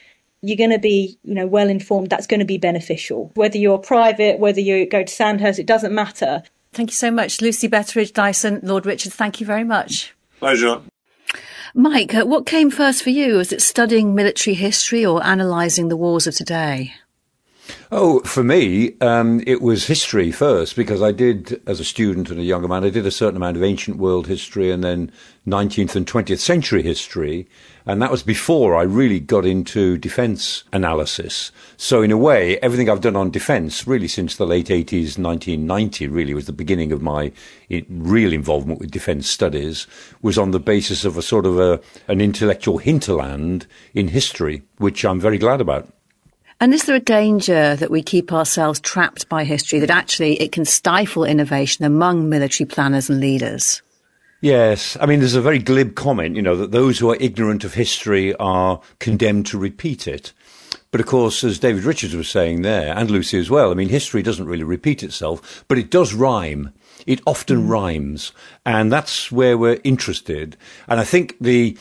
you're 0.44 0.58
going 0.58 0.72
to 0.72 0.80
be, 0.80 1.18
you 1.24 1.34
know, 1.34 1.48
well 1.48 1.70
informed. 1.70 2.10
That's 2.10 2.28
going 2.28 2.40
to 2.40 2.46
be 2.46 2.58
beneficial. 2.58 3.32
Whether 3.36 3.58
you're 3.58 3.78
private, 3.78 4.40
whether 4.40 4.62
you 4.62 4.88
go 4.88 5.04
to 5.04 5.14
Sandhurst, 5.14 5.60
it 5.60 5.66
doesn't 5.66 5.94
matter. 5.94 6.44
Thank 6.74 6.92
you 6.92 6.96
so 6.96 7.12
much, 7.12 7.42
Lucy 7.42 7.68
Betteridge 7.68 8.14
Dyson, 8.14 8.62
Lord 8.64 8.86
Richard. 8.86 9.12
Thank 9.12 9.42
you 9.42 9.46
very 9.46 9.66
much. 9.66 10.14
Pleasure. 10.40 10.82
Mike, 11.74 12.14
uh, 12.16 12.26
what 12.26 12.46
came 12.46 12.72
first 12.72 13.04
for 13.04 13.10
you? 13.10 13.36
Was 13.36 13.52
it 13.52 13.62
studying 13.62 14.16
military 14.16 14.54
history 14.54 15.06
or 15.06 15.22
analysing 15.24 15.90
the 15.90 15.98
wars 15.98 16.28
of 16.28 16.36
today? 16.36 16.94
Oh, 17.92 18.22
for 18.22 18.44
me, 18.44 18.98
um, 19.02 19.42
it 19.46 19.62
was 19.62 19.88
history 19.88 20.32
first 20.32 20.76
because 20.76 21.02
I 21.02 21.12
did, 21.12 21.62
as 21.68 21.80
a 21.80 21.86
student 21.86 22.30
and 22.30 22.40
a 22.40 22.44
younger 22.44 22.68
man, 22.68 22.84
I 22.84 22.90
did 22.90 23.06
a 23.06 23.12
certain 23.12 23.38
amount 23.38 23.58
of 23.58 23.64
ancient 23.64 23.98
world 23.98 24.28
history 24.28 24.72
and 24.72 24.84
then 24.84 25.12
19th 25.48 25.96
and 25.96 26.06
20th 26.06 26.40
century 26.40 26.84
history. 26.84 27.48
And 27.86 28.00
that 28.02 28.12
was 28.12 28.22
before 28.22 28.76
I 28.76 28.84
really 28.84 29.20
got 29.20 29.44
into 29.44 29.98
defence 29.98 30.64
analysis. 30.72 31.52
So 31.78 32.04
in 32.04 32.12
a 32.12 32.18
way, 32.18 32.60
everything 32.60 32.90
I've 32.90 33.02
done 33.02 33.16
on 33.16 33.32
defence, 33.32 33.88
really 33.88 34.08
since 34.08 34.38
the 34.38 34.46
late 34.46 34.68
80s, 34.68 35.18
1990, 35.18 36.08
really 36.08 36.36
was 36.36 36.46
the 36.46 36.52
beginning 36.52 36.92
of 36.92 37.02
my 37.02 37.32
real 37.90 38.34
involvement 38.34 38.80
with 38.80 38.92
defence 38.92 39.28
studies, 39.28 39.88
was 40.22 40.38
on 40.38 40.52
the 40.52 40.60
basis 40.60 41.06
of 41.06 41.18
a 41.18 41.24
sort 41.24 41.48
of 41.48 41.60
a, 41.60 41.82
an 42.08 42.22
intellectual 42.22 42.78
hinterland 42.78 43.66
in 43.96 44.10
history, 44.10 44.62
which 44.78 45.04
I'm 45.04 45.20
very 45.20 45.40
glad 45.40 45.60
about. 45.60 45.92
And 46.60 46.76
is 46.76 46.84
there 46.86 46.96
a 46.96 47.00
danger 47.00 47.76
that 47.76 47.90
we 47.90 48.04
keep 48.04 48.32
ourselves 48.32 48.80
trapped 48.80 49.28
by 49.28 49.44
history, 49.44 49.80
that 49.80 49.90
actually 49.90 50.40
it 50.40 50.52
can 50.52 50.66
stifle 50.66 51.26
innovation 51.26 51.84
among 51.84 52.30
military 52.30 52.68
planners 52.68 53.10
and 53.10 53.20
leaders? 53.20 53.82
Yes. 54.42 54.98
I 55.00 55.06
mean, 55.06 55.20
there's 55.20 55.36
a 55.36 55.42
very 55.42 55.60
glib 55.60 55.96
comment, 55.96 56.36
you 56.36 56.42
know, 56.42 56.56
that 56.56 56.72
those 56.72 56.98
who 56.98 57.12
are 57.12 57.18
ignorant 57.20 57.64
of 57.64 57.76
history 57.76 58.34
are 58.36 58.82
condemned 59.00 59.46
to 59.48 59.60
repeat 59.60 60.08
it. 60.08 60.34
But 60.90 61.00
of 61.00 61.06
course, 61.06 61.44
as 61.44 61.60
David 61.60 61.84
Richards 61.84 62.16
was 62.16 62.28
saying 62.28 62.64
there, 62.64 62.98
and 62.98 63.10
Lucy 63.10 63.38
as 63.38 63.52
well, 63.52 63.72
I 63.72 63.76
mean, 63.76 63.90
history 63.90 64.24
doesn't 64.24 64.48
really 64.48 64.64
repeat 64.64 65.04
itself, 65.04 65.64
but 65.68 65.78
it 65.78 65.92
does 65.92 66.16
rhyme. 66.16 66.74
It 67.06 67.22
often 67.26 67.64
mm. 67.64 67.70
rhymes, 67.70 68.32
and 68.66 68.92
that's 68.92 69.32
where 69.32 69.58
we're 69.58 69.80
interested. 69.84 70.58
And 70.88 71.00
I 71.00 71.04
think 71.04 71.36
the 71.40 71.78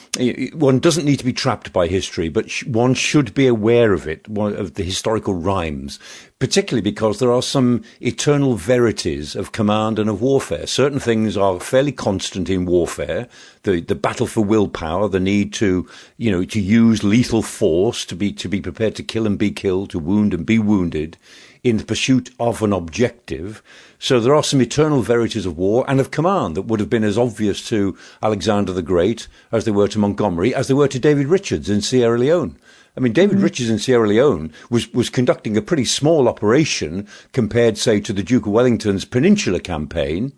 one 0.55 0.79
doesn't 0.79 1.05
need 1.05 1.19
to 1.19 1.25
be 1.25 1.33
trapped 1.33 1.73
by 1.73 1.87
history, 1.87 2.29
but 2.29 2.51
sh- 2.51 2.65
one 2.65 2.95
should 2.95 3.35
be 3.35 3.47
aware 3.47 3.93
of 3.93 4.09
it, 4.09 4.29
one, 4.29 4.55
of 4.55 4.75
the 4.75 4.83
historical 4.83 5.35
rhymes, 5.35 5.99
particularly 6.39 6.83
because 6.83 7.19
there 7.19 7.33
are 7.33 7.43
some 7.43 7.83
eternal 8.01 8.55
verities 8.55 9.37
of 9.37 9.53
command 9.53 9.99
and 9.99 10.09
of 10.09 10.23
warfare. 10.23 10.67
Certain 10.67 11.01
things 11.01 11.37
are 11.37 11.61
fairly 11.61 11.93
constant 11.93 12.49
in 12.49 12.65
warfare. 12.65 13.29
The, 13.63 13.81
the 13.81 13.95
battle 13.95 14.27
for 14.27 14.43
willpower, 14.43 15.09
the 15.09 15.21
need 15.21 15.53
to, 15.55 15.87
you 16.17 16.31
know, 16.31 16.45
to 16.45 16.61
use 16.61 17.05
lethal 17.05 17.43
force, 17.43 18.05
to 18.07 18.17
be, 18.17 18.33
to 18.33 18.49
be 18.49 18.61
prepared 18.61 18.95
to 18.97 19.03
kill 19.03 19.27
and 19.27 19.39
be 19.39 19.51
killed, 19.51 19.91
to 19.91 19.99
wound 19.99 20.33
and 20.33 20.47
be 20.47 20.59
wounded 20.59 21.19
in 21.63 21.77
the 21.77 21.85
pursuit 21.85 22.31
of 22.41 22.63
an 22.63 22.73
objective. 22.73 23.63
So 24.03 24.19
there 24.19 24.35
are 24.35 24.43
some 24.43 24.63
eternal 24.63 25.03
verities 25.03 25.45
of 25.45 25.59
war 25.59 25.85
and 25.87 26.01
of 26.01 26.11
command 26.11 26.57
that 26.57 26.63
would 26.63 26.81
have 26.81 26.89
been 26.89 27.05
as 27.05 27.19
obvious 27.19 27.69
to 27.69 27.99
Alexander 28.23 28.73
the 28.73 28.81
Great 28.81 29.29
as 29.53 29.67
they 29.67 29.71
were 29.71 29.89
to 29.89 29.99
Montgomery, 29.99 30.55
as 30.55 30.69
they 30.69 30.75
were 30.75 30.89
to 30.89 30.99
David 30.99 31.27
Richards 31.27 31.69
in 31.69 31.83
Sierra 31.83 32.19
Leone. 32.19 32.57
I 32.97 33.01
mean, 33.01 33.13
David 33.13 33.37
mm-hmm. 33.37 33.45
Richards 33.45 33.69
in 33.69 33.79
Sierra 33.79 34.09
Leone 34.09 34.55
was, 34.71 34.91
was 34.95 35.11
conducting 35.11 35.55
a 35.55 35.63
pretty 35.63 35.85
small 35.85 36.29
operation 36.29 37.07
compared, 37.33 37.77
say, 37.77 38.01
to 38.01 38.15
the 38.15 38.23
Duke 38.23 38.47
of 38.47 38.53
Wellington's 38.53 39.05
Peninsular 39.05 39.61
campaign. 39.61 40.33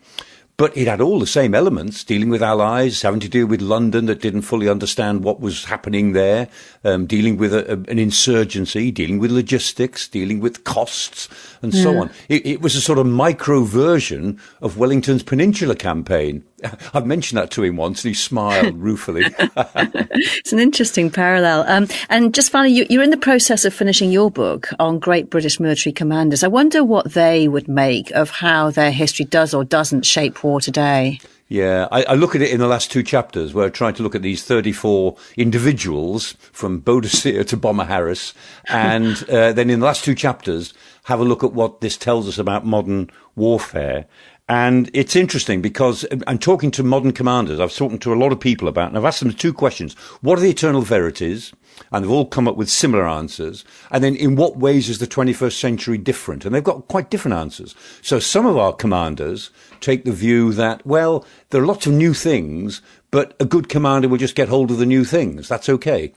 But 0.57 0.77
it 0.77 0.89
had 0.89 1.01
all 1.01 1.21
the 1.21 1.27
same 1.27 1.55
elements, 1.55 2.03
dealing 2.03 2.31
with 2.31 2.43
allies, 2.43 3.03
having 3.03 3.21
to 3.21 3.29
deal 3.29 3.47
with 3.47 3.63
London 3.63 4.07
that 4.07 4.21
didn't 4.21 4.43
fully 4.43 4.69
understand 4.69 5.23
what 5.23 5.41
was 5.41 5.67
happening 5.67 6.13
there, 6.13 6.49
um, 6.85 7.07
dealing 7.07 7.37
with 7.37 7.55
a, 7.55 7.71
a, 7.71 7.77
an 7.91 7.99
insurgency, 7.99 8.91
dealing 8.91 9.19
with 9.19 9.31
logistics, 9.31 10.09
dealing 10.09 10.41
with 10.41 10.65
costs, 10.65 11.29
and 11.63 11.73
yeah. 11.73 11.83
so 11.83 11.99
on. 11.99 12.11
It, 12.29 12.45
it, 12.47 12.61
was 12.61 12.75
a 12.75 12.81
sort 12.81 12.99
of 12.99 13.07
micro 13.07 13.63
version 13.63 14.41
of 14.61 14.79
Wellington's 14.79 15.23
Peninsular 15.23 15.75
campaign. 15.75 16.45
I've 16.95 17.07
mentioned 17.07 17.39
that 17.39 17.51
to 17.53 17.63
him 17.63 17.77
once, 17.77 18.05
and 18.05 18.11
he 18.11 18.15
smiled 18.15 18.77
ruefully. 18.79 19.25
it's 19.39 20.53
an 20.53 20.59
interesting 20.59 21.11
parallel. 21.11 21.65
Um, 21.69 21.89
and 22.09 22.35
just 22.35 22.51
finally, 22.51 22.85
you, 22.89 23.01
are 23.01 23.03
in 23.03 23.11
the 23.11 23.17
process 23.17 23.65
of 23.65 23.75
finishing 23.75 24.11
your 24.11 24.31
book 24.31 24.69
on 24.81 24.99
great 24.99 25.31
British 25.31 25.61
military 25.61 25.93
commanders. 25.93 26.43
I 26.43 26.49
wonder 26.49 26.85
what 26.85 27.13
they 27.13 27.49
would 27.49 27.69
make 27.69 28.11
of 28.13 28.31
how 28.31 28.71
their 28.71 28.91
history 28.91 29.25
does 29.25 29.55
or 29.55 29.65
doesn't 29.65 30.07
shape 30.07 30.43
war 30.43 30.61
today. 30.61 31.21
Yeah, 31.53 31.87
I, 31.93 32.05
I, 32.05 32.15
look 32.15 32.35
at 32.35 32.41
it 32.41 32.51
in 32.51 32.61
the 32.61 32.67
last 32.67 32.91
two 32.91 33.03
chapters 33.03 33.53
where 33.53 33.67
I 33.67 33.69
try 33.69 33.93
to 33.93 34.03
look 34.03 34.15
at 34.15 34.23
these 34.23 34.43
34 34.43 35.19
individuals 35.37 36.33
from 36.51 36.81
Boadicea 36.81 37.47
to 37.47 37.59
Bomber 37.59 37.85
Harris. 37.85 38.33
And 38.71 39.23
uh, 39.29 39.53
then 39.53 39.69
in 39.69 39.81
the 39.81 39.85
last 39.85 40.03
two 40.03 40.15
chapters, 40.15 40.73
have 41.05 41.21
a 41.21 41.25
look 41.25 41.45
at 41.45 41.53
what 41.53 41.83
this 41.83 41.99
tells 41.99 42.27
us 42.27 42.39
about 42.39 42.65
modern 42.65 43.11
warfare. 43.37 44.07
And 44.49 44.91
it's 44.93 45.15
interesting 45.15 45.63
because 45.63 46.05
uh, 46.05 46.19
I'm 46.27 46.39
talking 46.39 46.71
to 46.73 46.83
modern 46.83 47.13
commanders. 47.13 47.61
I've 47.61 47.73
spoken 47.73 47.99
to 48.01 48.13
a 48.13 48.17
lot 48.17 48.33
of 48.33 48.41
people 48.41 48.69
about, 48.69 48.89
and 48.89 48.99
I've 48.99 49.05
asked 49.05 49.21
them 49.21 49.33
two 49.33 49.53
questions. 49.53 49.95
What 50.21 50.39
are 50.39 50.43
the 50.43 50.51
eternal 50.51 50.83
verities? 50.83 51.53
And 51.91 52.05
they've 52.05 52.11
all 52.11 52.27
come 52.27 52.49
up 52.49 52.57
with 52.57 52.69
similar 52.69 53.09
answers. 53.09 53.65
And 53.91 54.03
then 54.03 54.17
in 54.17 54.37
what 54.37 54.59
ways 54.59 54.89
is 54.89 54.99
the 54.99 55.07
21st 55.07 55.59
century 55.59 55.97
different? 55.97 56.45
And 56.45 56.55
they've 56.55 56.63
got 56.63 56.89
quite 56.89 57.09
different 57.09 57.37
answers. 57.37 57.75
So 58.03 58.19
some 58.19 58.45
of 58.45 58.59
our 58.59 58.73
commanders 58.73 59.51
take 59.81 60.05
the 60.05 60.13
view 60.13 60.53
that, 60.55 60.85
well, 60.87 61.25
there 61.51 61.63
are 61.63 61.67
lots 61.67 61.87
of 61.87 61.93
new 61.93 62.13
things, 62.13 62.83
but 63.11 63.35
a 63.41 63.45
good 63.45 63.69
commander 63.69 64.09
will 64.09 64.19
just 64.19 64.35
get 64.35 64.49
hold 64.49 64.71
of 64.71 64.79
the 64.79 64.87
new 64.87 65.05
things. 65.05 65.49
That's 65.49 65.69
okay. 65.69 66.13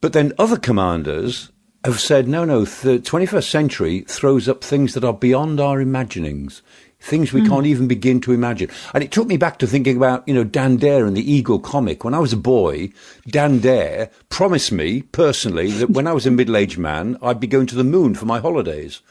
But 0.00 0.12
then 0.12 0.32
other 0.38 0.58
commanders 0.58 1.50
have 1.84 2.00
said, 2.00 2.26
no, 2.26 2.44
no, 2.46 2.64
the 2.64 2.98
21st 2.98 3.50
century 3.50 4.00
throws 4.08 4.48
up 4.48 4.64
things 4.64 4.94
that 4.94 5.04
are 5.04 5.12
beyond 5.12 5.60
our 5.60 5.82
imaginings 5.82 6.62
things 7.04 7.32
we 7.32 7.42
mm. 7.42 7.48
can't 7.48 7.66
even 7.66 7.86
begin 7.86 8.20
to 8.22 8.32
imagine. 8.32 8.70
And 8.94 9.04
it 9.04 9.12
took 9.12 9.26
me 9.26 9.36
back 9.36 9.58
to 9.58 9.66
thinking 9.66 9.96
about, 9.96 10.26
you 10.26 10.34
know, 10.34 10.44
Dan 10.44 10.76
Dare 10.76 11.06
and 11.06 11.16
the 11.16 11.30
Eagle 11.30 11.58
comic. 11.58 12.02
When 12.02 12.14
I 12.14 12.18
was 12.18 12.32
a 12.32 12.38
boy, 12.38 12.90
Dan 13.26 13.58
Dare 13.58 14.10
promised 14.30 14.72
me 14.72 15.02
personally 15.02 15.70
that 15.72 15.90
when 15.90 16.06
I 16.06 16.12
was 16.12 16.26
a 16.26 16.30
middle-aged 16.32 16.78
man, 16.78 17.18
I'd 17.22 17.40
be 17.40 17.46
going 17.46 17.66
to 17.66 17.74
the 17.74 17.84
moon 17.84 18.14
for 18.14 18.26
my 18.26 18.40
holidays. 18.40 19.02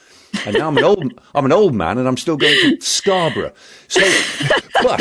And 0.46 0.58
now 0.58 0.68
I'm 0.68 0.78
an 0.78 0.84
old, 0.84 1.22
I'm 1.36 1.46
an 1.46 1.52
old 1.52 1.76
man 1.76 2.00
and 2.00 2.08
I'm 2.08 2.18
still 2.18 2.38
going 2.38 2.58
to 2.60 2.82
Scarborough. 2.82 3.54
So, 3.88 4.02
but 4.84 5.00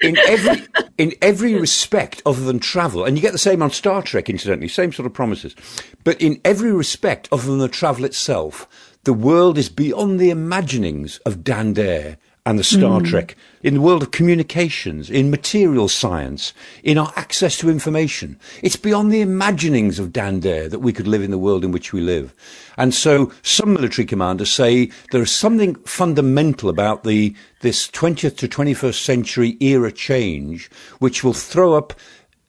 in 0.00 0.18
every, 0.18 0.66
in 0.98 1.14
every 1.22 1.54
respect 1.54 2.22
other 2.26 2.42
than 2.42 2.58
travel, 2.58 3.04
and 3.04 3.16
you 3.16 3.22
get 3.22 3.32
the 3.32 3.38
same 3.38 3.62
on 3.62 3.70
Star 3.70 4.02
Trek, 4.02 4.28
incidentally, 4.28 4.68
same 4.68 4.92
sort 4.92 5.06
of 5.06 5.12
promises, 5.12 5.54
but 6.02 6.20
in 6.20 6.40
every 6.44 6.72
respect 6.72 7.28
other 7.30 7.46
than 7.46 7.58
the 7.58 7.68
travel 7.68 8.04
itself, 8.04 8.68
the 9.04 9.12
world 9.12 9.58
is 9.58 9.68
beyond 9.68 10.18
the 10.18 10.30
imaginings 10.30 11.18
of 11.18 11.44
Dan 11.44 11.72
Dare 11.72 12.18
and 12.44 12.58
the 12.58 12.64
Star 12.64 13.00
mm. 13.00 13.06
Trek, 13.06 13.36
in 13.62 13.74
the 13.74 13.80
world 13.80 14.02
of 14.02 14.10
communications, 14.10 15.08
in 15.08 15.30
material 15.30 15.86
science, 15.86 16.52
in 16.82 16.98
our 16.98 17.12
access 17.14 17.56
to 17.58 17.70
information. 17.70 18.36
It's 18.62 18.74
beyond 18.74 19.12
the 19.12 19.20
imaginings 19.20 20.00
of 20.00 20.12
Dan 20.12 20.40
Dare 20.40 20.68
that 20.68 20.80
we 20.80 20.92
could 20.92 21.06
live 21.06 21.22
in 21.22 21.30
the 21.30 21.38
world 21.38 21.64
in 21.64 21.70
which 21.70 21.92
we 21.92 22.00
live. 22.00 22.34
And 22.76 22.92
so 22.92 23.32
some 23.42 23.74
military 23.74 24.04
commanders 24.04 24.50
say 24.50 24.90
there 25.12 25.22
is 25.22 25.30
something 25.30 25.76
fundamental 25.84 26.68
about 26.68 27.04
the, 27.04 27.36
this 27.60 27.86
20th 27.88 28.36
to 28.38 28.48
21st 28.48 29.00
century 29.00 29.56
era 29.60 29.92
change, 29.92 30.68
which 30.98 31.22
will 31.22 31.34
throw 31.34 31.74
up 31.74 31.94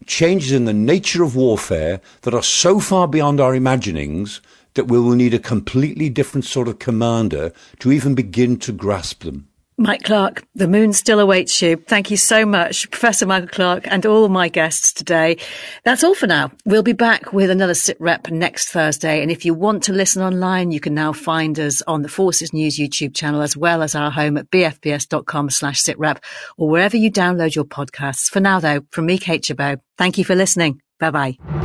changes 0.08 0.52
in 0.52 0.66
the 0.66 0.74
nature 0.74 1.24
of 1.24 1.36
warfare 1.36 2.02
that 2.24 2.34
are 2.34 2.44
so 2.44 2.80
far 2.80 3.08
beyond 3.08 3.40
our 3.40 3.54
imaginings 3.54 4.42
that 4.74 4.88
we 4.88 5.00
will 5.00 5.16
need 5.16 5.36
a 5.36 5.40
completely 5.40 6.10
different 6.10 6.46
sort 6.46 6.68
of 6.68 6.80
commander 6.80 7.54
to 7.78 7.92
even 7.92 8.16
begin 8.16 8.58
to 8.58 8.72
grasp 8.72 9.24
them. 9.24 9.48
Mike 9.78 10.04
Clarke, 10.04 10.44
the 10.56 10.68
moon 10.68 10.94
still 10.94 11.20
awaits 11.20 11.62
you. 11.62 11.78
Thank 11.78 12.12
you 12.12 12.18
so 12.18 12.46
much, 12.46 12.90
Professor 12.92 13.26
Michael 13.26 13.50
Clarke, 13.50 13.88
and 13.88 14.06
all 14.06 14.30
my 14.30 14.50
guests 14.50 14.94
today. 14.94 15.38
That's 15.84 16.04
all 16.04 16.16
for 16.16 16.28
now. 16.28 16.52
We'll 16.66 16.84
be 16.84 16.94
back 16.94 17.34
with 17.34 17.50
another 17.50 17.74
SITREP 17.74 18.32
next 18.32 18.70
Thursday. 18.70 19.22
And 19.22 19.32
if 19.32 19.46
you 19.46 19.54
want 19.54 19.84
to 19.84 19.94
listen 19.94 20.22
online, 20.22 20.72
you 20.72 20.80
can 20.80 20.94
now 20.94 21.12
find 21.12 21.60
us 21.60 21.82
on 21.84 22.02
the 22.02 22.10
Forces 22.10 22.54
News 22.54 22.78
YouTube 22.78 23.16
channel, 23.16 23.42
as 23.42 23.58
well 23.58 23.82
as 23.82 23.96
our 23.96 24.12
home 24.12 24.38
at 24.38 24.50
bfbs.com 24.52 25.50
slash 25.50 25.82
sitrep 25.82 26.24
or 26.58 26.70
wherever 26.70 26.98
you 26.98 27.12
download 27.12 27.56
your 27.56 27.66
podcasts. 27.66 28.30
For 28.30 28.40
now, 28.40 28.60
though, 28.60 28.82
from 28.92 29.08
me, 29.08 29.18
Kate 29.18 29.44
Chabot, 29.44 29.80
thank 29.98 30.18
you 30.18 30.26
for 30.26 30.36
listening. 30.36 30.82
Bye 31.00 31.12
bye. 31.12 31.63